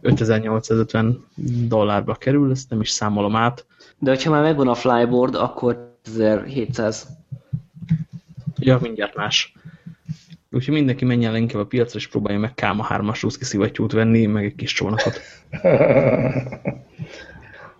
5850 0.00 1.24
dollárba 1.68 2.14
kerül, 2.14 2.50
ezt 2.50 2.70
nem 2.70 2.80
is 2.80 2.90
számolom 2.90 3.36
át. 3.36 3.66
De 3.98 4.10
hogyha 4.10 4.30
már 4.30 4.42
megvan 4.42 4.68
a 4.68 4.74
flyboard, 4.74 5.34
akkor 5.34 5.96
1700. 6.04 7.06
Ja, 8.58 8.78
mindjárt 8.82 9.14
más. 9.14 9.52
Úgyhogy 10.50 10.74
mindenki 10.74 11.04
menjen 11.04 11.32
le 11.32 11.38
inkább 11.38 11.60
a 11.62 11.66
piacra, 11.66 11.98
és 11.98 12.08
próbálja 12.08 12.38
meg 12.38 12.54
Káma 12.54 12.86
3-as 12.90 13.18
ruszki 13.22 13.44
szivattyút 13.44 13.92
venni, 13.92 14.26
meg 14.26 14.44
egy 14.44 14.54
kis 14.54 14.72
csónakot. 14.72 15.20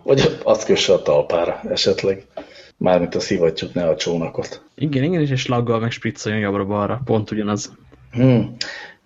Vagy 0.03 0.39
azt 0.43 0.65
kösse 0.65 0.93
a 0.93 1.01
talpára 1.01 1.61
esetleg. 1.69 2.25
Mármint 2.77 3.15
a 3.15 3.19
szivattyút, 3.19 3.73
ne 3.73 3.87
a 3.87 3.95
csónakot. 3.95 4.63
Igen, 4.75 5.03
igen, 5.03 5.21
és 5.21 5.47
laggal 5.47 5.79
meg 5.79 5.91
spriccoljon 5.91 6.41
jobbra-balra. 6.41 7.01
Pont 7.05 7.31
ugyanaz. 7.31 7.77
Hmm. 8.11 8.55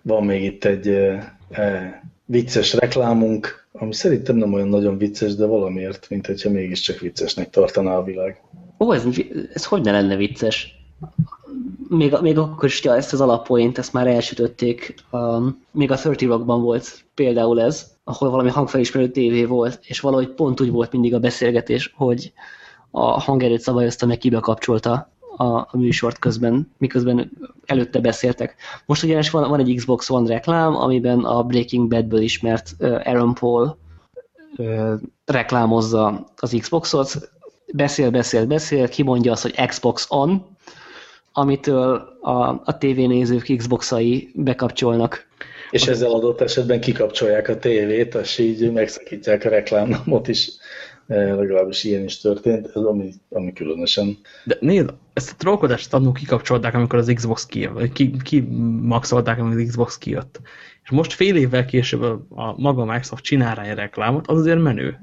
Van 0.02 0.24
még 0.24 0.42
itt 0.42 0.64
egy 0.64 0.88
e, 0.88 1.36
e, 1.50 2.02
vicces 2.24 2.72
reklámunk, 2.72 3.66
ami 3.72 3.94
szerintem 3.94 4.36
nem 4.36 4.52
olyan 4.52 4.68
nagyon 4.68 4.98
vicces, 4.98 5.34
de 5.34 5.46
valamiért, 5.46 6.06
mint 6.08 6.26
hogyha 6.26 6.50
mégiscsak 6.50 6.98
viccesnek 6.98 7.50
tartaná 7.50 7.96
a 7.96 8.04
világ. 8.04 8.40
Ó, 8.78 8.92
ez, 8.92 9.04
ez 9.52 9.64
hogy 9.64 9.82
ne 9.82 9.90
lenne 9.90 10.16
vicces? 10.16 10.82
Még, 11.88 12.16
még 12.20 12.38
akkor 12.38 12.64
is, 12.64 12.84
ja, 12.84 12.96
ezt 12.96 13.12
az 13.12 13.20
alappoint, 13.20 13.78
ezt 13.78 13.92
már 13.92 14.06
elsütötték, 14.06 14.94
um, 15.10 15.64
még 15.70 15.90
a 15.90 15.96
30 15.96 16.22
Rockban 16.22 16.62
volt 16.62 17.04
például 17.14 17.60
ez, 17.60 17.92
ahol 18.04 18.30
valami 18.30 18.50
hangfelismerő 18.50 19.08
tévé 19.08 19.44
volt, 19.44 19.78
és 19.82 20.00
valahogy 20.00 20.28
pont 20.28 20.60
úgy 20.60 20.70
volt 20.70 20.92
mindig 20.92 21.14
a 21.14 21.18
beszélgetés, 21.18 21.94
hogy 21.96 22.32
a 22.90 23.20
hangerőt 23.20 23.60
szabályozta, 23.60 24.06
meg 24.06 24.18
kibekapcsolta 24.18 25.10
a, 25.36 25.44
a 25.44 25.70
műsort 25.72 26.18
közben, 26.18 26.72
miközben 26.78 27.30
előtte 27.64 28.00
beszéltek. 28.00 28.56
Most 28.86 29.02
ugyanis 29.02 29.30
van, 29.30 29.48
van 29.48 29.60
egy 29.60 29.74
Xbox 29.76 30.10
One 30.10 30.28
reklám, 30.28 30.76
amiben 30.76 31.18
a 31.24 31.42
Breaking 31.42 31.88
Badből 31.88 32.20
ismert 32.20 32.74
Aaron 32.80 33.34
Paul 33.34 33.76
reklámozza 35.24 36.24
az 36.36 36.56
Xboxot, 36.60 37.30
beszél, 37.72 38.10
beszél, 38.10 38.46
beszél, 38.46 38.88
kimondja 38.88 39.32
azt, 39.32 39.42
hogy 39.42 39.66
Xbox 39.66 40.06
On, 40.10 40.53
amitől 41.36 42.18
a, 42.20 42.62
a 42.64 42.78
tévénézők 42.78 43.56
Xboxai 43.56 44.30
bekapcsolnak. 44.34 45.26
És 45.70 45.86
ezzel 45.86 46.10
adott 46.10 46.40
esetben 46.40 46.80
kikapcsolják 46.80 47.48
a 47.48 47.58
tévét, 47.58 48.14
és 48.14 48.38
így 48.38 48.72
megszakítják 48.72 49.44
a 49.44 49.48
reklámnamot 49.48 50.28
is. 50.28 50.50
E, 51.06 51.34
legalábbis 51.34 51.84
ilyen 51.84 52.04
is 52.04 52.20
történt, 52.20 52.66
ez 52.66 52.82
ami, 52.82 53.12
ami 53.30 53.52
különösen. 53.52 54.18
De 54.44 54.56
nézd, 54.60 54.94
ezt 55.12 55.30
a 55.30 55.34
trollkodást 55.38 55.94
annól 55.94 56.12
kikapcsolták, 56.12 56.74
amikor 56.74 56.98
az 56.98 57.12
Xbox 57.14 57.46
kijött, 57.46 57.92
ki, 57.92 58.16
ki 58.22 58.40
maxolták, 58.80 59.38
amikor 59.38 59.60
az 59.60 59.66
Xbox 59.66 59.98
kijött. 59.98 60.40
És 60.84 60.90
most 60.90 61.12
fél 61.12 61.36
évvel 61.36 61.64
később 61.64 62.02
a, 62.02 62.24
a 62.28 62.54
maga 62.56 62.84
Microsoft 62.84 63.24
csinál 63.24 63.54
rá 63.54 63.62
egy 63.62 63.76
reklámot, 63.76 64.26
az 64.26 64.38
azért 64.38 64.62
menő. 64.62 64.98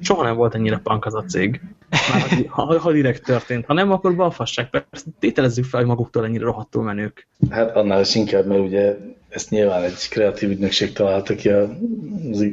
Soha 0.00 0.22
nem 0.22 0.36
volt 0.36 0.54
ennyire 0.54 0.78
punk 0.78 1.04
az 1.04 1.14
a 1.14 1.24
cég. 1.24 1.60
Már 1.90 2.46
ha, 2.48 2.78
ha 2.78 2.92
direkt 2.92 3.24
történt. 3.24 3.64
Ha 3.66 3.72
nem, 3.72 3.92
akkor 3.92 4.16
balfasság. 4.16 4.70
Persze 4.70 5.06
tételezzük 5.18 5.64
fel, 5.64 5.80
hogy 5.80 5.88
maguktól 5.88 6.24
ennyire 6.24 6.44
rohadtul 6.44 6.82
menők. 6.82 7.26
Hát 7.50 7.76
annál 7.76 8.00
is 8.00 8.14
inkább, 8.14 8.46
mert 8.46 8.60
ugye 8.60 8.96
ezt 9.28 9.50
nyilván 9.50 9.82
egy 9.82 10.08
kreatív 10.10 10.50
ügynökség 10.50 10.92
találta 10.92 11.34
ki 11.34 11.48
a, 11.48 11.62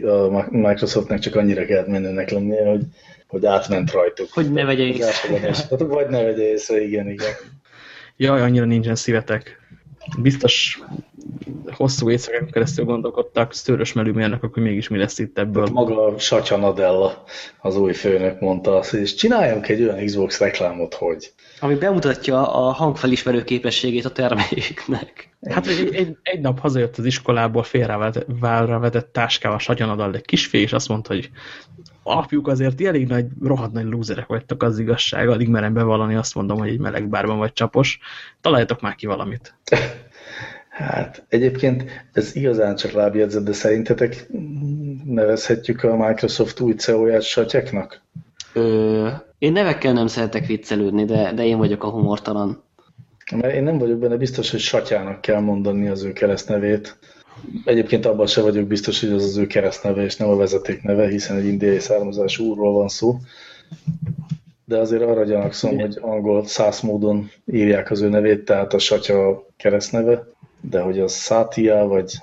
a 0.04 0.48
Microsoftnak 0.50 1.20
csak 1.20 1.36
annyira 1.36 1.66
kellett 1.66 1.88
menőnek 1.88 2.30
lennie, 2.30 2.70
hogy, 2.70 2.82
hogy 3.28 3.46
átment 3.46 3.92
rajtuk. 3.92 4.28
Hogy 4.32 4.52
ne 4.52 4.66
vegye 4.66 4.84
észre. 4.84 5.54
Vagy 5.78 6.10
ne 6.10 6.24
vegye 6.24 6.52
észre, 6.52 6.84
igen, 6.84 7.10
igen. 7.10 7.32
Jaj, 8.18 8.42
annyira 8.42 8.66
nincsen 8.66 8.96
szívetek. 8.96 9.62
Biztos 10.18 10.82
hosszú 11.72 12.10
éjszakán 12.10 12.50
keresztül 12.52 12.86
gondolkodtak 12.86 13.54
szőrös 13.54 13.94
melűmérnök, 13.94 14.44
akkor 14.44 14.64
mégis 14.64 14.88
mi 14.88 14.98
lesz 14.98 15.20
itt 15.20 15.38
ebből. 15.38 15.68
Maga 15.72 16.20
Satya 16.20 16.58
Nadella, 16.58 17.24
az 17.62 17.78
új 17.78 17.94
főnök 17.94 18.40
mondta 18.40 18.78
azt, 18.78 18.90
hogy 18.90 19.04
csináljunk 19.04 19.68
egy 19.68 19.82
olyan 19.82 20.06
Xbox 20.06 20.40
reklámot, 20.40 20.94
hogy... 20.94 21.34
Ami 21.60 21.76
bemutatja 21.76 22.54
a 22.54 22.72
hangfelismerő 22.72 23.44
képességét 23.44 24.06
a 24.06 24.12
terméknek. 24.12 25.32
Hát 25.50 25.68
egy, 25.68 25.96
egy, 25.96 26.18
egy 26.24 26.40
nap 26.40 26.60
hazajött 26.60 26.98
az 26.98 27.06
iskolából 27.06 27.64
félrevetett 27.64 28.28
vetett 28.40 29.14
táskával 29.14 29.60
Satya 29.60 29.86
Nadella 29.86 30.16
egy 30.16 30.26
kisfé, 30.26 30.62
és 30.62 30.74
azt 30.74 30.88
mondta, 30.88 31.14
hogy 31.14 31.30
apjuk 32.04 32.48
azért 32.48 32.82
elég 32.82 33.08
nagy, 33.08 33.26
rohadt 33.42 33.72
nagy 33.72 33.86
lúzerek 33.86 34.28
vagytok 34.28 34.64
az 34.64 34.80
igazság, 34.80 35.30
alig 35.30 35.48
merem 35.48 35.74
bevallani, 35.74 36.16
azt 36.16 36.36
mondom, 36.36 36.58
hogy 36.58 36.70
egy 36.70 36.80
meleg 36.80 37.10
bárban 37.10 37.38
vagy 37.38 37.54
csapos. 37.54 38.00
Találjatok 38.42 38.82
már 38.82 38.96
ki 38.96 39.06
valamit. 39.06 39.56
Hát 40.74 41.26
egyébként 41.30 41.84
ez 42.14 42.36
igazán 42.36 42.76
csak 42.76 42.92
lábjegyzet, 42.92 43.44
de 43.44 43.54
szerintetek 43.54 44.28
nevezhetjük 45.06 45.84
a 45.84 46.08
Microsoft 46.08 46.60
új 46.60 46.74
CEO-ját 46.74 47.22
satyeknak? 47.22 48.02
Ö, 48.54 49.10
én 49.38 49.52
nevekkel 49.52 49.94
nem 49.94 50.08
szeretek 50.08 50.46
viccelődni, 50.46 51.06
de, 51.06 51.34
de 51.34 51.46
én 51.46 51.58
vagyok 51.58 51.84
a 51.84 51.90
humortalan. 51.90 52.64
Mert 53.36 53.54
én 53.54 53.64
nem 53.64 53.78
vagyok 53.78 54.00
benne 54.00 54.16
biztos, 54.16 54.52
hogy 54.52 54.60
satyának 54.60 55.22
kell 55.22 55.40
mondani 55.40 55.88
az 55.88 56.04
ő 56.04 56.14
keresztnevét. 56.14 56.98
Egyébként 57.66 58.06
abban 58.06 58.28
se 58.28 58.42
vagyok 58.42 58.68
biztos, 58.68 59.00
hogy 59.00 59.12
az 59.12 59.24
az 59.24 59.38
ő 59.38 59.48
keresztneve, 59.48 60.04
és 60.04 60.16
nem 60.16 60.30
a 60.30 60.36
vezeték 60.36 60.82
neve, 60.82 61.08
hiszen 61.08 61.38
egy 61.38 61.46
indiai 61.46 61.80
származású 61.80 62.46
úrról 62.46 62.74
van 62.74 62.88
szó. 62.88 63.18
De 64.66 64.78
azért 64.78 65.02
arra 65.02 65.24
gyanakszom, 65.24 65.80
hogy 65.80 65.98
angol 66.02 66.46
száz 66.46 66.82
módon 66.82 67.32
írják 67.46 67.92
az 67.92 68.02
ő 68.02 68.10
nevét, 68.10 68.46
tehát 68.46 68.74
a 68.74 68.80
satya 68.80 69.48
keresztneve, 69.58 70.28
de 70.62 70.82
hogy 70.82 71.00
az 71.00 71.16
Satya, 71.16 71.88
vagy 71.88 72.14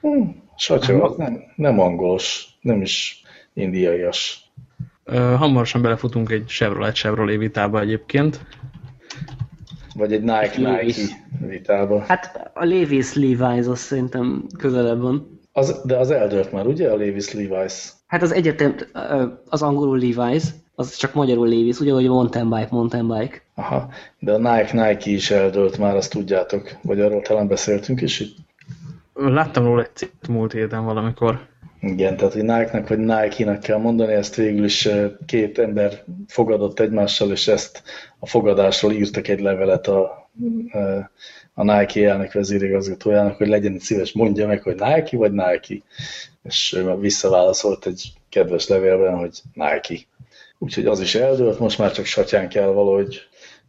hm, 0.00 0.22
satya, 0.56 1.02
az 1.02 1.16
nem, 1.16 1.42
nem 1.56 1.80
angolos, 1.80 2.58
nem 2.60 2.80
is 2.80 3.22
indiaias. 3.52 4.50
Hamarosan 5.36 5.82
belefutunk 5.82 6.30
egy 6.30 6.46
Chevrolet 6.46 6.94
Chevrolet 6.94 7.36
vitába 7.36 7.80
egyébként. 7.80 8.40
Vagy 9.94 10.12
egy 10.12 10.22
Nike 10.22 10.56
Nike 10.56 11.02
vitába. 11.40 12.00
Hát 12.00 12.50
a 12.54 12.64
Levi's 12.64 13.14
Levi's 13.14 13.68
az 13.68 13.78
szerintem 13.78 14.46
közelebb 14.58 15.00
van. 15.00 15.40
Az, 15.52 15.82
de 15.84 15.96
az 15.96 16.10
eldőlt 16.10 16.52
már, 16.52 16.66
ugye 16.66 16.90
a 16.90 16.96
Levi's 16.96 17.32
Levi's? 17.32 17.74
Hát 18.06 18.22
az 18.22 18.32
egyetem, 18.32 18.74
az 19.48 19.62
angolul 19.62 19.98
Levi's, 20.02 20.44
az 20.78 20.96
csak 20.96 21.14
magyarul 21.14 21.48
Levi's, 21.48 21.80
ugye, 21.80 21.92
hogy 21.92 22.08
mountain 22.08 22.48
bike, 22.48 22.68
mountain 22.70 23.08
bike. 23.08 23.42
Aha, 23.54 23.88
de 24.18 24.32
a 24.32 24.38
Nike 24.38 24.86
Nike 24.86 25.10
is 25.10 25.30
eldőlt 25.30 25.78
már, 25.78 25.96
azt 25.96 26.10
tudjátok. 26.10 26.76
Vagy 26.82 27.00
arról 27.00 27.22
talán 27.22 27.48
beszéltünk 27.48 28.00
is 28.00 28.20
itt? 28.20 28.36
Láttam 29.14 29.64
róla 29.64 29.82
egy 29.82 29.94
cikk 29.94 30.26
múlt 30.28 30.52
héten 30.52 30.84
valamikor. 30.84 31.46
Igen, 31.80 32.16
tehát 32.16 32.32
hogy 32.32 32.42
Nike-nak 32.42 32.88
vagy 32.88 32.98
Nike-nak 32.98 33.60
kell 33.60 33.78
mondani, 33.78 34.12
ezt 34.12 34.34
végül 34.34 34.64
is 34.64 34.88
két 35.26 35.58
ember 35.58 36.04
fogadott 36.26 36.80
egymással, 36.80 37.30
és 37.30 37.48
ezt 37.48 37.82
a 38.18 38.26
fogadásról 38.26 38.92
írtak 38.92 39.28
egy 39.28 39.40
levelet 39.40 39.86
a, 39.86 40.30
a 41.54 41.62
Nike 41.62 42.10
elnök 42.10 42.32
vezérigazgatójának, 42.32 43.36
hogy 43.36 43.48
legyen 43.48 43.72
egy 43.72 43.80
szíves, 43.80 44.12
mondja 44.12 44.46
meg, 44.46 44.62
hogy 44.62 44.74
Nike 44.74 45.16
vagy 45.16 45.32
Nike. 45.32 45.84
És 46.42 46.72
ő 46.76 46.94
visszaválaszolt 46.94 47.86
egy 47.86 48.12
kedves 48.28 48.68
levélben, 48.68 49.18
hogy 49.18 49.40
Nike. 49.52 50.06
Úgyhogy 50.58 50.86
az 50.86 51.00
is 51.00 51.14
eldőlt, 51.14 51.58
most 51.58 51.78
már 51.78 51.92
csak 51.92 52.04
satyán 52.04 52.48
kell 52.48 52.68
valahogy 52.68 53.20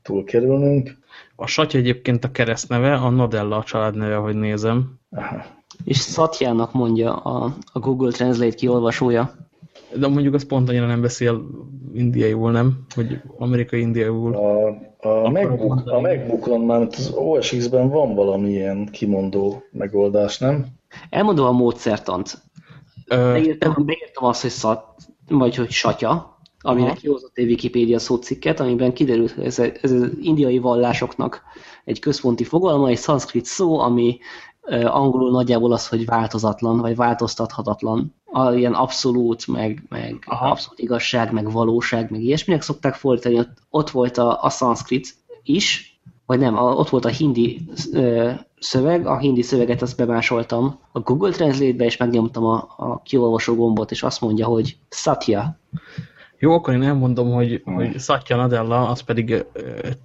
túlkerülnünk. 0.01 0.97
A 1.35 1.47
satya 1.47 1.77
egyébként 1.77 2.23
a 2.23 2.31
keresztneve, 2.31 2.93
a 2.93 3.09
Nadella 3.09 3.57
a 3.57 3.63
családneve, 3.63 4.15
hogy 4.15 4.35
nézem. 4.35 4.99
Aha 5.11 5.57
és 5.83 5.97
Satyának 5.97 6.73
mondja 6.73 7.15
a, 7.15 7.55
a 7.73 7.79
Google 7.79 8.11
Translate 8.11 8.55
kiolvasója. 8.55 9.35
De 9.95 10.07
mondjuk 10.07 10.33
az 10.33 10.45
pont 10.45 10.69
annyira 10.69 10.85
nem 10.85 11.01
beszél 11.01 11.41
indiaiul, 11.93 12.51
nem? 12.51 12.85
Hogy 12.95 13.21
amerikai 13.37 13.79
indiaiul. 13.79 14.35
A, 14.35 14.67
a, 15.07 15.29
MacBook, 15.29 15.81
a 15.85 15.99
MacBookon, 15.99 16.61
mert 16.61 16.95
az 16.95 17.11
OS 17.15 17.49
X-ben 17.49 17.89
van 17.89 18.15
valamilyen 18.15 18.89
kimondó 18.91 19.63
megoldás, 19.71 20.37
nem? 20.37 20.65
Elmondom 21.09 21.45
a 21.45 21.51
módszertant. 21.51 22.41
Beírtam, 23.07 23.85
beírtam 23.85 24.25
azt, 24.25 24.41
hogy 24.41 24.49
szat, 24.49 24.83
vagy 25.29 25.55
hogy 25.55 25.69
satya, 25.69 26.38
aminek 26.62 26.97
kihozott 26.97 27.38
egy 27.38 27.49
Wikipedia 27.49 27.99
szócikket, 27.99 28.60
amiben 28.60 28.93
kiderült, 28.93 29.32
hogy 29.32 29.45
ez, 29.45 29.60
ez 29.60 29.91
az 29.91 30.10
indiai 30.22 30.57
vallásoknak 30.57 31.41
egy 31.86 31.99
központi 31.99 32.43
fogalma, 32.43 32.88
egy 32.88 32.97
szanszkrit 32.97 33.45
szó, 33.45 33.80
ami 33.80 34.20
angolul 34.84 35.32
nagyjából 35.32 35.72
az, 35.72 35.88
hogy 35.88 36.05
változatlan, 36.05 36.78
vagy 36.78 36.95
változtathatatlan. 36.95 38.16
A, 38.26 38.51
ilyen 38.51 38.74
abszolút, 38.74 39.47
meg, 39.47 39.84
meg 39.89 40.24
abszolút 40.26 40.80
igazság, 40.80 41.32
meg 41.32 41.51
valóság, 41.51 42.12
meg 42.12 42.22
ilyesminek 42.22 42.62
szokták 42.62 42.93
fordítani. 42.93 43.38
Ott, 43.38 43.57
ott 43.70 43.89
volt 43.89 44.18
a, 44.18 44.43
a 44.43 44.49
szanszkrit 44.49 45.16
is, 45.43 45.99
vagy 46.26 46.39
nem, 46.39 46.57
a, 46.57 46.74
ott 46.74 46.89
volt 46.89 47.05
a 47.05 47.10
hindi 47.10 47.62
ö, 47.91 48.32
szöveg, 48.60 49.07
a 49.07 49.18
hindi 49.18 49.41
szöveget 49.41 49.82
azt 49.82 49.97
bemásoltam 49.97 50.80
a 50.91 50.99
Google 50.99 51.32
Translate-be, 51.32 51.86
és 51.86 51.97
megnyomtam 51.97 52.45
a, 52.45 52.74
a 52.78 53.01
kiolvasó 53.01 53.55
gombot, 53.55 53.91
és 53.91 54.03
azt 54.03 54.22
mondja, 54.22 54.45
hogy 54.45 54.78
Satya. 54.89 55.60
Jó, 56.41 56.53
akkor 56.53 56.73
én 56.73 56.83
elmondom, 56.83 57.31
hogy, 57.31 57.61
hmm. 57.65 57.73
hogy 57.73 57.99
Satya 57.99 58.35
Nadella, 58.35 58.87
az 58.87 59.01
pedig 59.01 59.45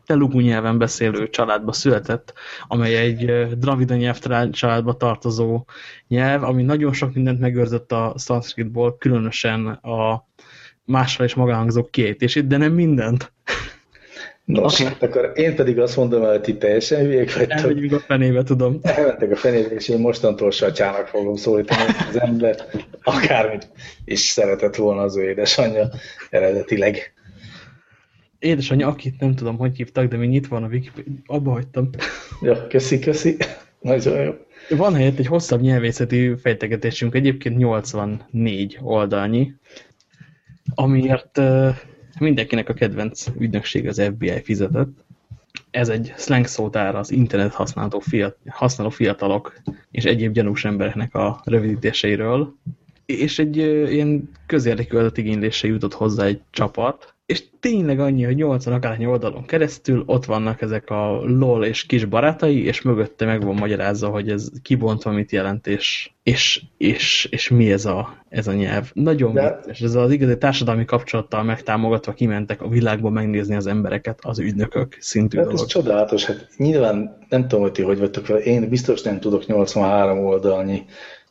telugu 0.06 0.40
nyelven 0.40 0.78
beszélő 0.78 1.28
családba 1.30 1.72
született, 1.72 2.32
amely 2.66 2.96
egy 2.96 3.48
dravida 3.58 3.94
nyelv 3.94 4.18
családba 4.50 4.96
tartozó 4.96 5.64
nyelv, 6.08 6.42
ami 6.42 6.62
nagyon 6.62 6.92
sok 6.92 7.14
mindent 7.14 7.40
megőrzött 7.40 7.92
a 7.92 8.12
szanszkritból, 8.16 8.96
különösen 8.98 9.66
a 9.66 10.28
másra 10.84 11.24
is 11.24 11.34
magánhangzók 11.34 11.90
kiejtését, 11.90 12.46
de 12.46 12.56
nem 12.56 12.72
mindent. 12.72 13.32
Nos, 14.44 14.80
okay. 14.80 14.92
hát 14.92 15.02
akkor 15.02 15.32
én 15.34 15.54
pedig 15.54 15.78
azt 15.78 15.96
mondom, 15.96 16.22
hogy 16.22 16.40
ti 16.40 16.56
teljesen 16.56 17.00
hülyék 17.00 17.36
vagytok. 17.36 17.58
Elmegyünk 17.58 17.92
a 17.92 17.98
fenébe, 17.98 18.42
tudom. 18.42 18.78
Elmentek 18.82 19.30
a 19.30 19.36
fenébe, 19.36 19.74
és 19.74 19.88
én 19.88 19.98
mostantól 19.98 20.50
satyának 20.50 21.06
fogom 21.06 21.36
szólítani 21.36 21.80
az 22.08 22.20
ember, 22.20 22.56
akármit 23.02 23.68
is 24.04 24.20
szeretett 24.20 24.74
volna 24.74 25.02
az 25.02 25.16
ő 25.16 25.28
édesanyja 25.28 25.88
eredetileg. 26.30 27.12
Édesanyja, 28.38 28.88
akit 28.88 29.20
nem 29.20 29.34
tudom, 29.34 29.56
hogy 29.56 29.76
hívtak, 29.76 30.08
de 30.08 30.16
még 30.16 30.28
nyitva 30.28 30.60
van 30.60 30.64
a 30.64 30.72
Wikipedia, 30.72 31.12
abba 31.26 31.50
hagytam. 31.50 31.90
Ja, 32.42 32.66
köszi, 32.66 32.98
köszi. 32.98 33.36
Nagyon 33.80 34.22
jó. 34.22 34.32
Van 34.76 34.94
helyett 34.94 35.18
egy 35.18 35.26
hosszabb 35.26 35.60
nyelvészeti 35.60 36.34
fejtegetésünk, 36.36 37.14
egyébként 37.14 37.56
84 37.56 38.78
oldalnyi, 38.82 39.54
amiért 40.74 41.40
mindenkinek 42.18 42.68
a 42.68 42.74
kedvenc 42.74 43.26
ügynökség 43.38 43.88
az 43.88 44.02
FBI 44.02 44.42
fizetett. 44.42 45.04
Ez 45.70 45.88
egy 45.88 46.14
slang 46.16 46.46
szótár 46.46 46.94
az 46.94 47.10
internet 47.10 47.52
használó, 47.52 47.98
fiat, 47.98 48.36
használó 48.48 48.90
fiatalok 48.90 49.60
és 49.90 50.04
egyéb 50.04 50.32
gyanús 50.32 50.64
embereknek 50.64 51.14
a 51.14 51.40
rövidítéseiről. 51.44 52.54
És 53.06 53.38
egy 53.38 53.56
ilyen 53.56 54.30
közérdekű 54.46 54.96
adatigénylésre 54.96 55.68
jutott 55.68 55.94
hozzá 55.94 56.24
egy 56.24 56.40
csapat, 56.50 57.13
és 57.26 57.44
tényleg 57.60 58.00
annyi, 58.00 58.24
hogy 58.24 58.34
80 58.34 58.74
akárhány 58.74 59.04
oldalon 59.04 59.44
keresztül 59.44 60.02
ott 60.06 60.24
vannak 60.24 60.60
ezek 60.60 60.90
a 60.90 61.20
LOL 61.24 61.64
és 61.64 61.86
kis 61.86 62.04
barátai, 62.04 62.64
és 62.64 62.82
mögötte 62.82 63.24
meg 63.24 63.44
van 63.44 63.54
magyarázza, 63.54 64.08
hogy 64.08 64.30
ez 64.30 64.48
kibontva 64.62 65.10
mit 65.10 65.32
jelent, 65.32 65.66
és, 65.66 66.10
és, 66.22 66.62
és, 66.76 67.28
és 67.30 67.48
mi 67.48 67.72
ez 67.72 67.84
a, 67.84 68.24
ez 68.28 68.46
a 68.46 68.52
nyelv. 68.52 68.90
Nagyon 68.94 69.34
De... 69.34 69.60
és 69.66 69.80
ez 69.80 69.94
az 69.94 70.10
igazi 70.10 70.38
társadalmi 70.38 70.84
kapcsolattal 70.84 71.42
megtámogatva 71.42 72.12
kimentek 72.12 72.62
a 72.62 72.68
világba 72.68 73.10
megnézni 73.10 73.54
az 73.54 73.66
embereket, 73.66 74.18
az 74.22 74.38
ügynökök 74.38 74.96
szintű 75.00 75.36
hát 75.36 75.46
dolog. 75.46 75.60
Ez 75.60 75.66
csodálatos, 75.66 76.24
hát 76.24 76.48
nyilván 76.56 77.18
nem 77.28 77.42
tudom, 77.42 77.60
hogy 77.60 77.72
ti 77.72 77.82
hogy 77.82 77.98
vagytok 77.98 78.26
vele, 78.26 78.40
én 78.40 78.68
biztos 78.68 79.02
nem 79.02 79.20
tudok 79.20 79.46
83 79.46 80.24
oldalnyi 80.24 80.84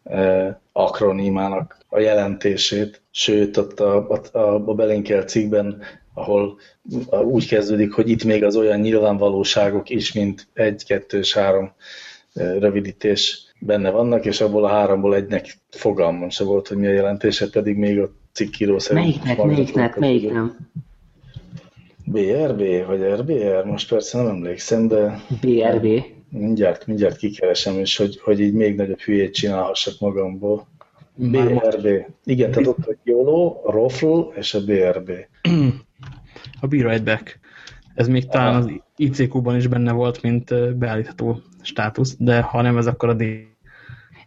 eh, 0.03 0.55
akronimának 0.73 1.77
a 1.89 1.99
jelentését, 1.99 3.01
sőt, 3.11 3.57
ott 3.57 3.79
a, 3.79 4.09
a, 4.31 4.39
a 4.39 4.73
Belinkel 4.73 5.23
cikkben, 5.23 5.81
ahol 6.13 6.57
úgy 7.23 7.47
kezdődik, 7.47 7.93
hogy 7.93 8.09
itt 8.09 8.23
még 8.23 8.43
az 8.43 8.55
olyan 8.55 8.79
nyilvánvalóságok 8.79 9.89
is, 9.89 10.13
mint 10.13 10.47
egy, 10.53 10.85
kettő 10.85 11.17
és 11.17 11.33
három 11.33 11.71
rövidítés 12.33 13.53
benne 13.59 13.89
vannak, 13.89 14.25
és 14.25 14.41
abból 14.41 14.63
a 14.63 14.69
háromból 14.69 15.15
egynek 15.15 15.57
fogalmam 15.69 16.29
se 16.29 16.43
volt, 16.43 16.67
hogy 16.67 16.77
mi 16.77 16.87
a 16.87 16.91
jelentése, 16.91 17.49
pedig 17.49 17.77
még 17.77 17.99
a 17.99 18.11
cikkíró 18.31 18.79
szerint... 18.79 19.05
Melyiknek, 19.05 19.45
melyiknek, 19.45 19.97
melyik 19.97 20.31
nem? 20.31 20.57
BRB, 22.05 22.85
vagy 22.87 23.01
RBR? 23.01 23.65
Most 23.65 23.89
persze 23.89 24.17
nem 24.17 24.27
emlékszem, 24.27 24.87
de... 24.87 25.21
BRB. 25.41 25.87
Mindjárt, 26.33 26.87
mindjárt 26.87 27.17
kikeresem, 27.17 27.79
és 27.79 27.97
hogy, 27.97 28.19
hogy 28.19 28.39
így 28.39 28.53
még 28.53 28.75
nagyobb 28.75 28.99
hülyét 28.99 29.33
csinálhassak 29.33 29.99
magamból. 29.99 30.67
BRB. 31.15 31.87
Igen, 32.23 32.51
tehát 32.51 32.67
ott 32.67 32.85
a 32.85 32.95
YOLO, 33.03 33.61
a 33.63 33.71
ROFL 33.71 34.19
és 34.35 34.53
a 34.53 34.63
BRB. 34.63 35.11
A 36.61 36.67
Be 36.67 36.89
Right 36.89 37.03
Back. 37.03 37.39
Ez 37.95 38.07
még 38.07 38.27
talán 38.27 38.55
az 38.55 38.71
ICQ-ban 38.95 39.55
is 39.55 39.67
benne 39.67 39.91
volt, 39.91 40.21
mint 40.21 40.77
beállítható 40.77 41.41
státusz, 41.61 42.15
de 42.19 42.41
ha 42.41 42.61
nem 42.61 42.77
ez, 42.77 42.87
akkor 42.87 43.09
a 43.09 43.15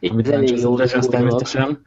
amit 0.01 0.27
Legends 0.27 1.07
természetesen. 1.07 1.83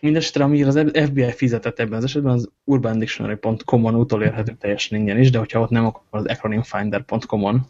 Mindenesetre, 0.00 0.44
amire 0.44 0.66
az 0.66 0.84
FBI 0.92 1.32
fizetett 1.32 1.78
ebben 1.78 1.98
az 1.98 2.04
esetben, 2.04 2.32
az 2.32 2.50
urbandictionary.com-on 2.64 3.94
utolérhető 3.94 4.56
teljesen 4.58 4.98
ingyen 4.98 5.18
is, 5.18 5.30
de 5.30 5.38
hogyha 5.38 5.60
ott 5.60 5.70
nem, 5.70 5.84
akkor 5.84 6.02
az 6.10 6.24
acronymfinder.com-on. 6.24 7.66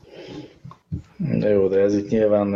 Jó, 1.40 1.68
de 1.68 1.80
ez 1.80 1.96
itt 1.96 2.08
nyilván, 2.08 2.54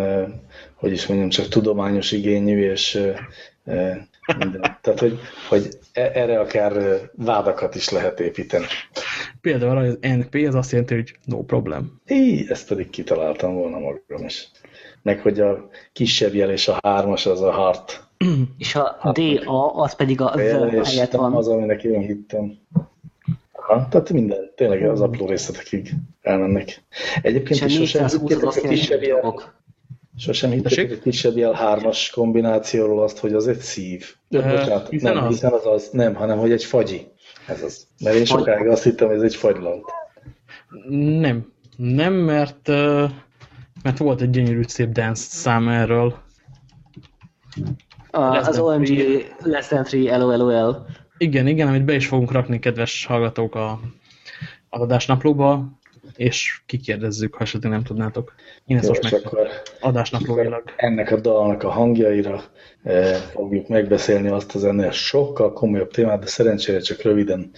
hogy 0.74 0.93
is 0.93 1.07
mondjam, 1.07 1.28
csak 1.28 1.49
tudományos 1.49 2.12
igényű, 2.12 2.70
és 2.70 3.01
minden. 4.39 4.78
Tehát, 4.81 5.01
hogy, 5.01 5.18
hogy 5.49 5.68
e, 5.93 6.11
erre 6.14 6.41
akár 6.41 7.01
vádakat 7.16 7.74
is 7.74 7.89
lehet 7.89 8.20
építeni. 8.20 8.64
Például 9.41 9.76
az 9.76 9.99
NP 10.01 10.35
az 10.49 10.55
azt 10.55 10.70
jelenti, 10.70 10.95
hogy 10.95 11.16
no 11.24 11.43
problem. 11.43 12.01
Í, 12.07 12.47
ezt 12.49 12.68
pedig 12.68 12.91
kitaláltam 12.91 13.55
volna 13.55 13.78
magam 13.78 14.26
is. 14.26 14.51
Meg, 15.03 15.20
hogy 15.20 15.41
a 15.41 15.68
kisebb 15.93 16.35
jel 16.35 16.51
és 16.51 16.68
a 16.68 16.78
hármas 16.83 17.26
az 17.26 17.41
a 17.41 17.51
hart. 17.51 18.09
És 18.59 18.74
a 18.74 19.12
DA 19.12 19.72
az 19.74 19.95
pedig 19.95 20.20
a 20.20 20.31
the 20.31 20.85
helyett 20.85 21.12
van. 21.12 21.35
Az, 21.35 21.49
aminek 21.49 21.83
én 21.83 22.01
hittem. 22.01 22.59
Aha, 23.69 23.89
tehát 23.91 24.11
minden, 24.11 24.53
tényleg 24.57 24.89
az 24.89 25.01
apró 25.01 25.27
részletekig 25.27 25.93
elmennek. 26.21 26.83
Egyébként 27.23 27.65
is 27.65 27.75
sosem 27.75 28.07
hittétek 28.07 28.65
a 28.65 28.69
kisebb 28.69 29.03
jel, 29.03 29.35
sosem 30.17 30.51
hittétek 30.51 30.99
a 30.99 31.03
kisebb 31.03 31.37
jel 31.37 31.53
hármas 31.53 32.11
kombinációról 32.11 33.03
azt, 33.03 33.19
hogy 33.19 33.33
az 33.33 33.49
egy 33.49 33.59
szív. 33.59 34.15
De, 34.29 34.43
bocsánat, 34.43 34.89
hiszen 34.89 35.15
nem, 35.15 35.25
az. 35.25 35.31
hiszen 35.31 35.53
az 35.53 35.67
az, 35.67 35.89
nem, 35.93 36.15
hanem 36.15 36.39
hogy 36.39 36.53
egy 36.53 36.65
fagyi. 36.65 37.07
Ez 37.47 37.63
az. 37.63 37.87
Mert 38.05 38.17
én 38.17 38.25
sokáig 38.25 38.67
azt 38.67 38.83
hittem, 38.83 39.09
hogy 39.09 39.17
ez 39.17 39.23
egy 39.23 39.35
fagylant. 39.35 39.85
Nem. 41.21 41.53
Nem, 41.77 42.13
mert, 42.13 42.69
mert 43.83 43.99
volt 43.99 44.21
egy 44.21 44.31
gyönyörű 44.31 44.63
szép 44.67 44.89
dance 44.89 45.23
szám 45.23 45.69
erről. 45.69 46.15
A, 48.11 48.21
az 48.21 48.59
OMG 48.59 48.89
Less 49.39 49.67
Than 49.67 49.85
3 49.85 50.29
LOLOL. 50.29 50.87
Igen, 51.23 51.47
igen, 51.47 51.68
amit 51.68 51.85
be 51.85 51.95
is 51.95 52.07
fogunk 52.07 52.33
rakni, 52.33 52.59
kedves 52.59 53.05
hallgatók, 53.05 53.55
a, 53.55 53.71
a 53.71 53.81
adásnaplóba, 54.68 55.79
és 56.16 56.61
kikérdezzük, 56.66 57.35
ha 57.35 57.43
esetleg 57.43 57.73
nem 57.73 57.83
tudnátok. 57.83 58.35
Én 58.66 58.77
ezt 58.77 58.89
most 58.89 59.03
meg 59.03 59.23
adásnaplóilag. 59.81 60.62
Ennek 60.77 61.11
a 61.11 61.21
dalnak 61.21 61.62
a 61.62 61.71
hangjaira 61.71 62.43
e, 62.83 63.14
fogjuk 63.14 63.68
megbeszélni 63.68 64.29
azt 64.29 64.55
az 64.55 64.64
ennél 64.64 64.91
sokkal 64.91 65.53
komolyabb 65.53 65.91
témát, 65.91 66.21
de 66.21 66.27
szerencsére 66.27 66.79
csak 66.79 67.03
röviden 67.03 67.51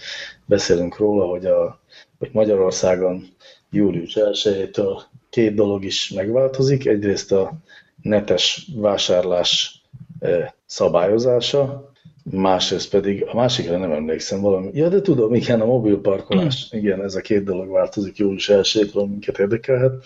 beszélünk 0.45 0.97
róla, 0.97 1.25
hogy, 1.25 1.45
a, 1.45 1.79
hogy 2.17 2.29
Magyarországon 2.33 3.23
július 3.69 4.15
1 4.15 4.81
két 5.29 5.53
dolog 5.53 5.83
is 5.83 6.09
megváltozik. 6.09 6.85
Egyrészt 6.85 7.31
a 7.31 7.53
netes 8.01 8.67
vásárlás 8.75 9.81
e, 10.19 10.55
szabályozása, 10.65 11.92
másrészt 12.23 12.89
pedig, 12.89 13.25
a 13.27 13.35
másikra 13.35 13.77
nem 13.77 13.91
emlékszem 13.91 14.41
valami. 14.41 14.69
Ja, 14.73 14.89
de 14.89 15.01
tudom, 15.01 15.33
igen, 15.33 15.61
a 15.61 15.65
mobil 15.65 16.01
parkolás. 16.01 16.69
Mm. 16.75 16.79
Igen, 16.79 17.03
ez 17.03 17.15
a 17.15 17.21
két 17.21 17.43
dolog 17.43 17.71
változik 17.71 18.17
július 18.17 18.49
1 18.49 18.91
minket 18.93 19.39
érdekelhet. 19.39 20.03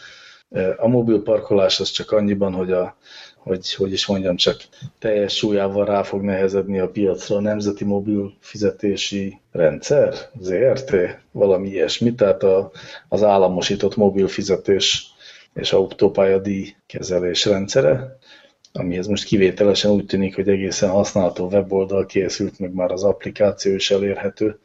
E, 0.49 0.75
a 0.77 0.87
mobil 0.87 1.21
parkolás 1.21 1.79
az 1.79 1.89
csak 1.89 2.11
annyiban, 2.11 2.53
hogy 2.53 2.71
a, 2.71 2.97
hogy, 3.37 3.73
hogy 3.73 3.91
is 3.91 4.05
mondjam, 4.05 4.35
csak 4.35 4.57
teljes 4.99 5.35
súlyával 5.35 5.85
rá 5.85 6.03
fog 6.03 6.21
nehezedni 6.21 6.79
a 6.79 6.89
piacra 6.89 7.35
a 7.35 7.41
Nemzeti 7.41 7.83
Mobil 7.83 8.33
Fizetési 8.39 9.39
Rendszer, 9.51 10.13
ZRT, 10.39 10.95
valami 11.31 11.69
ilyesmi, 11.69 12.15
tehát 12.15 12.43
a, 12.43 12.71
az 13.07 13.23
államosított 13.23 13.95
mobil 13.95 14.27
fizetés 14.27 15.11
és 15.53 15.73
autópályadíj 15.73 16.75
kezelés 16.87 17.45
rendszere 17.45 18.17
amihez 18.79 19.07
most 19.07 19.25
kivételesen 19.25 19.91
úgy 19.91 20.05
tűnik, 20.05 20.35
hogy 20.35 20.49
egészen 20.49 20.89
használható 20.89 21.47
weboldal 21.47 22.05
készült, 22.05 22.59
meg 22.59 22.73
már 22.73 22.91
az 22.91 23.03
applikáció 23.03 23.73
is 23.73 23.91
elérhető, 23.91 24.59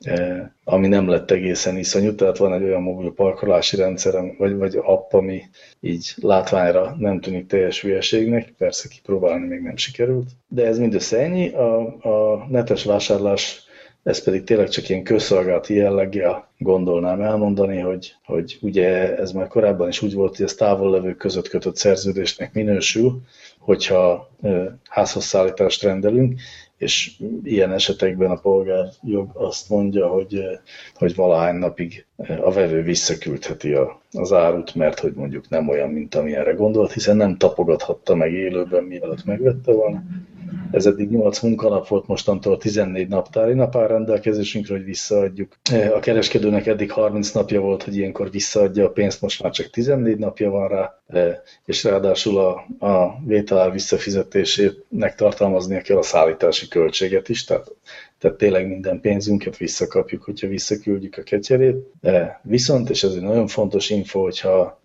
eh, 0.00 0.48
ami 0.64 0.88
nem 0.88 1.08
lett 1.08 1.30
egészen 1.30 1.76
iszonyú, 1.76 2.14
tehát 2.14 2.36
van 2.36 2.52
egy 2.52 2.62
olyan 2.62 2.82
mobil 2.82 3.12
parkolási 3.12 3.76
rendszerem, 3.76 4.34
vagy, 4.38 4.56
vagy 4.56 4.76
app, 4.82 5.12
ami 5.12 5.42
így 5.80 6.14
látványra 6.16 6.94
nem 6.98 7.20
tűnik 7.20 7.46
teljes 7.46 7.80
hülyeségnek, 7.80 8.54
persze 8.58 8.88
kipróbálni 8.88 9.46
még 9.46 9.60
nem 9.60 9.76
sikerült, 9.76 10.30
de 10.48 10.66
ez 10.66 10.78
mindössze 10.78 11.18
ennyi, 11.18 11.48
a, 11.48 11.80
a 12.02 12.46
netes 12.50 12.84
vásárlás 12.84 13.64
ez 14.04 14.22
pedig 14.22 14.44
tényleg 14.44 14.68
csak 14.68 14.88
ilyen 14.88 15.02
közszolgálati 15.02 15.74
jelleggel 15.74 16.48
gondolnám 16.58 17.20
elmondani, 17.20 17.78
hogy, 17.78 18.14
hogy 18.24 18.58
ugye 18.60 19.16
ez 19.16 19.32
már 19.32 19.48
korábban 19.48 19.88
is 19.88 20.02
úgy 20.02 20.14
volt, 20.14 20.36
hogy 20.36 20.44
ez 20.44 20.54
távol 20.54 20.90
levők 20.90 21.16
között 21.16 21.48
kötött 21.48 21.76
szerződésnek 21.76 22.52
minősül, 22.52 23.20
hogyha 23.58 24.30
házhoz 24.88 25.24
szállítást 25.24 25.82
rendelünk, 25.82 26.40
és 26.76 27.12
ilyen 27.44 27.72
esetekben 27.72 28.30
a 28.30 28.40
polgárjog 28.40 29.30
azt 29.32 29.68
mondja, 29.68 30.08
hogy, 30.08 30.44
hogy 30.94 31.14
valahány 31.14 31.54
napig 31.54 32.06
a 32.40 32.52
vevő 32.52 32.82
visszaküldheti 32.82 33.72
a, 33.72 34.00
az 34.12 34.32
árut, 34.32 34.74
mert 34.74 34.98
hogy 34.98 35.12
mondjuk 35.12 35.48
nem 35.48 35.68
olyan, 35.68 35.90
mint 35.90 36.14
amilyenre 36.14 36.52
gondolt, 36.52 36.92
hiszen 36.92 37.16
nem 37.16 37.36
tapogathatta 37.36 38.14
meg 38.14 38.32
élőben, 38.32 38.84
mielőtt 38.84 39.24
megvette 39.24 39.72
volna, 39.72 40.02
ez 40.70 40.86
eddig 40.86 41.10
8 41.10 41.40
munkanap 41.40 41.88
volt, 41.88 42.06
mostantól 42.06 42.56
14 42.56 43.08
naptári 43.08 43.54
nap 43.54 43.76
áll 43.76 43.86
rendelkezésünkre, 43.86 44.74
hogy 44.74 44.84
visszaadjuk. 44.84 45.58
A 45.94 45.98
kereskedőnek 45.98 46.66
eddig 46.66 46.92
30 46.92 47.30
napja 47.30 47.60
volt, 47.60 47.82
hogy 47.82 47.96
ilyenkor 47.96 48.30
visszaadja 48.30 48.84
a 48.84 48.90
pénzt, 48.90 49.20
most 49.20 49.42
már 49.42 49.52
csak 49.52 49.70
14 49.70 50.18
napja 50.18 50.50
van 50.50 50.68
rá, 50.68 50.94
és 51.64 51.84
ráadásul 51.84 52.38
a, 52.38 52.66
a 52.86 53.18
vételár 53.26 53.72
visszafizetésének 53.72 55.14
tartalmaznia 55.16 55.80
kell 55.80 55.96
a 55.96 56.02
szállítási 56.02 56.68
költséget 56.68 57.28
is, 57.28 57.44
tehát 57.44 57.74
tehát 58.24 58.38
tényleg 58.38 58.68
minden 58.68 59.00
pénzünket 59.00 59.56
visszakapjuk, 59.56 60.22
hogyha 60.22 60.48
visszaküldjük 60.48 61.16
a 61.16 61.22
ketyerét. 61.22 61.76
Viszont, 62.42 62.90
és 62.90 63.02
ez 63.02 63.12
egy 63.12 63.22
nagyon 63.22 63.46
fontos 63.46 63.90
info, 63.90 64.22
hogyha 64.22 64.80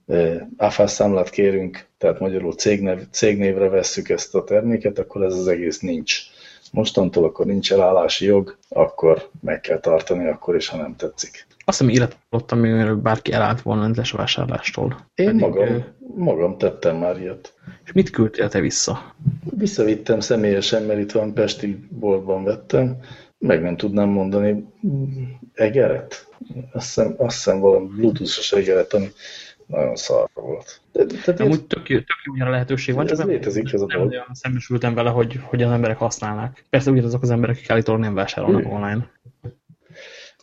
áfás 0.57 0.91
számlát 0.91 1.29
kérünk, 1.29 1.85
tehát 1.97 2.19
magyarul 2.19 2.53
cégnev, 2.53 2.99
cégnévre 3.11 3.69
vesszük 3.69 4.09
ezt 4.09 4.35
a 4.35 4.43
terméket, 4.43 4.99
akkor 4.99 5.23
ez 5.23 5.33
az 5.33 5.47
egész 5.47 5.79
nincs. 5.79 6.21
Mostantól 6.71 7.23
akkor 7.23 7.45
nincs 7.45 7.73
elállási 7.73 8.25
jog, 8.25 8.57
akkor 8.69 9.29
meg 9.41 9.59
kell 9.61 9.79
tartani, 9.79 10.27
akkor 10.27 10.55
is, 10.55 10.67
ha 10.67 10.77
nem 10.77 10.95
tetszik. 10.95 11.47
Azt 11.65 11.79
hiszem 11.79 11.93
élet 11.93 12.17
ott, 12.29 12.51
amiről 12.51 12.95
bárki 12.95 13.31
elállt 13.31 13.61
volna 13.61 13.91
a 13.95 14.17
vásárlástól. 14.17 15.05
Én 15.15 15.25
Pedig, 15.25 15.41
magam, 15.41 15.83
magam 16.15 16.57
tettem 16.57 16.97
már 16.97 17.19
ilyet. 17.19 17.53
És 17.85 17.91
mit 17.91 18.09
küldtél 18.09 18.49
te 18.49 18.59
vissza? 18.59 19.15
Visszavittem 19.57 20.19
személyesen, 20.19 20.83
mert 20.83 20.99
itt 20.99 21.11
van 21.11 21.33
Pesti 21.33 21.87
boltban 21.89 22.43
vettem, 22.43 22.97
meg 23.39 23.61
nem 23.61 23.77
tudnám 23.77 24.09
mondani, 24.09 24.65
egeret? 25.53 26.27
Azt 26.71 26.85
hiszem, 26.85 27.13
azt 27.17 27.35
hiszem 27.35 27.59
valami 27.59 27.87
bluetooth-os 27.87 28.51
egeret, 28.51 28.93
ami 28.93 29.07
nagyon 29.69 29.95
szar 29.95 30.29
volt. 30.33 30.81
De, 30.91 31.03
de 31.03 31.43
Amúgy 31.43 31.65
tök, 31.65 31.83
tök 31.87 32.05
jó 32.23 32.45
a 32.45 32.49
lehetőség 32.49 32.95
van, 32.95 33.09
ez 33.09 33.17
csak 33.17 33.27
létezik, 33.27 33.73
ez 33.73 33.81
a 33.81 33.85
nem 33.85 34.07
olyan 34.07 34.25
szembesültem 34.31 34.93
vele, 34.93 35.09
hogy, 35.09 35.39
hogy 35.43 35.61
az 35.61 35.71
emberek 35.71 35.97
használnák. 35.97 36.65
Persze 36.69 36.91
úgy 36.91 37.03
azok 37.03 37.21
az 37.21 37.29
emberek, 37.29 37.55
akik 37.55 37.69
állítólag 37.69 38.01
nem 38.01 38.13
vásárolnak 38.13 38.63
hmm. 38.63 38.73
online. 38.73 39.11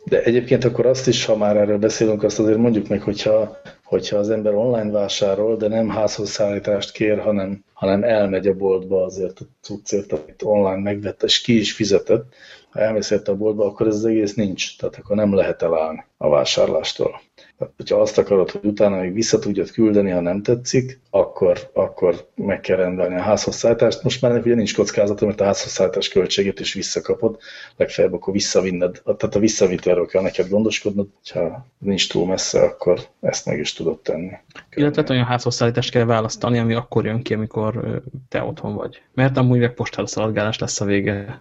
De 0.04 0.22
egyébként 0.22 0.64
akkor 0.64 0.86
azt 0.86 1.08
is, 1.08 1.24
ha 1.24 1.36
már 1.36 1.56
erről 1.56 1.78
beszélünk, 1.78 2.22
azt 2.22 2.38
azért 2.38 2.58
mondjuk 2.58 2.88
meg, 2.88 3.02
hogyha, 3.02 3.60
hogyha 3.84 4.16
az 4.16 4.30
ember 4.30 4.54
online 4.54 4.90
vásárol, 4.90 5.56
de 5.56 5.68
nem 5.68 5.88
házhoz 5.88 6.30
szállítást 6.30 6.92
kér, 6.92 7.18
hanem, 7.18 7.64
hanem 7.72 8.02
elmegy 8.02 8.46
a 8.46 8.54
boltba 8.54 9.04
azért 9.04 9.40
a 9.40 9.44
cuccért, 9.60 10.12
amit 10.12 10.42
online 10.42 10.82
megvett, 10.82 11.22
és 11.22 11.40
ki 11.40 11.58
is 11.58 11.72
fizetett, 11.72 12.34
ha 12.76 12.82
elmész 12.82 13.10
a 13.10 13.36
boltba, 13.36 13.66
akkor 13.66 13.86
ez 13.86 13.94
az 13.94 14.04
egész 14.04 14.34
nincs, 14.34 14.78
tehát 14.78 14.96
akkor 14.96 15.16
nem 15.16 15.34
lehet 15.34 15.62
elállni 15.62 16.04
a 16.16 16.28
vásárlástól. 16.28 17.20
Tehát, 17.58 17.72
hogyha 17.76 18.00
azt 18.00 18.18
akarod, 18.18 18.50
hogy 18.50 18.64
utána 18.64 19.00
még 19.00 19.12
vissza 19.12 19.38
tudjad 19.38 19.70
küldeni, 19.70 20.10
ha 20.10 20.20
nem 20.20 20.42
tetszik, 20.42 21.00
akkor, 21.10 21.70
akkor 21.72 22.28
meg 22.34 22.60
kell 22.60 22.76
rendelni 22.76 23.14
a 23.14 23.20
házhozszállítást. 23.20 24.02
Most 24.02 24.22
már 24.22 24.38
ugye 24.38 24.54
nincs 24.54 24.74
kockázata, 24.74 25.26
mert 25.26 25.40
a 25.40 25.44
házhozszállítás 25.44 26.08
költségét 26.08 26.60
is 26.60 26.74
visszakapod, 26.74 27.38
legfeljebb 27.76 28.12
akkor 28.12 28.32
visszavinned. 28.32 29.00
Tehát 29.04 29.34
a 29.34 29.38
visszavitelről 29.38 30.06
kell 30.06 30.22
neked 30.22 30.48
gondoskodnod, 30.48 31.06
ha 31.32 31.66
nincs 31.78 32.08
túl 32.08 32.26
messze, 32.26 32.62
akkor 32.62 33.00
ezt 33.20 33.46
meg 33.46 33.58
is 33.58 33.72
tudod 33.72 34.00
tenni. 34.00 34.30
Illetve 34.74 35.04
olyan 35.08 35.24
házhozszállítást 35.24 35.90
kell 35.90 36.04
választani, 36.04 36.58
ami 36.58 36.74
akkor 36.74 37.04
jön 37.04 37.22
ki, 37.22 37.34
amikor 37.34 38.00
te 38.28 38.42
otthon 38.42 38.74
vagy. 38.74 39.02
Mert 39.14 39.36
amúgy 39.36 39.58
meg 39.58 39.74
postára 39.74 40.06
szaladgálás 40.06 40.58
lesz 40.58 40.80
a 40.80 40.84
vége. 40.84 41.40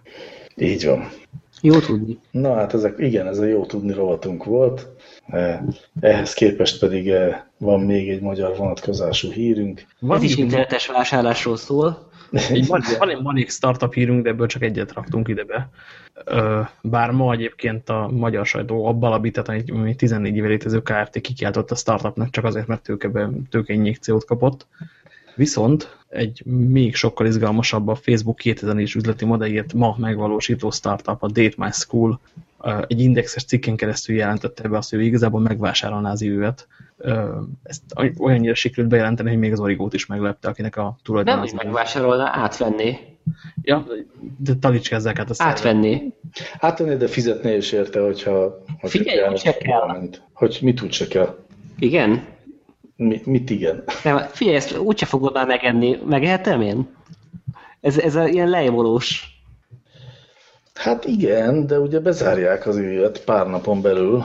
Így 0.56 0.84
van. 0.84 1.08
Jó 1.60 1.78
tudni. 1.78 2.18
Na 2.30 2.54
hát 2.54 2.74
ezek, 2.74 2.94
igen, 2.98 3.26
ez 3.26 3.38
a 3.38 3.44
jó 3.44 3.66
tudni 3.66 3.92
rovatunk 3.92 4.44
volt. 4.44 4.88
E, 5.26 5.64
ehhez 6.00 6.34
képest 6.34 6.78
pedig 6.78 7.08
e, 7.08 7.50
van 7.58 7.80
még 7.80 8.08
egy 8.08 8.20
magyar 8.20 8.56
vonatkozású 8.56 9.30
hírünk. 9.30 9.86
Van 10.00 10.16
ez 10.16 10.22
is 10.22 10.36
internetes 10.36 10.86
vásárlásról 10.86 11.56
szól. 11.56 12.08
van, 12.68 12.82
van, 12.98 13.10
egy, 13.10 13.22
van 13.22 13.36
egy 13.36 13.48
startup 13.48 13.94
hírünk, 13.94 14.22
de 14.22 14.30
ebből 14.30 14.46
csak 14.46 14.62
egyet 14.62 14.92
raktunk 14.92 15.28
ide 15.28 15.44
be. 15.44 15.70
Bár 16.82 17.10
ma 17.10 17.32
egyébként 17.32 17.88
a 17.88 18.10
magyar 18.12 18.46
sajtó 18.46 18.86
abban 18.86 19.10
alapított, 19.10 19.46
hogy 19.46 19.96
14 19.96 20.36
éve 20.36 20.48
létező 20.48 20.82
KRT 20.82 21.20
kikiáltott 21.20 21.70
a 21.70 21.74
startupnak 21.74 22.30
csak 22.30 22.44
azért, 22.44 22.66
mert 22.66 22.82
tőkebe, 22.82 23.30
tőkeinjekciót 23.50 24.24
kapott. 24.24 24.66
Viszont 25.36 25.96
egy 26.08 26.42
még 26.44 26.94
sokkal 26.94 27.26
izgalmasabb 27.26 27.88
a 27.88 27.94
Facebook 27.94 28.40
2004-es 28.42 28.96
üzleti 28.96 29.24
modelljét 29.24 29.72
ma 29.72 29.96
megvalósító 29.98 30.70
startup, 30.70 31.22
a 31.22 31.26
Date 31.26 31.54
My 31.56 31.70
School, 31.70 32.20
egy 32.86 33.00
indexes 33.00 33.44
cikken 33.44 33.76
keresztül 33.76 34.16
jelentette 34.16 34.68
be 34.68 34.76
azt, 34.76 34.90
hogy 34.90 35.04
igazából 35.04 35.40
megvásárolná 35.40 36.10
az 36.10 36.20
ívüvet. 36.22 36.66
Ezt 37.62 37.82
olyannyira 38.18 38.54
sikerült 38.54 38.88
bejelenteni, 38.88 39.28
hogy 39.28 39.38
még 39.38 39.52
az 39.52 39.60
origót 39.60 39.94
is 39.94 40.06
meglepte, 40.06 40.48
akinek 40.48 40.76
a 40.76 40.98
tulajdon 41.02 41.34
Nem, 41.34 41.42
hogy 41.42 41.54
megvásárolná, 41.54 42.30
átvenni. 42.34 42.96
Ja, 43.62 43.86
de 44.38 44.54
talicska 44.54 44.96
át 45.04 45.30
a 45.30 45.34
Átvenni. 45.36 46.12
Átvenni, 46.58 46.96
de 46.96 47.06
fizetné 47.06 47.56
is 47.56 47.72
érte, 47.72 48.00
hogyha... 48.00 48.62
hogyha 48.66 48.98
Figyelj, 48.98 49.28
hogy 49.28 49.38
se 49.38 49.56
kell. 49.56 50.08
Hogy 50.32 50.58
mit 50.62 50.82
úgy 50.82 50.92
se 50.92 51.06
kell. 51.06 51.36
Igen? 51.78 52.24
Mi, 52.96 53.20
mit 53.24 53.50
igen? 53.50 53.84
Nem, 54.04 54.18
figyelj, 54.18 54.56
ezt 54.56 54.78
úgyse 54.78 55.06
fogod 55.06 55.32
már 55.32 55.46
megenni. 55.46 55.98
Megehetem 56.06 56.60
én? 56.60 56.88
Ez, 57.80 57.98
ez 57.98 58.14
a 58.14 58.26
ilyen 58.26 58.48
lejvolós. 58.48 59.40
Hát 60.74 61.04
igen, 61.04 61.66
de 61.66 61.78
ugye 61.80 62.00
bezárják 62.00 62.66
az 62.66 62.76
ügyet 62.76 63.24
pár 63.24 63.46
napon 63.46 63.82
belül, 63.82 64.24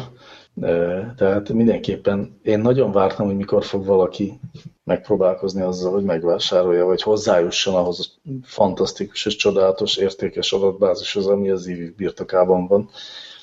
tehát 1.16 1.50
mindenképpen 1.50 2.40
én 2.44 2.60
nagyon 2.60 2.92
vártam, 2.92 3.26
hogy 3.26 3.36
mikor 3.36 3.64
fog 3.64 3.86
valaki 3.86 4.40
megpróbálkozni 4.84 5.62
azzal, 5.62 5.92
hogy 5.92 6.04
megvásárolja, 6.04 6.86
vagy 6.86 7.02
hozzájusson 7.02 7.76
ahhoz 7.76 8.20
a 8.24 8.30
fantasztikus 8.44 9.26
és 9.26 9.36
csodálatos 9.36 9.98
értékes 9.98 10.52
adatbázishoz, 10.52 11.28
ami 11.28 11.50
az 11.50 11.68
IV 11.68 11.96
birtokában 11.96 12.68
van. 12.68 12.90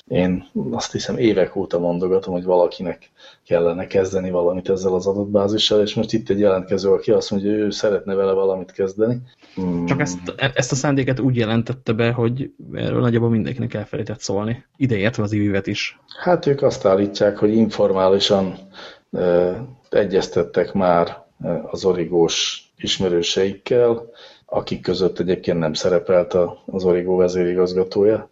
Én 0.09 0.45
azt 0.71 0.91
hiszem 0.91 1.17
évek 1.17 1.55
óta 1.55 1.79
mondogatom, 1.79 2.33
hogy 2.33 2.43
valakinek 2.43 3.09
kellene 3.45 3.87
kezdeni 3.87 4.29
valamit 4.29 4.69
ezzel 4.69 4.93
az 4.93 5.07
adatbázissal, 5.07 5.81
és 5.81 5.93
most 5.93 6.13
itt 6.13 6.29
egy 6.29 6.39
jelentkező, 6.39 6.89
aki 6.89 7.11
azt 7.11 7.31
mondja, 7.31 7.51
hogy 7.51 7.59
ő 7.59 7.69
szeretne 7.69 8.13
vele 8.13 8.31
valamit 8.31 8.71
kezdeni. 8.71 9.21
Hmm. 9.55 9.85
Csak 9.85 9.99
ezt, 9.99 10.19
ezt 10.53 10.71
a 10.71 10.75
szándéket 10.75 11.19
úgy 11.19 11.35
jelentette 11.35 11.93
be, 11.93 12.11
hogy 12.11 12.51
erről 12.73 13.01
nagyjából 13.01 13.29
mindenkinek 13.29 13.73
elfelejtett 13.73 14.19
szólni. 14.19 14.65
Ideértve 14.77 15.23
az 15.23 15.31
ivivet 15.31 15.67
is. 15.67 15.99
Hát 16.19 16.45
ők 16.45 16.61
azt 16.61 16.85
állítják, 16.85 17.37
hogy 17.37 17.55
informálisan 17.55 18.57
e, 19.11 19.55
egyeztettek 19.89 20.73
már 20.73 21.25
az 21.71 21.85
origós 21.85 22.67
ismerőseikkel, 22.77 24.09
akik 24.45 24.81
között 24.81 25.19
egyébként 25.19 25.59
nem 25.59 25.73
szerepelt 25.73 26.37
az 26.65 26.83
origó 26.83 27.15
vezérigazgatója, 27.15 28.29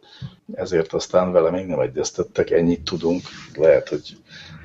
ezért 0.54 0.94
aztán 0.94 1.32
vele 1.32 1.50
még 1.50 1.66
nem 1.66 1.80
egyeztettek, 1.80 2.52
ennyit 2.52 2.84
tudunk. 2.84 3.22
Lehet, 3.56 3.90
hogy 3.90 4.18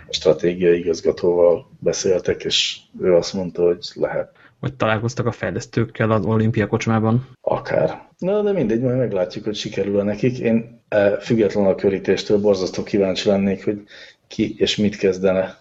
a 0.08 0.12
stratégiai 0.12 0.78
igazgatóval 0.78 1.70
beszéltek, 1.78 2.44
és 2.44 2.78
ő 3.00 3.14
azt 3.14 3.32
mondta, 3.32 3.62
hogy 3.62 3.88
lehet. 3.94 4.30
Vagy 4.60 4.74
találkoztak 4.74 5.26
a 5.26 5.32
fejlesztőkkel 5.32 6.10
az 6.10 6.24
olimpia 6.24 6.66
kocsmában? 6.66 7.28
Akár. 7.40 8.08
Na, 8.18 8.42
de 8.42 8.52
mindegy, 8.52 8.80
majd 8.80 8.96
meglátjuk, 8.96 9.44
hogy 9.44 9.54
sikerül-e 9.54 10.02
nekik. 10.02 10.38
Én 10.38 10.80
e, 10.88 11.18
függetlenül 11.20 11.70
a 11.70 11.74
körítéstől 11.74 12.40
borzasztó 12.40 12.82
kíváncsi 12.82 13.28
lennék, 13.28 13.64
hogy 13.64 13.82
ki 14.28 14.54
és 14.58 14.76
mit 14.76 14.96
kezdene 14.96 15.60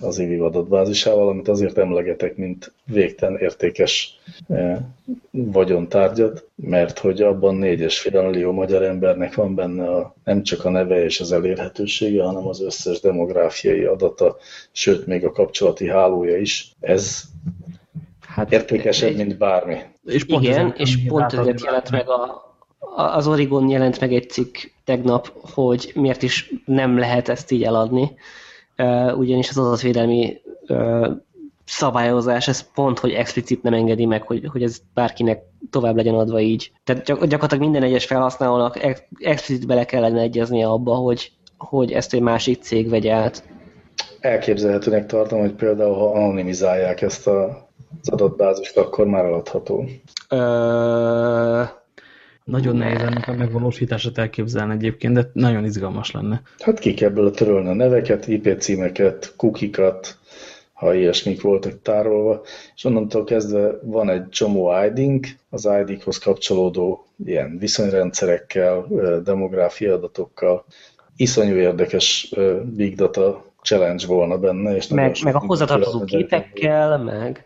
az 0.00 0.18
IVI 0.18 0.38
adatbázisával, 0.38 1.28
amit 1.28 1.48
azért 1.48 1.78
emlegetek, 1.78 2.36
mint 2.36 2.72
végtelen 2.84 3.38
értékes 3.38 4.18
e, 4.48 4.80
vagyontárgyat, 5.30 6.48
mert 6.54 6.98
hogy 6.98 7.22
abban 7.22 7.58
4,5 7.60 8.30
millió 8.30 8.52
magyar 8.52 8.82
embernek 8.82 9.34
van 9.34 9.54
benne 9.54 9.88
a, 9.88 10.14
nem 10.24 10.42
csak 10.42 10.64
a 10.64 10.70
neve 10.70 11.04
és 11.04 11.20
az 11.20 11.32
elérhetősége, 11.32 12.22
hanem 12.22 12.46
az 12.46 12.62
összes 12.62 13.00
demográfiai 13.00 13.84
adata, 13.84 14.36
sőt, 14.72 15.06
még 15.06 15.24
a 15.24 15.32
kapcsolati 15.32 15.88
hálója 15.88 16.36
is. 16.36 16.72
Ez 16.80 17.22
hát 18.20 18.52
értékesebb, 18.52 19.14
mint 19.14 19.38
bármi. 19.38 19.76
És 20.04 20.24
pont 20.24 20.44
Igen, 20.44 20.74
és 20.76 20.98
pont 21.06 21.32
ezért 21.32 21.64
jelent 21.64 21.90
meg 21.90 22.08
a, 22.08 22.50
az 22.96 23.26
Origon 23.26 23.68
jelent 23.68 24.00
meg 24.00 24.12
egy 24.12 24.30
cikk 24.30 24.56
tegnap, 24.84 25.32
hogy 25.54 25.92
miért 25.94 26.22
is 26.22 26.52
nem 26.64 26.98
lehet 26.98 27.28
ezt 27.28 27.50
így 27.50 27.62
eladni, 27.62 28.10
ugyanis 29.16 29.48
az 29.48 29.58
adatvédelmi 29.58 30.40
szabályozás, 31.64 32.48
ez 32.48 32.72
pont, 32.74 32.98
hogy 32.98 33.12
explicit 33.12 33.62
nem 33.62 33.74
engedi 33.74 34.06
meg, 34.06 34.22
hogy, 34.22 34.46
hogy 34.52 34.62
ez 34.62 34.78
bárkinek 34.94 35.42
tovább 35.70 35.96
legyen 35.96 36.14
adva 36.14 36.40
így. 36.40 36.72
Tehát 36.84 37.04
gyakorlatilag 37.04 37.62
minden 37.62 37.82
egyes 37.82 38.04
felhasználónak 38.04 38.82
explicit 39.18 39.66
bele 39.66 39.84
kellene 39.84 40.20
egyeznie 40.20 40.66
abba, 40.66 40.94
hogy, 40.94 41.32
hogy 41.58 41.92
ezt 41.92 42.14
egy 42.14 42.20
másik 42.20 42.62
cég 42.62 42.88
vegye 42.88 43.12
át. 43.12 43.48
Elképzelhetőnek 44.20 45.06
tartom, 45.06 45.40
hogy 45.40 45.52
például 45.52 45.94
ha 45.94 46.12
anonimizálják 46.12 47.02
ezt 47.02 47.26
a, 47.26 47.68
az 48.00 48.08
adatbázist, 48.08 48.76
akkor 48.76 49.06
már 49.06 49.24
eladható. 49.24 49.84
Ö... 50.28 51.62
Nagyon 52.52 52.76
nehéz 52.76 53.00
ennek 53.00 53.28
a 53.28 53.32
megvalósítását 53.32 54.18
elképzelni 54.18 54.72
egyébként, 54.72 55.14
de 55.14 55.30
nagyon 55.32 55.64
izgalmas 55.64 56.10
lenne. 56.10 56.42
Hát 56.58 56.78
ki 56.78 56.94
kell 56.94 57.08
ebből 57.08 57.30
törölni 57.30 57.68
a 57.68 57.74
neveket, 57.74 58.26
IP 58.28 58.56
címeket, 58.58 59.32
kukikat, 59.36 60.18
ha 60.72 60.94
ilyesmik 60.94 61.40
voltak 61.40 61.82
tárolva, 61.82 62.42
és 62.74 62.84
onnantól 62.84 63.24
kezdve 63.24 63.78
van 63.82 64.10
egy 64.10 64.28
csomó 64.28 64.72
ID-nk, 64.84 65.26
az 65.50 65.68
ID-hoz 65.86 66.18
kapcsolódó 66.18 67.06
ilyen 67.24 67.58
viszonyrendszerekkel, 67.58 68.86
demográfia 69.24 69.94
adatokkal, 69.94 70.64
iszonyú 71.16 71.54
érdekes 71.54 72.34
big 72.76 72.94
data 72.94 73.44
challenge 73.62 74.06
volna 74.06 74.38
benne. 74.38 74.76
És 74.76 74.88
meg, 74.88 75.16
meg 75.24 75.34
a 75.34 75.38
hozzátartozó 75.46 76.04
képekkel, 76.04 76.98
meg 76.98 77.44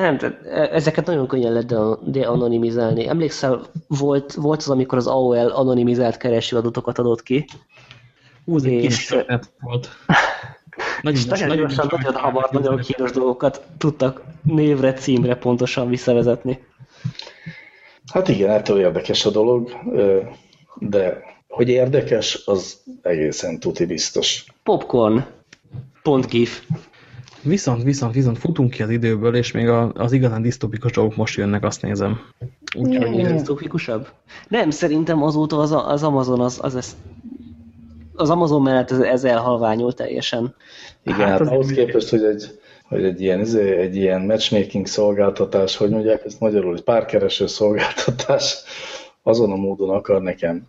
nem, 0.00 0.18
tehát 0.18 0.46
ezeket 0.72 1.06
nagyon 1.06 1.26
könnyen 1.26 1.52
lehet 1.52 2.10
de-anonimizálni. 2.10 3.08
Emlékszel, 3.08 3.60
volt, 3.86 4.32
volt 4.32 4.58
az, 4.58 4.70
amikor 4.70 4.98
az 4.98 5.06
AOL 5.06 5.48
anonimizált 5.48 6.16
kereső 6.16 6.56
adatokat 6.56 6.98
adott 6.98 7.22
ki. 7.22 7.44
Hú, 8.44 8.56
ez 8.56 8.62
egy 8.62 8.80
kis 8.80 9.14
volt. 9.60 9.88
Nagyon, 11.02 11.22
nagyon, 11.28 11.48
nagyon, 11.48 11.70
nagyon 11.90 12.14
hamar, 12.14 12.48
nagyon 12.50 12.78
kínos 12.78 13.10
dolgokat 13.10 13.62
tudtak 13.78 14.22
névre, 14.42 14.92
címre 14.92 15.36
pontosan 15.36 15.88
visszavezetni. 15.88 16.64
Hát 18.12 18.28
igen, 18.28 18.50
ettől 18.50 18.80
érdekes 18.80 19.26
a 19.26 19.30
dolog, 19.30 19.70
de 20.74 21.22
hogy 21.48 21.68
érdekes, 21.68 22.42
az 22.44 22.80
egészen 23.02 23.60
tuti 23.60 23.86
biztos. 23.86 24.44
Popcorn. 24.62 25.24
Pont 26.02 26.26
gif. 26.26 26.62
Viszont, 27.42 27.82
viszont, 27.82 28.14
viszont 28.14 28.38
futunk 28.38 28.70
ki 28.70 28.82
az 28.82 28.90
időből, 28.90 29.36
és 29.36 29.52
még 29.52 29.68
az 29.94 30.12
igazán 30.12 30.42
disztópikus 30.42 30.92
dolgok 30.92 31.16
most 31.16 31.36
jönnek, 31.36 31.64
azt 31.64 31.82
nézem. 31.82 32.20
Úgyhogy... 32.76 33.26
Disztópikusabb? 33.26 34.08
Nem, 34.48 34.70
szerintem 34.70 35.22
azóta 35.22 35.58
az, 35.58 35.72
az 35.72 36.02
Amazon 36.02 36.40
az, 36.40 36.58
az 36.62 36.74
ezt 36.74 36.96
az 38.14 38.30
Amazon 38.30 38.62
mellett 38.62 38.90
ez, 38.90 39.00
ez 39.00 39.24
elhalványult 39.24 39.96
teljesen. 39.96 40.54
Igen, 41.02 41.18
hát, 41.18 41.38
hát 41.38 41.48
ahhoz 41.48 41.70
képest, 41.70 42.08
hogy 42.08 42.24
egy, 42.24 42.58
hogy 42.88 43.04
egy 43.04 43.20
ilyen, 43.20 43.40
izé, 43.40 43.76
egy 43.76 43.96
ilyen 43.96 44.20
matchmaking 44.20 44.86
szolgáltatás, 44.86 45.76
hogy 45.76 45.90
mondják 45.90 46.24
ezt 46.24 46.40
magyarul, 46.40 46.74
egy 46.74 46.82
párkereső 46.82 47.46
szolgáltatás 47.46 48.56
azon 49.22 49.52
a 49.52 49.56
módon 49.56 49.90
akar 49.90 50.22
nekem 50.22 50.66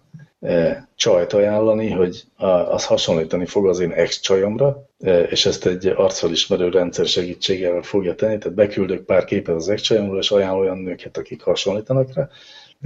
csajt 0.95 1.33
ajánlani, 1.33 1.89
hogy 1.89 2.23
az 2.69 2.85
hasonlítani 2.85 3.45
fog 3.45 3.67
az 3.67 3.79
én 3.79 3.91
ex-csajomra, 3.91 4.85
e, 4.99 5.19
és 5.23 5.45
ezt 5.45 5.65
egy 5.65 5.87
arcfelismerő 5.87 6.69
rendszer 6.69 7.05
segítségével 7.05 7.81
fogja 7.81 8.15
tenni, 8.15 8.37
tehát 8.37 8.57
beküldök 8.57 9.05
pár 9.05 9.25
képet 9.25 9.55
az 9.55 9.69
ex-csajomról, 9.69 10.17
és 10.17 10.31
ajánl 10.31 10.59
olyan 10.59 10.77
nőket, 10.77 11.17
akik 11.17 11.41
hasonlítanak 11.41 12.13
rá, 12.13 12.29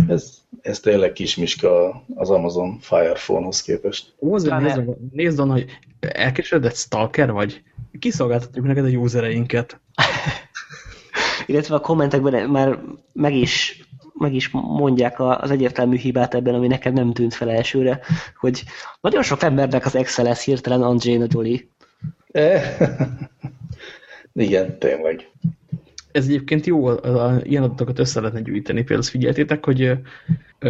ez, 0.08 0.38
ez 0.62 0.80
tényleg 0.80 1.12
kismiska 1.12 2.04
az 2.16 2.30
Amazon 2.30 2.80
Fire 2.80 3.14
Phone-hoz 3.14 3.62
képest. 3.62 4.14
Nézd, 4.60 5.12
nézd 5.12 5.39
on, 5.39 5.49
hogy 5.49 5.66
elkeseredett 5.99 6.76
stalker 6.76 7.32
vagy? 7.32 7.62
Kiszolgáltatjuk 7.99 8.66
neked 8.66 8.86
a 8.86 8.89
usereinket. 8.89 9.80
Illetve 11.47 11.76
a 11.76 11.80
kommentekben 11.80 12.49
már 12.49 12.80
meg 13.14 13.36
is, 13.36 13.84
meg 14.14 14.34
is 14.34 14.49
mondják 14.51 15.20
az 15.20 15.51
egyértelmű 15.51 15.97
hibát 15.97 16.34
ebben, 16.34 16.53
ami 16.53 16.68
nekem 16.68 16.93
nem 16.93 17.14
tűnt 17.14 17.34
fel 17.34 17.51
elsőre, 17.51 17.99
hogy 18.39 18.64
nagyon 19.01 19.24
sok 19.24 19.43
embernek 19.43 19.86
az 19.86 19.95
Excel 19.95 20.26
lesz 20.26 20.43
hirtelen 20.43 20.82
Angelina 20.82 21.26
Jolie. 21.30 21.59
Igen, 24.34 24.80
tényleg 24.80 25.32
ez 26.14 26.26
egyébként 26.26 26.66
jó, 26.66 26.89
ilyen 27.43 27.64
adatokat 27.64 27.99
össze 27.99 28.20
lehetne 28.20 28.41
gyűjteni. 28.41 28.84
Például 28.84 29.03
figyeltétek, 29.03 29.66
hogy 29.66 29.91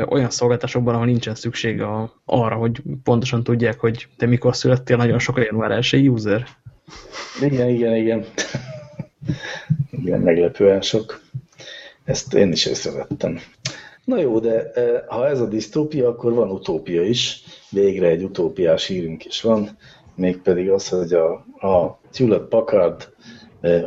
olyan 0.09 0.29
szolgáltatásokban, 0.29 0.93
ahol 0.93 1.05
nincsen 1.05 1.35
szükség 1.35 1.81
a, 1.81 2.21
arra, 2.25 2.55
hogy 2.55 2.81
pontosan 3.03 3.43
tudják, 3.43 3.79
hogy 3.79 4.07
te 4.17 4.25
mikor 4.25 4.55
születtél, 4.55 4.97
nagyon 4.97 5.19
sok 5.19 5.37
január 5.37 5.71
1 5.71 6.09
user. 6.09 6.47
Igen, 7.41 7.69
igen, 7.69 7.95
igen. 7.95 8.25
igen, 10.01 10.19
meglepően 10.19 10.81
sok. 10.81 11.21
Ezt 12.05 12.33
én 12.33 12.51
is 12.51 12.65
észrevettem. 12.65 13.39
Na 14.05 14.17
jó, 14.17 14.39
de 14.39 14.71
ha 15.07 15.27
ez 15.27 15.39
a 15.39 15.47
disztópia, 15.47 16.07
akkor 16.07 16.33
van 16.33 16.49
utópia 16.49 17.03
is. 17.03 17.43
Végre 17.69 18.07
egy 18.07 18.23
utópiás 18.23 18.85
hírünk 18.85 19.25
is 19.25 19.41
van, 19.41 19.77
mégpedig 20.15 20.69
az, 20.69 20.89
hogy 20.89 21.13
a, 21.13 21.31
a 21.67 21.99
Hewlett 22.13 22.47
Packard 22.47 23.13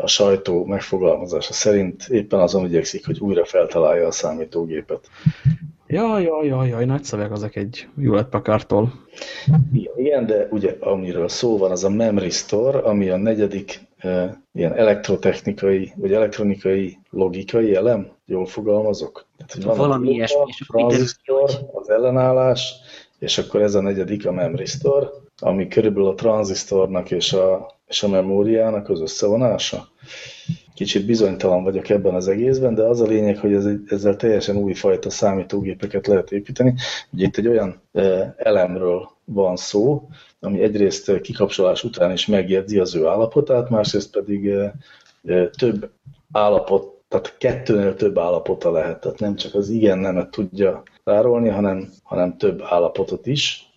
a 0.01 0.07
sajtó 0.07 0.65
megfogalmazása 0.65 1.53
szerint 1.53 2.07
éppen 2.09 2.41
azon 2.41 2.65
igyekszik, 2.65 3.07
hogy 3.07 3.19
újra 3.21 3.45
feltalálja 3.45 4.07
a 4.07 4.11
számítógépet. 4.11 5.09
Jaj, 5.87 6.23
jaj, 6.23 6.47
jaj, 6.47 6.69
jaj, 6.69 6.85
nagy 6.85 7.05
szöveg 7.05 7.33
azok 7.33 7.57
egy 7.57 7.89
Hewlett 7.97 8.29
Packardtól. 8.29 8.93
Igen, 9.97 10.27
de 10.27 10.49
ugye 10.51 10.77
amiről 10.81 11.29
szó 11.29 11.59
van, 11.59 11.71
az 11.71 11.85
a 11.85 11.91
Memory 11.91 12.31
Store, 12.31 12.79
ami 12.79 13.09
a 13.09 13.17
negyedik 13.17 13.81
e, 13.81 13.86
ilyen 14.53 14.75
elektrotechnikai, 14.77 15.93
vagy 15.97 16.13
elektronikai 16.13 16.99
logikai 17.11 17.75
elem, 17.75 18.09
jól 18.25 18.47
fogalmazok? 18.47 19.27
Tehát, 19.37 19.53
hogy 19.53 19.65
van 19.65 19.77
Valami 19.77 20.11
ilyesmi. 20.11 20.39
A 20.39 20.65
tranzistor, 20.67 21.51
az 21.73 21.91
ellenállás, 21.91 22.75
és 23.19 23.39
akkor 23.39 23.63
ez 23.63 23.75
a 23.75 23.81
negyedik 23.81 24.27
a 24.27 24.33
Memory 24.33 24.67
Store, 24.67 25.09
ami 25.39 25.69
körülbelül 25.69 26.09
a 26.09 26.15
tranzisztornak 26.15 27.11
és 27.11 27.33
a, 27.33 27.75
és 27.87 28.03
a 28.03 28.09
memóriának 28.09 28.89
az 28.89 29.01
összevonása. 29.01 29.89
Kicsit 30.77 31.07
bizonytalan 31.07 31.63
vagyok 31.63 31.89
ebben 31.89 32.15
az 32.15 32.29
egészben, 32.29 32.75
de 32.75 32.83
az 32.83 33.01
a 33.01 33.07
lényeg, 33.07 33.39
hogy 33.39 33.53
ez, 33.53 33.69
ezzel 33.87 34.17
teljesen 34.17 34.57
újfajta 34.57 35.11
számítógépeket 35.11 36.07
lehet 36.07 36.33
építeni. 36.33 36.75
Ugye 37.13 37.27
itt 37.27 37.37
egy 37.37 37.49
olyan 37.49 37.81
elemről 38.37 39.09
van 39.25 39.57
szó, 39.57 40.09
ami 40.41 40.63
egyrészt 40.63 41.21
kikapcsolás 41.21 41.85
után 41.85 42.13
is 42.13 42.27
megjegyzi 42.27 42.79
az 42.79 42.95
ő 42.95 43.07
állapotát, 43.07 43.71
másrészt 43.71 44.11
pedig 44.11 44.53
több 45.57 45.91
állapot, 46.33 46.95
tehát 47.09 47.35
kettőnél 47.39 47.95
több 47.95 48.19
állapota 48.19 48.71
lehet, 48.71 49.01
tehát 49.01 49.19
nem 49.19 49.37
csak 49.37 49.55
az 49.55 49.69
igen 49.69 49.99
nemet 49.99 50.31
tudja 50.31 50.83
tárolni, 51.05 51.49
hanem, 51.49 51.93
hanem 52.03 52.37
több 52.37 52.63
állapotot 52.65 53.27
is 53.27 53.71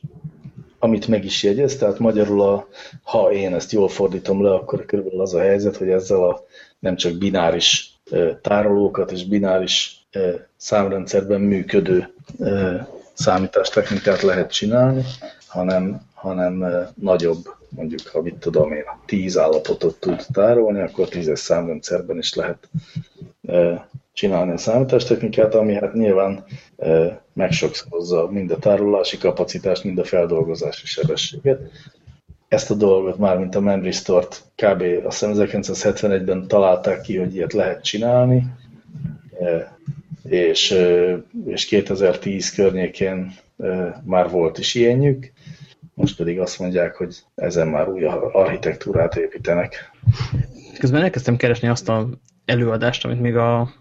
amit 0.80 1.08
meg 1.08 1.26
is 1.26 1.43
jegyez, 1.43 1.78
tehát 1.78 2.00
magyarul, 2.00 2.41
a, 2.41 2.68
ha 3.04 3.32
én 3.32 3.54
ezt 3.54 3.72
jól 3.72 3.88
fordítom 3.88 4.43
le, 4.43 4.54
akkor 4.54 4.86
körülbelül 4.86 5.22
az 5.22 5.34
a 5.34 5.39
helyzet, 5.39 5.76
hogy 5.78 5.89
ezzel 5.89 6.24
a 6.24 6.43
nem 6.80 6.96
csak 6.96 7.18
bináris 7.18 7.94
tárolókat 8.42 9.12
és 9.12 9.28
bináris 9.28 10.08
számrendszerben 10.58 11.42
működő 11.42 12.14
számítástechnikát 13.14 14.22
lehet 14.22 14.52
csinálni, 14.52 15.04
hanem, 15.48 16.02
hanem 16.14 16.66
nagyobb, 16.96 17.58
mondjuk, 17.70 18.08
ha 18.08 18.22
mit 18.22 18.36
tudom 18.36 18.72
én, 18.72 18.84
tíz 19.06 19.38
állapotot 19.38 20.00
tud 20.00 20.26
tárolni, 20.32 20.82
akkor 20.82 21.08
tízes 21.08 21.40
számrendszerben 21.40 22.18
is 22.18 22.34
lehet 22.34 22.70
csinálni 24.14 24.52
a 24.52 24.58
számítástechnikát, 24.58 25.56
ami 25.56 25.74
hát 25.74 25.94
nyilván 25.94 26.46
megsokszorozza 27.34 28.28
mind 28.32 28.52
a 28.52 28.58
tárolási 28.58 29.18
kapacitást, 29.18 29.84
mind 29.84 29.98
a 30.00 30.04
feldolgozási 30.04 30.86
sebességet. 30.86 31.60
Ezt 32.50 32.72
a 32.72 32.74
dolgot 32.74 33.18
már, 33.18 33.38
mint 33.38 33.56
a 33.56 33.60
Memory 33.60 33.91
Store-t 33.91 34.43
kb. 34.56 34.84
azt 35.06 35.26
1971-ben 35.28 36.47
találták 36.47 37.02
ki, 37.02 37.18
hogy 37.18 37.36
ilyet 37.36 37.54
lehet 37.54 37.84
csinálni, 37.84 38.43
e, 39.39 39.78
és, 40.24 40.72
e, 40.72 41.18
és 41.45 41.66
2010 41.66 42.54
környékén 42.54 43.36
e, 43.58 44.02
már 44.06 44.30
volt 44.30 44.58
is 44.58 44.76
ilyenjük, 44.76 45.32
most 45.93 46.18
pedig 46.18 46.39
azt 46.39 46.60
mondják, 46.60 46.95
hogy 46.95 47.16
ezen 47.36 47.68
már 47.68 47.89
új 47.89 48.04
architektúrát 48.32 49.16
építenek. 49.16 49.91
Közben 50.80 51.02
elkezdtem 51.02 51.38
keresni 51.38 51.68
azt 51.68 51.89
a 51.89 52.10
előadást, 52.45 53.06
amit 53.06 53.22
még 53.22 53.36
a 53.36 53.74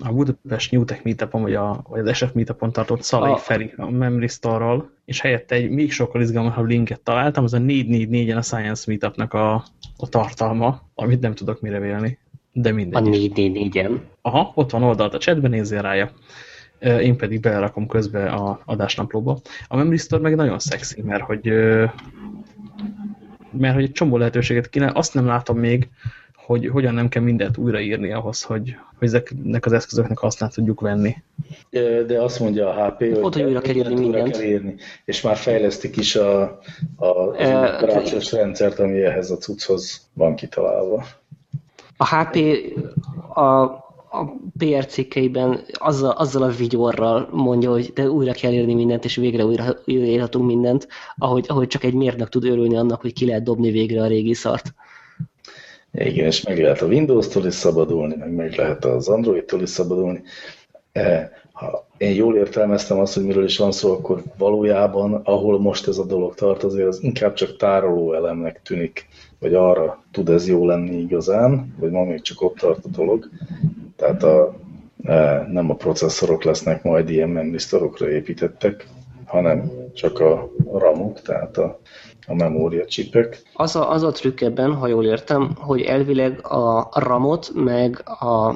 a 0.00 0.12
Budapest 0.12 0.72
New 0.72 0.84
Tech 0.84 1.04
Meetupon, 1.04 1.42
vagy, 1.42 1.54
a, 1.54 1.84
vagy 1.88 2.08
az 2.08 2.16
SF 2.16 2.32
Meetupon 2.32 2.72
tartott 2.72 3.02
Szalai 3.02 3.32
a... 3.32 3.36
Feri 3.36 3.72
a 3.76 3.90
Memory 3.90 4.28
Store-ról, 4.28 4.90
és 5.04 5.20
helyette 5.20 5.54
egy 5.54 5.70
még 5.70 5.92
sokkal 5.92 6.20
izgalmasabb 6.20 6.66
linket 6.66 7.00
találtam, 7.00 7.44
az 7.44 7.52
a 7.52 7.58
444-en 7.58 8.36
a 8.36 8.42
Science 8.42 8.84
Meetupnak 8.86 9.32
a, 9.32 9.54
a 9.96 10.08
tartalma, 10.08 10.80
amit 10.94 11.20
nem 11.20 11.34
tudok 11.34 11.60
mire 11.60 11.78
vélni. 11.78 12.18
De 12.52 12.72
mindegy. 12.72 13.06
A 13.06 13.10
444-en? 13.10 14.00
Aha, 14.22 14.52
ott 14.54 14.70
van 14.70 14.82
oldalt 14.82 15.14
a 15.14 15.18
chatben, 15.18 15.50
nézzél 15.50 15.82
rája. 15.82 16.10
Én 16.80 17.16
pedig 17.16 17.40
belerakom 17.40 17.86
közbe 17.86 18.30
a 18.30 18.60
adásnaplóba. 18.64 19.38
A 19.68 19.76
Memory 19.76 19.96
Store 19.96 20.22
meg 20.22 20.34
nagyon 20.34 20.58
szexi, 20.58 21.02
mert 21.02 21.22
hogy 21.22 21.52
mert 23.50 23.74
hogy 23.74 23.84
egy 23.84 23.92
csomó 23.92 24.16
lehetőséget 24.16 24.68
kéne, 24.68 24.90
azt 24.94 25.14
nem 25.14 25.26
látom 25.26 25.58
még, 25.58 25.88
hogy 26.46 26.68
hogyan 26.68 26.94
nem 26.94 27.08
kell 27.08 27.22
mindent 27.22 27.56
újraírni 27.56 28.12
ahhoz, 28.12 28.42
hogy, 28.42 28.76
hogy 28.98 29.08
ezeknek 29.08 29.66
az 29.66 29.72
eszközöknek 29.72 30.18
hasznát 30.18 30.54
tudjuk 30.54 30.80
venni. 30.80 31.14
De 32.06 32.22
azt 32.22 32.40
mondja 32.40 32.68
a 32.68 32.86
HP, 32.86 32.98
hogy, 32.98 33.18
Ott, 33.20 33.34
hogy 33.34 33.42
újra 33.42 33.60
kell 33.60 33.74
írni 33.74 33.94
mindent. 33.94 34.30
Kell 34.30 34.42
írni, 34.42 34.74
és 35.04 35.20
már 35.20 35.36
fejlesztik 35.36 35.96
is 35.96 36.16
a, 36.16 36.40
a, 36.96 37.06
az 37.06 37.34
e, 37.38 37.76
operációs 37.76 38.32
rendszert, 38.32 38.78
ami 38.78 39.02
ehhez 39.02 39.30
a 39.30 39.36
cucchoz 39.36 40.08
van 40.12 40.34
kitalálva. 40.34 41.04
A 41.96 42.18
HP 42.18 42.36
a, 43.34 43.62
a 44.10 44.36
PR 44.58 44.86
cikkeiben 44.86 45.60
azzal, 45.72 46.10
azzal 46.10 46.42
a 46.42 46.50
vigyorral 46.50 47.28
mondja, 47.32 47.70
hogy 47.70 47.92
de 47.94 48.10
újra 48.10 48.32
kell 48.32 48.52
írni 48.52 48.74
mindent, 48.74 49.04
és 49.04 49.16
végre 49.16 49.44
újra, 49.44 49.64
újra 49.86 50.04
írhatunk 50.04 50.46
mindent, 50.46 50.88
ahogy, 51.16 51.44
ahogy 51.48 51.66
csak 51.66 51.84
egy 51.84 51.94
mérnök 51.94 52.28
tud 52.28 52.44
örülni 52.44 52.76
annak, 52.76 53.00
hogy 53.00 53.12
ki 53.12 53.26
lehet 53.26 53.42
dobni 53.42 53.70
végre 53.70 54.02
a 54.02 54.06
régi 54.06 54.34
szart. 54.34 54.74
Igen, 55.98 56.26
és 56.26 56.42
meg 56.42 56.58
lehet 56.58 56.80
a 56.80 56.86
Windows-tól 56.86 57.46
is 57.46 57.54
szabadulni, 57.54 58.14
meg 58.16 58.34
meg 58.34 58.54
lehet 58.54 58.84
az 58.84 59.08
Android-tól 59.08 59.62
is 59.62 59.68
szabadulni. 59.68 60.22
E, 60.92 61.30
ha 61.52 61.86
én 61.96 62.14
jól 62.14 62.36
értelmeztem 62.36 62.98
azt, 62.98 63.14
hogy 63.14 63.24
miről 63.24 63.44
is 63.44 63.58
van 63.58 63.72
szó, 63.72 63.92
akkor 63.92 64.22
valójában, 64.38 65.14
ahol 65.24 65.60
most 65.60 65.88
ez 65.88 65.98
a 65.98 66.04
dolog 66.04 66.34
tart, 66.34 66.62
azért 66.62 66.86
az 66.86 67.02
inkább 67.02 67.34
csak 67.34 67.56
tároló 67.56 68.12
elemnek 68.12 68.60
tűnik, 68.62 69.06
vagy 69.38 69.54
arra 69.54 70.02
tud 70.10 70.28
ez 70.28 70.48
jó 70.48 70.66
lenni 70.66 70.96
igazán, 70.96 71.74
vagy 71.78 71.90
ma 71.90 72.04
még 72.04 72.20
csak 72.20 72.42
ott 72.42 72.56
tart 72.56 72.84
a 72.84 72.88
dolog. 72.88 73.28
Tehát 73.96 74.22
a, 74.22 74.56
e, 75.02 75.46
nem 75.50 75.70
a 75.70 75.74
processzorok 75.74 76.44
lesznek 76.44 76.82
majd 76.82 77.10
ilyen 77.10 77.28
memrisztorokra 77.28 78.10
építettek, 78.10 78.86
hanem 79.24 79.70
csak 79.94 80.20
a 80.20 80.50
ramok, 80.72 81.20
tehát 81.20 81.56
a 81.56 81.80
a 82.26 82.34
memóriacsipek. 82.34 83.42
Az 83.52 83.76
a, 83.76 83.90
az 83.90 84.02
a 84.02 84.10
trükk 84.10 84.40
ebben, 84.40 84.74
ha 84.74 84.86
jól 84.86 85.04
értem, 85.04 85.54
hogy 85.54 85.80
elvileg 85.80 86.46
a 86.46 86.88
ramot 86.94 87.50
meg 87.54 88.02
a, 88.04 88.48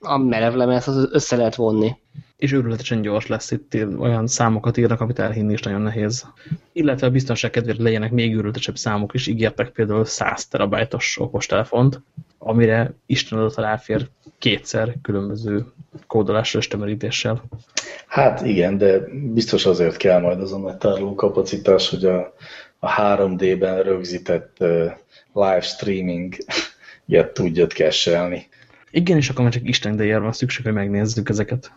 a 0.00 0.18
merevlemez 0.18 0.88
az 0.88 1.08
össze 1.12 1.36
lehet 1.36 1.54
vonni. 1.54 1.96
És 2.36 2.52
őrületesen 2.52 3.02
gyors 3.02 3.26
lesz 3.26 3.50
itt, 3.50 3.76
olyan 3.98 4.26
számokat 4.26 4.76
írnak, 4.76 5.00
amit 5.00 5.18
elhinni 5.18 5.52
is 5.52 5.60
nagyon 5.60 5.80
nehéz. 5.80 6.26
Illetve 6.72 7.06
a 7.06 7.10
biztonság 7.10 7.50
kedvéért 7.50 7.78
legyenek 7.78 8.10
még 8.10 8.34
őrületesebb 8.34 8.76
számok 8.76 9.14
is, 9.14 9.26
ígértek 9.26 9.70
például 9.70 10.04
100 10.04 10.46
terabájtos 10.46 11.18
okostelefont, 11.20 12.00
amire 12.38 12.94
Isten 13.06 13.38
adat 13.38 13.56
ráfér 13.56 14.08
kétszer 14.38 14.94
különböző 15.02 15.64
kódolással 16.06 16.60
és 16.60 16.68
tömörítéssel. 16.68 17.42
Hát 18.06 18.46
igen, 18.46 18.78
de 18.78 18.98
biztos 19.32 19.66
azért 19.66 19.96
kell 19.96 20.20
majd 20.20 20.40
az 20.40 20.52
a 20.52 20.58
nagy 20.58 20.76
tároló 20.76 21.14
kapacitás, 21.14 21.90
hogy 21.90 22.04
a 22.04 22.34
a 22.84 23.16
3D-ben 23.16 23.82
rögzített 23.82 24.56
uh, 24.60 24.92
live 25.32 25.60
streaming 25.60 26.34
ilyet 27.06 27.32
tudjad 27.32 27.72
kesselni. 27.72 28.46
Igen, 28.90 29.16
és 29.16 29.28
akkor 29.28 29.42
már 29.42 29.52
csak 29.52 29.68
Isten 29.68 29.92
idejére 29.92 30.18
van 30.18 30.32
szükség, 30.32 30.64
hogy 30.64 30.74
megnézzük 30.74 31.28
ezeket. 31.28 31.72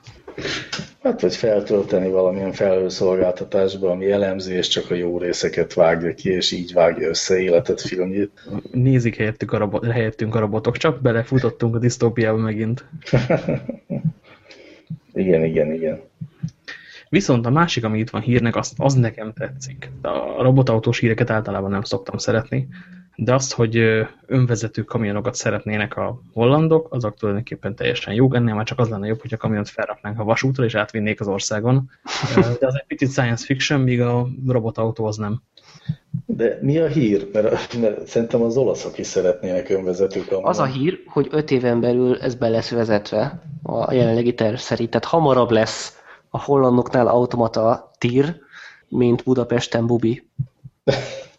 Hát, 1.04 1.22
vagy 1.22 1.36
feltölteni 1.36 2.10
valamilyen 2.10 2.52
felhőszolgáltatásba, 2.52 3.90
ami 3.90 4.12
elemzi, 4.12 4.54
és 4.54 4.68
csak 4.68 4.92
a 4.92 4.94
jó 4.94 5.18
részeket 5.18 5.74
vágja 5.74 6.14
ki, 6.14 6.30
és 6.30 6.52
így 6.52 6.74
vágja 6.74 7.08
össze 7.08 7.40
életet 7.40 7.82
filmjét. 7.82 8.32
Nézik 8.72 9.16
helyettük 9.16 9.52
a 9.52 9.58
robot, 9.58 9.86
helyettünk 9.86 10.36
a 10.36 10.40
robotok, 10.40 10.78
csak 10.78 11.02
belefutottunk 11.02 11.76
a 11.76 11.80
disztópiába 11.80 12.38
megint. 12.38 12.86
igen, 15.14 15.44
igen, 15.44 15.74
igen. 15.74 16.02
Viszont 17.10 17.46
a 17.46 17.50
másik, 17.50 17.84
ami 17.84 18.00
itt 18.00 18.10
van 18.10 18.22
hírnek, 18.22 18.56
az, 18.56 18.74
az 18.78 18.94
nekem 18.94 19.34
tetszik. 19.34 19.92
A 20.02 20.42
robotautós 20.42 21.00
híreket 21.00 21.30
általában 21.30 21.72
nem 21.72 21.82
szoktam 21.82 22.18
szeretni, 22.18 22.68
de 23.20 23.34
azt, 23.34 23.54
hogy 23.54 23.78
önvezető 24.26 24.84
kamionokat 24.84 25.36
szeretnének 25.36 25.96
a 25.96 26.22
hollandok, 26.34 26.88
azok 26.94 27.18
tulajdonképpen 27.18 27.76
teljesen 27.76 28.14
jó. 28.14 28.34
Ennél 28.34 28.54
már 28.54 28.66
csak 28.66 28.80
az 28.80 28.90
lenne 28.90 29.08
jobb, 29.08 29.22
hogy 29.22 29.34
a 29.34 29.38
kamiont 29.38 29.70
felraknánk 29.70 30.20
a 30.20 30.24
vasútra, 30.24 30.64
és 30.64 30.76
átvinnék 30.76 31.20
az 31.20 31.28
országon. 31.28 31.90
De 32.60 32.68
az 32.68 32.76
egy 32.76 32.86
picit 32.88 33.12
science 33.12 33.46
fiction, 33.46 33.82
míg 33.82 34.02
a 34.02 34.28
robotautó 34.48 35.06
az 35.06 35.18
nem. 35.18 35.42
De 36.26 36.60
mi 36.62 36.78
a 36.78 36.88
hír? 36.88 37.30
Mert, 37.34 37.78
mert 37.82 38.08
szerintem 38.08 38.42
az 38.42 38.58
olaszok 38.58 38.98
is 38.98 39.08
szeretnének 39.08 39.70
önvezető 39.70 40.20
kamiont. 40.20 40.48
Az 40.48 40.60
a 40.60 40.66
hír, 40.66 41.00
hogy 41.06 41.28
öt 41.32 41.52
éven 41.52 41.80
belül 41.80 42.22
ez 42.22 42.36
be 42.36 42.48
lesz 42.48 42.72
vezetve 42.72 43.42
a 43.64 43.94
jelenlegi 43.94 44.34
terv 44.34 44.56
szerint. 44.56 44.90
Tehát 44.90 45.08
hamarabb 45.08 45.52
lesz 45.52 45.98
a 46.38 46.44
hollandoknál 46.44 47.08
automata 47.08 47.92
tír, 47.98 48.36
mint 48.88 49.24
Budapesten 49.24 49.88
bubi. 49.88 50.28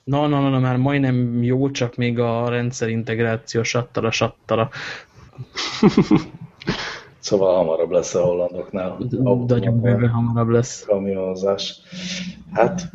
Na, 0.04 0.26
na, 0.26 0.40
na, 0.40 0.48
na, 0.48 0.58
már 0.58 0.76
majdnem 0.76 1.42
jó, 1.42 1.70
csak 1.70 1.96
még 1.96 2.18
a 2.18 2.48
rendszer 2.48 2.88
integráció 2.88 3.62
sattara, 3.62 4.10
sattara. 4.10 4.68
szóval 7.18 7.54
hamarabb 7.56 7.90
lesz 7.90 8.14
a 8.14 8.22
hollandoknál. 8.22 8.98
Nagyon 9.46 9.80
bőven 9.80 10.08
hamarabb 10.08 10.48
lesz. 10.48 10.84
Kamionozás. 10.84 11.80
Hát, 12.52 12.90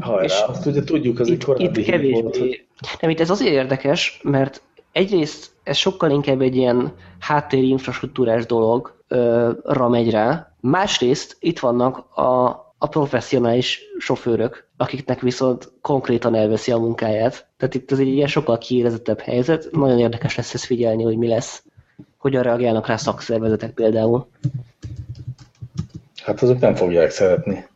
hajrá, 0.00 0.24
És 0.24 0.44
azt 0.46 0.66
ugye 0.66 0.84
tudjuk, 0.84 1.20
az 1.20 1.28
itt, 1.28 1.48
egy 1.48 1.78
itt 1.78 1.84
kevésbé, 1.84 2.20
volt, 2.20 2.36
hogy... 2.36 2.64
Nem, 3.00 3.10
itt 3.10 3.20
ez 3.20 3.30
azért 3.30 3.52
érdekes, 3.52 4.20
mert 4.22 4.62
egyrészt 4.92 5.50
ez 5.62 5.76
sokkal 5.76 6.10
inkább 6.10 6.40
egy 6.40 6.56
ilyen 6.56 6.92
háttéri 7.18 7.68
infrastruktúrás 7.68 8.46
dologra 8.46 9.88
megy 9.88 10.10
rá. 10.10 10.47
Másrészt 10.60 11.36
itt 11.40 11.58
vannak 11.58 12.16
a, 12.16 12.48
a 12.78 12.86
professzionális 12.86 13.80
sofőrök, 13.98 14.68
akiknek 14.76 15.20
viszont 15.20 15.72
konkrétan 15.80 16.34
elveszi 16.34 16.72
a 16.72 16.78
munkáját. 16.78 17.46
Tehát 17.56 17.74
itt 17.74 17.92
ez 17.92 17.98
egy 17.98 18.06
ilyen 18.06 18.28
sokkal 18.28 18.58
kiérezettebb 18.58 19.20
helyzet. 19.20 19.68
Nagyon 19.72 19.98
érdekes 19.98 20.36
lesz 20.36 20.54
ezt 20.54 20.64
figyelni, 20.64 21.02
hogy 21.02 21.16
mi 21.16 21.28
lesz. 21.28 21.62
Hogyan 22.16 22.42
reagálnak 22.42 22.86
rá 22.86 22.96
szakszervezetek 22.96 23.70
például. 23.70 24.28
Hát 26.22 26.42
azok 26.42 26.58
nem 26.58 26.74
fogják 26.74 27.10
szeretni. 27.10 27.66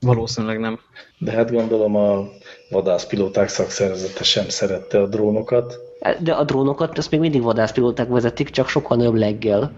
Valószínűleg 0.00 0.58
nem. 0.58 0.78
De 1.18 1.30
hát 1.30 1.50
gondolom 1.50 1.96
a 1.96 2.24
vadászpilóták 2.70 3.48
szakszervezete 3.48 4.24
sem 4.24 4.48
szerette 4.48 5.00
a 5.00 5.06
drónokat. 5.06 5.78
De 6.20 6.32
a 6.32 6.44
drónokat 6.44 6.98
ezt 6.98 7.10
még 7.10 7.20
mindig 7.20 7.42
vadászpilóták 7.42 8.08
vezetik, 8.08 8.50
csak 8.50 8.68
sokkal 8.68 8.96
nagyobb 8.96 9.14
leggel. 9.14 9.72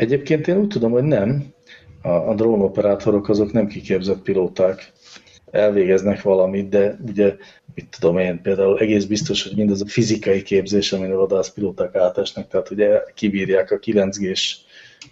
Egyébként 0.00 0.48
én 0.48 0.56
úgy 0.56 0.68
tudom, 0.68 0.90
hogy 0.90 1.02
nem. 1.02 1.44
A, 2.02 2.08
a 2.08 2.34
drónoperátorok 2.34 3.28
azok 3.28 3.52
nem 3.52 3.66
kiképzett 3.66 4.22
pilóták. 4.22 4.92
Elvégeznek 5.50 6.22
valamit, 6.22 6.68
de 6.68 6.96
ugye, 7.06 7.36
mit 7.74 7.96
tudom 7.98 8.18
én, 8.18 8.42
például 8.42 8.78
egész 8.78 9.04
biztos, 9.04 9.42
hogy 9.42 9.56
mindaz 9.56 9.82
a 9.82 9.86
fizikai 9.86 10.42
képzés, 10.42 10.92
amin 10.92 11.12
a 11.12 11.16
vadászpilóták 11.16 11.94
átesnek, 11.94 12.48
tehát 12.48 12.70
ugye 12.70 13.02
kibírják 13.14 13.70
a 13.70 13.78
9G-s 13.78 14.56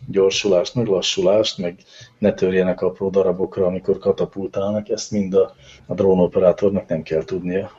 gyorsulást, 0.06 0.74
meg 0.74 0.86
lassulást, 0.86 1.58
meg 1.58 1.78
ne 2.18 2.32
törjenek 2.32 2.80
apró 2.80 3.10
darabokra, 3.10 3.66
amikor 3.66 3.98
katapultálnak, 3.98 4.88
ezt 4.88 5.10
mind 5.10 5.34
a, 5.34 5.54
a 5.86 5.94
drónoperátornak 5.94 6.88
nem 6.88 7.02
kell 7.02 7.24
tudnia. 7.24 7.70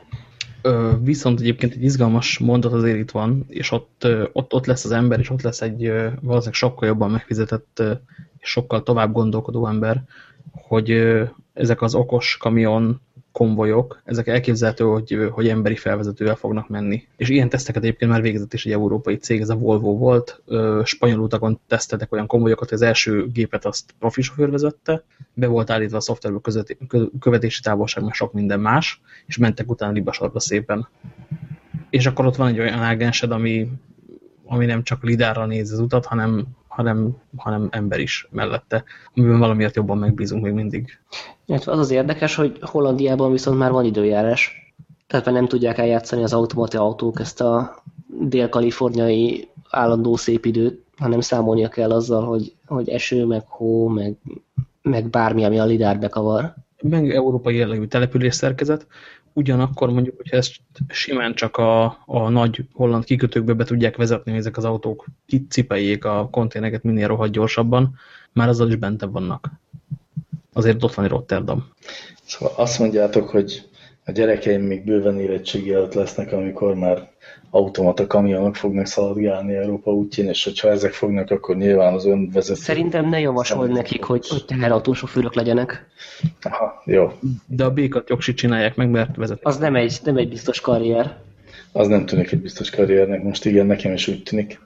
Viszont 1.02 1.40
egyébként 1.40 1.72
egy 1.72 1.82
izgalmas 1.82 2.38
mondat 2.38 2.72
azért 2.72 2.98
itt 2.98 3.10
van, 3.10 3.44
és 3.48 3.70
ott, 3.70 4.06
ott, 4.32 4.52
ott 4.52 4.66
lesz 4.66 4.84
az 4.84 4.90
ember, 4.90 5.18
és 5.18 5.30
ott 5.30 5.42
lesz 5.42 5.60
egy 5.60 5.86
valószínűleg 6.20 6.54
sokkal 6.54 6.88
jobban 6.88 7.10
megfizetett 7.10 7.82
és 8.38 8.50
sokkal 8.50 8.82
tovább 8.82 9.12
gondolkodó 9.12 9.66
ember, 9.66 10.02
hogy 10.52 10.90
ezek 11.52 11.82
az 11.82 11.94
okos 11.94 12.36
kamion 12.36 13.00
konvojok, 13.40 14.00
ezek 14.04 14.26
elképzelhető, 14.26 14.84
hogy, 14.84 15.28
hogy 15.30 15.48
emberi 15.48 15.76
felvezetővel 15.76 16.34
fognak 16.34 16.68
menni. 16.68 17.06
És 17.16 17.28
ilyen 17.28 17.48
teszteket 17.48 17.82
egyébként 17.82 18.10
már 18.10 18.22
végzett 18.22 18.52
is 18.52 18.66
egy 18.66 18.72
európai 18.72 19.16
cég, 19.16 19.40
ez 19.40 19.48
a 19.48 19.54
Volvo 19.54 19.96
volt. 19.96 20.42
Spanyol 20.84 21.18
utakon 21.18 21.60
teszteltek 21.66 22.12
olyan 22.12 22.26
konvojokat, 22.26 22.70
az 22.70 22.82
első 22.82 23.26
gépet 23.32 23.64
azt 23.64 23.94
profi 23.98 24.22
sofőr 24.22 24.50
vezette, 24.50 25.02
be 25.34 25.46
volt 25.46 25.70
állítva 25.70 25.96
a 25.96 26.00
szoftverből 26.00 26.40
követési 27.20 27.60
távolság, 27.62 28.04
meg 28.04 28.14
sok 28.14 28.32
minden 28.32 28.60
más, 28.60 29.00
és 29.26 29.36
mentek 29.36 29.70
utána 29.70 29.92
libasorba 29.92 30.40
szépen. 30.40 30.88
És 31.90 32.06
akkor 32.06 32.26
ott 32.26 32.36
van 32.36 32.48
egy 32.48 32.58
olyan 32.58 32.78
ágensed, 32.78 33.30
ami, 33.30 33.70
ami 34.44 34.66
nem 34.66 34.82
csak 34.82 35.02
lidárra 35.02 35.46
néz 35.46 35.72
az 35.72 35.78
utat, 35.78 36.06
hanem 36.06 36.46
hanem, 36.70 37.16
hanem 37.36 37.68
ember 37.70 38.00
is 38.00 38.28
mellette, 38.30 38.84
amiben 39.14 39.38
valamiért 39.38 39.76
jobban 39.76 39.98
megbízunk 39.98 40.42
még 40.42 40.52
mindig. 40.52 40.98
Az 41.46 41.66
az 41.66 41.90
érdekes, 41.90 42.34
hogy 42.34 42.58
Hollandiában 42.60 43.32
viszont 43.32 43.58
már 43.58 43.70
van 43.70 43.84
időjárás, 43.84 44.72
tehát 45.06 45.24
nem 45.24 45.46
tudják 45.46 45.78
eljátszani 45.78 46.22
az 46.22 46.32
automata 46.32 46.80
autók 46.80 47.20
ezt 47.20 47.40
a 47.40 47.82
dél-kaliforniai 48.20 49.48
állandó 49.70 50.16
szép 50.16 50.44
időt, 50.44 50.84
hanem 50.96 51.20
számolnia 51.20 51.68
kell 51.68 51.90
azzal, 51.90 52.24
hogy, 52.24 52.54
hogy 52.66 52.88
eső, 52.88 53.24
meg 53.24 53.44
hó, 53.46 53.88
meg, 53.88 54.16
meg 54.82 55.08
bármi, 55.08 55.44
ami 55.44 55.58
a 55.58 55.64
lidár 55.64 55.98
bekavar. 55.98 56.54
Meg 56.82 57.10
európai 57.10 57.56
jellegű 57.56 57.86
település 57.86 58.34
szerkezet, 58.34 58.86
ugyanakkor 59.32 59.90
mondjuk, 59.90 60.16
hogyha 60.16 60.36
ezt 60.36 60.52
simán 60.88 61.34
csak 61.34 61.56
a, 61.56 61.84
a 62.06 62.28
nagy 62.28 62.64
holland 62.72 63.04
kikötőkbe 63.04 63.52
be 63.52 63.64
tudják 63.64 63.96
vezetni, 63.96 64.36
ezek 64.36 64.56
az 64.56 64.64
autók 64.64 65.06
kicipeljék 65.26 66.04
a 66.04 66.28
konténereket 66.30 66.82
minél 66.82 67.06
rohadt 67.06 67.32
gyorsabban, 67.32 67.94
már 68.32 68.48
azzal 68.48 68.68
is 68.68 68.76
bente 68.76 69.06
vannak. 69.06 69.50
Azért 70.52 70.84
ott 70.84 70.94
van 70.94 71.08
Rotterdam. 71.08 71.68
Szóval 72.24 72.54
azt 72.56 72.78
mondjátok, 72.78 73.28
hogy 73.28 73.68
a 74.04 74.10
gyerekeim 74.10 74.62
még 74.62 74.84
bőven 74.84 75.20
érettségi 75.20 75.72
előtt 75.72 75.94
lesznek, 75.94 76.32
amikor 76.32 76.74
már 76.74 77.10
automata 77.50 78.06
kamionok 78.06 78.56
fognak 78.56 78.86
szaladgálni 78.86 79.54
Európa 79.54 79.92
útján, 79.92 80.28
és 80.28 80.44
hogyha 80.44 80.68
ezek 80.68 80.92
fognak, 80.92 81.30
akkor 81.30 81.56
nyilván 81.56 81.94
az 81.94 82.06
önvezető... 82.06 82.60
Szerintem 82.60 83.08
ne 83.08 83.20
javasold 83.20 83.70
nekik, 83.70 84.04
hogy, 84.04 84.28
hogy 84.28 84.44
teherautósofőrök 84.44 85.34
legyenek. 85.34 85.86
Aha, 86.42 86.82
jó. 86.84 87.12
De 87.46 87.64
a 87.64 87.70
békat 87.70 88.08
jogsit 88.08 88.36
csinálják 88.36 88.76
meg, 88.76 88.90
mert 88.90 89.16
vezetik. 89.16 89.46
Az 89.46 89.58
nem 89.58 89.76
egy, 89.76 89.98
nem 90.04 90.16
egy 90.16 90.28
biztos 90.28 90.60
karrier. 90.60 91.18
Az 91.72 91.88
nem 91.88 92.06
tűnik 92.06 92.32
egy 92.32 92.40
biztos 92.40 92.70
karriernek, 92.70 93.22
most 93.22 93.44
igen, 93.44 93.66
nekem 93.66 93.92
is 93.92 94.08
úgy 94.08 94.22
tűnik. 94.22 94.60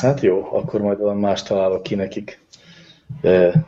Hát 0.00 0.20
jó, 0.20 0.48
akkor 0.52 0.80
majd 0.80 0.98
valami 0.98 1.20
más 1.20 1.42
találok 1.42 1.82
ki 1.82 1.94
nekik. 1.94 2.40
De 3.20 3.66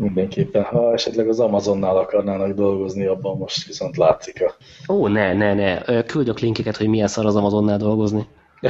mindenképpen, 0.00 0.62
ha 0.62 0.92
esetleg 0.92 1.28
az 1.28 1.40
Amazonnál 1.40 1.96
akarnának 1.96 2.52
dolgozni, 2.52 3.06
abban 3.06 3.36
most 3.36 3.66
viszont 3.66 3.96
látszik 3.96 4.42
a... 4.42 4.54
Ó, 4.92 5.06
ne, 5.06 5.32
ne, 5.32 5.54
ne. 5.54 6.02
Küldök 6.02 6.38
linkeket, 6.38 6.76
hogy 6.76 6.88
milyen 6.88 7.08
szar 7.08 7.26
az 7.26 7.36
Amazonnál 7.36 7.78
dolgozni. 7.78 8.26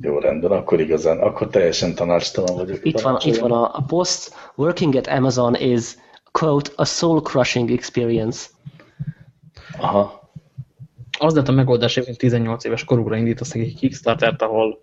Jó, 0.00 0.18
rendben, 0.18 0.50
akkor 0.50 0.80
igazán, 0.80 1.18
akkor 1.18 1.48
teljesen 1.48 1.94
tanácstalan 1.94 2.56
vagyok. 2.56 2.78
Itt 2.82 3.00
van, 3.00 3.18
itt 3.24 3.36
van 3.36 3.52
a, 3.52 3.62
a 3.62 3.84
post. 3.86 4.34
Working 4.54 4.94
at 4.94 5.06
Amazon 5.06 5.54
is, 5.54 5.96
quote, 6.32 6.70
a 6.76 6.84
soul-crushing 6.84 7.70
experience. 7.70 8.48
Aha. 9.78 10.30
Az 11.18 11.34
lett 11.34 11.48
a 11.48 11.52
megoldás, 11.52 11.94
hogy 11.94 12.16
18 12.16 12.64
éves 12.64 12.84
korukra 12.84 13.16
indítasz 13.16 13.54
egy 13.54 13.74
Kickstartert, 13.74 14.42
ahol 14.42 14.78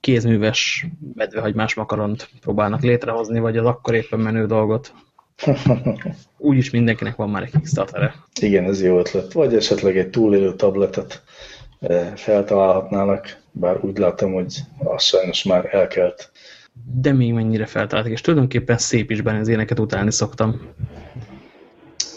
kézműves 0.00 0.86
medvehagymás 1.14 1.74
makaront 1.74 2.28
próbálnak 2.40 2.82
létrehozni, 2.82 3.38
vagy 3.38 3.56
az 3.56 3.66
akkor 3.66 3.94
éppen 3.94 4.20
menő 4.20 4.46
dolgot. 4.46 4.94
Úgyis 6.38 6.70
mindenkinek 6.70 7.16
van 7.16 7.30
már 7.30 7.42
egy 7.42 7.50
Kickstartere. 7.50 8.14
Igen, 8.40 8.64
ez 8.64 8.82
jó 8.82 8.98
ötlet. 8.98 9.32
Vagy 9.32 9.54
esetleg 9.54 9.98
egy 9.98 10.10
túlélő 10.10 10.54
tabletet 10.54 11.22
feltalálhatnának, 12.14 13.40
bár 13.52 13.84
úgy 13.84 13.98
látom, 13.98 14.32
hogy 14.32 14.54
az 14.78 15.02
sajnos 15.02 15.44
már 15.44 15.74
elkelt. 15.74 16.30
De 17.00 17.12
még 17.12 17.32
mennyire 17.32 17.66
feltaláltak, 17.66 18.12
és 18.12 18.20
tulajdonképpen 18.20 18.78
szép 18.78 19.10
is 19.10 19.20
benne, 19.20 19.38
az 19.38 19.48
éneket 19.48 19.78
utálni 19.78 20.10
szoktam. 20.10 20.60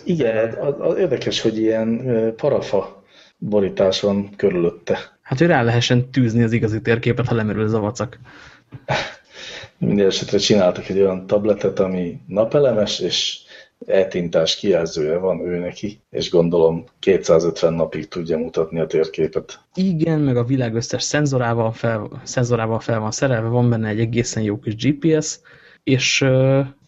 Igen, 0.04 0.54
az, 0.54 0.74
az 0.80 0.98
érdekes, 0.98 1.42
hogy 1.42 1.58
ilyen 1.58 2.02
parafa 2.36 3.04
borítás 3.38 4.02
van 4.02 4.30
körülötte. 4.36 5.15
Hát, 5.26 5.40
hogy 5.40 5.48
rá 5.48 5.64
lehessen 5.64 6.12
tűzni 6.12 6.44
az 6.44 6.52
igazi 6.52 6.82
térképet, 6.82 7.28
ha 7.28 7.36
lemerül 7.36 7.64
ez 7.64 7.74
a 7.74 7.80
vacak. 7.80 8.20
Minden 9.78 10.06
esetre 10.06 10.38
csináltak 10.38 10.90
egy 10.90 11.00
olyan 11.00 11.28
tabletet, 11.28 11.80
ami 11.80 12.20
napelemes, 12.28 13.00
és 13.00 13.40
eltintás 13.88 14.56
kijelzője 14.56 15.18
van 15.18 15.40
ő 15.40 15.58
neki, 15.60 16.00
és 16.10 16.30
gondolom 16.30 16.84
250 17.00 17.74
napig 17.74 18.08
tudja 18.08 18.38
mutatni 18.38 18.80
a 18.80 18.86
térképet. 18.86 19.60
Igen, 19.74 20.20
meg 20.20 20.38
a 20.38 20.44
világ 20.44 20.76
összes 20.76 21.04
szenzorával 21.04 21.72
fel, 21.72 22.22
szenzorával 22.24 22.80
fel 22.80 23.00
van 23.00 23.12
szerelve, 23.12 23.48
van 23.48 23.70
benne 23.70 23.88
egy 23.88 24.00
egészen 24.00 24.44
jó 24.44 24.60
kis 24.60 24.76
GPS, 24.76 25.40
és, 25.84 26.26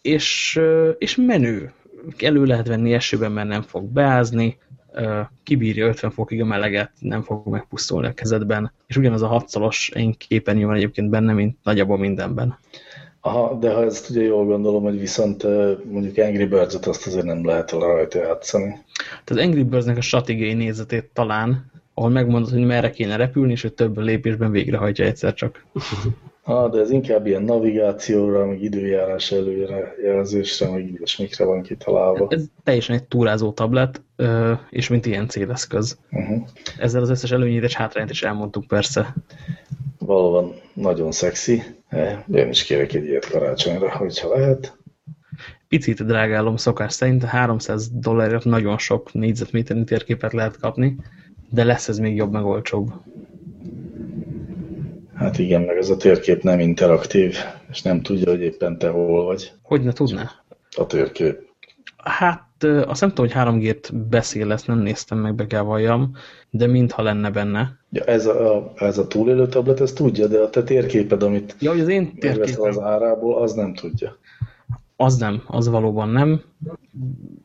és, 0.00 0.60
és 0.98 1.16
menő. 1.16 1.72
Elő 2.18 2.44
lehet 2.44 2.68
venni 2.68 2.94
esőben, 2.94 3.32
mert 3.32 3.48
nem 3.48 3.62
fog 3.62 3.84
beázni, 3.84 4.58
kibírja 5.42 5.86
50 5.86 6.10
fokig 6.10 6.40
a 6.40 6.44
meleget, 6.44 6.90
nem 6.98 7.22
fog 7.22 7.46
megpusztulni 7.46 8.06
a 8.06 8.12
kezedben, 8.12 8.72
és 8.86 8.96
ugyanaz 8.96 9.22
a 9.22 9.26
hatszalos 9.26 9.90
én 9.94 10.12
képernyő 10.12 10.66
van 10.66 10.76
egyébként 10.76 11.10
benne, 11.10 11.32
mint 11.32 11.56
nagyjából 11.62 11.98
mindenben. 11.98 12.58
Aha, 13.20 13.58
de 13.58 13.74
ha 13.74 13.84
ezt 13.84 14.10
ugye 14.10 14.22
jól 14.22 14.44
gondolom, 14.44 14.82
hogy 14.82 14.98
viszont 14.98 15.42
mondjuk 15.84 16.18
Angry 16.18 16.46
Birds-et 16.46 16.86
azt 16.86 17.06
azért 17.06 17.24
nem 17.24 17.44
lehet 17.44 17.70
rajta 17.70 18.18
játszani. 18.18 18.76
Tehát 19.24 19.44
Angry 19.44 19.62
Birds-nek 19.62 19.96
a 19.96 20.00
stratégiai 20.00 20.54
nézetét 20.54 21.10
talán, 21.12 21.70
ahol 21.94 22.10
megmondod, 22.10 22.50
hogy 22.50 22.66
merre 22.66 22.90
kéne 22.90 23.16
repülni, 23.16 23.52
és 23.52 23.62
hogy 23.62 23.72
több 23.72 23.98
lépésben 23.98 24.50
végrehajtja 24.50 25.04
egyszer 25.04 25.34
csak. 25.34 25.64
Ah, 26.48 26.70
de 26.70 26.80
ez 26.80 26.90
inkább 26.90 27.26
ilyen 27.26 27.42
navigációra, 27.42 28.46
meg 28.46 28.62
időjárás 28.62 29.32
előjelzésre, 29.32 30.70
meg 30.70 30.88
ilyesmikre 30.88 31.44
van 31.44 31.62
kitalálva. 31.62 32.26
Ez 32.30 32.44
teljesen 32.62 32.96
egy 32.96 33.04
túrázó 33.04 33.52
tablet, 33.52 34.02
és 34.70 34.88
mint 34.88 35.06
ilyen 35.06 35.28
céleszköz. 35.28 35.98
Uh 36.10 36.26
-huh. 36.26 36.46
Ezzel 36.78 37.02
az 37.02 37.10
összes 37.10 37.30
előnyét 37.32 37.62
és 37.62 37.74
hátrányt 37.74 38.10
is 38.10 38.22
elmondtuk 38.22 38.66
persze. 38.66 39.14
Valóban 39.98 40.54
nagyon 40.74 41.12
szexi. 41.12 41.62
Én 42.32 42.48
is 42.48 42.64
kérek 42.64 42.92
egy 42.92 43.04
ilyet 43.04 43.30
karácsonyra, 43.30 43.96
hogyha 43.96 44.28
lehet. 44.28 44.76
Picit 45.68 46.06
drágálom 46.06 46.56
szokás 46.56 46.92
szerint, 46.92 47.24
300 47.24 47.88
dollárért 47.90 48.44
nagyon 48.44 48.78
sok 48.78 49.12
négyzetméternyi 49.12 49.84
térképet 49.84 50.32
lehet 50.32 50.58
kapni, 50.58 50.96
de 51.50 51.64
lesz 51.64 51.88
ez 51.88 51.98
még 51.98 52.16
jobb, 52.16 52.32
meg 52.32 52.44
olcsóbb. 52.44 52.92
Hát 55.18 55.38
igen, 55.38 55.62
meg 55.62 55.76
ez 55.76 55.90
a 55.90 55.96
térkép 55.96 56.42
nem 56.42 56.60
interaktív, 56.60 57.36
és 57.70 57.82
nem 57.82 58.02
tudja, 58.02 58.30
hogy 58.30 58.40
éppen 58.40 58.78
te 58.78 58.88
hol 58.88 59.24
vagy. 59.24 59.52
Hogy 59.62 59.82
ne 59.82 59.92
tudná? 59.92 60.30
A 60.76 60.86
térkép. 60.86 61.38
Hát 61.96 62.64
azt 62.86 63.00
nem 63.00 63.12
tudom, 63.12 63.30
hogy 63.30 63.60
3G-t 63.60 63.90
beszél, 64.08 64.52
ezt 64.52 64.66
nem 64.66 64.78
néztem 64.78 65.18
meg, 65.18 65.34
be 65.34 65.46
kell 65.46 65.62
valljam, 65.62 66.16
de 66.50 66.66
mintha 66.66 67.02
lenne 67.02 67.30
benne. 67.30 67.78
Ja, 67.90 68.04
ez 68.04 68.26
a, 68.26 68.72
ez 68.76 68.98
a 68.98 69.06
túlélő 69.06 69.46
tablet, 69.46 69.80
ez 69.80 69.92
tudja, 69.92 70.26
de 70.26 70.38
a 70.38 70.50
te 70.50 70.62
térképed, 70.62 71.22
amit 71.22 71.56
ja, 71.60 71.70
hogy 71.70 71.80
az 71.80 71.88
én 71.88 72.18
térképem 72.18 72.68
az 72.68 72.78
árából, 72.78 73.42
az 73.42 73.52
nem 73.52 73.74
tudja. 73.74 74.16
Az 75.00 75.16
nem, 75.16 75.42
az 75.46 75.68
valóban 75.68 76.08
nem. 76.08 76.42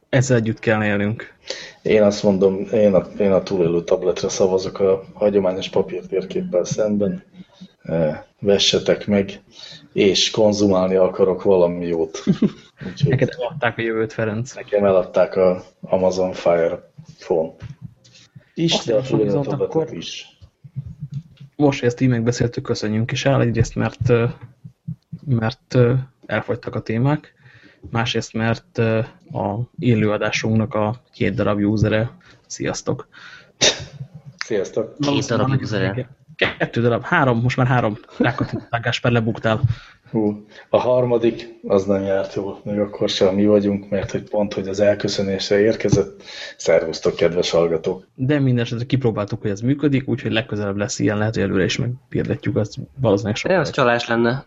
Ezzel 0.10 0.38
együtt 0.38 0.60
kell 0.60 0.84
élnünk. 0.84 1.34
Én 1.82 2.04
azt 2.04 2.24
mondom, 2.24 2.68
én 2.72 2.94
a, 2.94 3.08
én 3.18 3.32
a 3.32 3.44
túlélő 3.44 3.84
tabletre 3.84 4.30
szavazok 4.30 4.80
a 4.80 5.04
hagyományos 5.14 5.70
papírtérképpel 5.70 6.64
szemben. 6.64 7.24
E, 7.84 8.28
vessetek 8.40 9.08
meg, 9.08 9.42
és 9.92 10.30
konzumálni 10.30 10.96
akarok 10.96 11.44
valami 11.44 11.86
jót. 11.86 12.24
Úgyhogy 12.88 13.10
Neked 13.10 13.30
eladták 13.38 13.78
a 13.78 13.82
jövőt, 13.82 14.14
Ferenc. 14.14 14.54
Nekem 14.54 14.86
eladták 14.86 15.36
a 15.36 15.64
Amazon 15.82 16.32
Fire 16.32 16.92
Phone. 17.20 17.52
Is, 18.54 18.74
Azt 18.74 18.90
a 18.90 19.02
túlélő 19.02 19.38
akkor... 19.38 19.94
is. 19.94 20.38
Most, 21.56 21.80
hogy 21.80 21.88
ezt 21.88 22.02
így 22.02 22.10
megbeszéltük, 22.10 22.64
köszönjünk 22.64 23.12
is 23.12 23.26
el. 23.26 23.42
Egyrészt, 23.42 23.76
mert, 23.76 24.12
mert 25.26 25.78
elfogytak 26.26 26.76
a 26.76 26.82
témák 26.82 27.42
másrészt 27.92 28.34
mert 28.34 28.78
a 29.32 29.70
élőadásunknak 29.80 30.74
a 30.74 30.96
két 31.12 31.34
darab 31.36 31.60
usere, 31.60 32.12
sziasztok! 32.48 33.08
Sziasztok! 34.46 34.96
Két 35.00 35.28
darab 35.28 35.62
usere. 35.62 36.10
Kettő 36.36 36.82
darab, 36.82 37.04
három, 37.04 37.42
most 37.42 37.58
már 37.58 37.68
három 37.68 37.98
rákattintágás 38.18 39.00
per 39.00 39.12
lebuktál. 39.12 39.62
Hú, 40.14 40.46
a 40.70 40.78
harmadik 40.78 41.60
az 41.68 41.86
nem 41.86 42.04
járt 42.04 42.34
jól, 42.34 42.60
még 42.64 42.80
akkor 42.80 43.10
sem 43.10 43.36
mi 43.36 43.46
vagyunk, 43.46 43.90
mert 43.90 44.12
hogy 44.12 44.30
pont, 44.30 44.54
hogy 44.54 44.68
az 44.68 44.80
elköszönésre 44.80 45.60
érkezett. 45.60 46.24
Szervusztok, 46.58 47.16
kedves 47.16 47.50
hallgatók! 47.50 48.08
De 48.16 48.40
minden 48.40 48.64
esetre 48.64 48.86
kipróbáltuk, 48.86 49.42
hogy 49.42 49.50
ez 49.50 49.60
működik, 49.60 50.08
úgyhogy 50.08 50.32
legközelebb 50.32 50.78
lesz 50.78 51.00
ilyen, 51.00 51.18
lehet, 51.18 51.34
hogy 51.34 51.44
előre 51.44 51.64
is 51.64 51.78
megpirdetjük, 51.78 52.56
az 52.56 52.76
valószínűleg 52.96 53.36
sokkal. 53.38 53.56
De 53.56 53.62
az 53.62 53.70
csalás 53.70 54.08
lenne. 54.08 54.46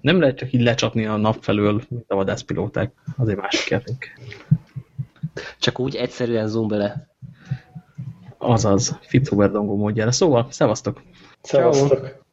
Nem 0.00 0.20
lehet 0.20 0.36
csak 0.36 0.52
így 0.52 0.62
lecsapni 0.62 1.06
a 1.06 1.16
nap 1.16 1.36
felől, 1.40 1.82
mint 1.88 2.04
a 2.10 2.14
vadászpilóták. 2.14 2.92
Az 3.16 3.28
egy 3.28 3.36
másik 3.36 3.68
játék. 3.68 4.18
Csak 5.58 5.80
úgy 5.80 5.96
egyszerűen 5.96 6.48
zoom 6.48 6.68
bele. 6.68 7.08
Azaz, 8.38 8.98
Fitzover 9.00 9.50
dongó 9.50 9.76
módjára. 9.76 10.12
Szóval, 10.12 10.46
szevasztok! 10.50 11.02
Szevasztok! 11.42 12.26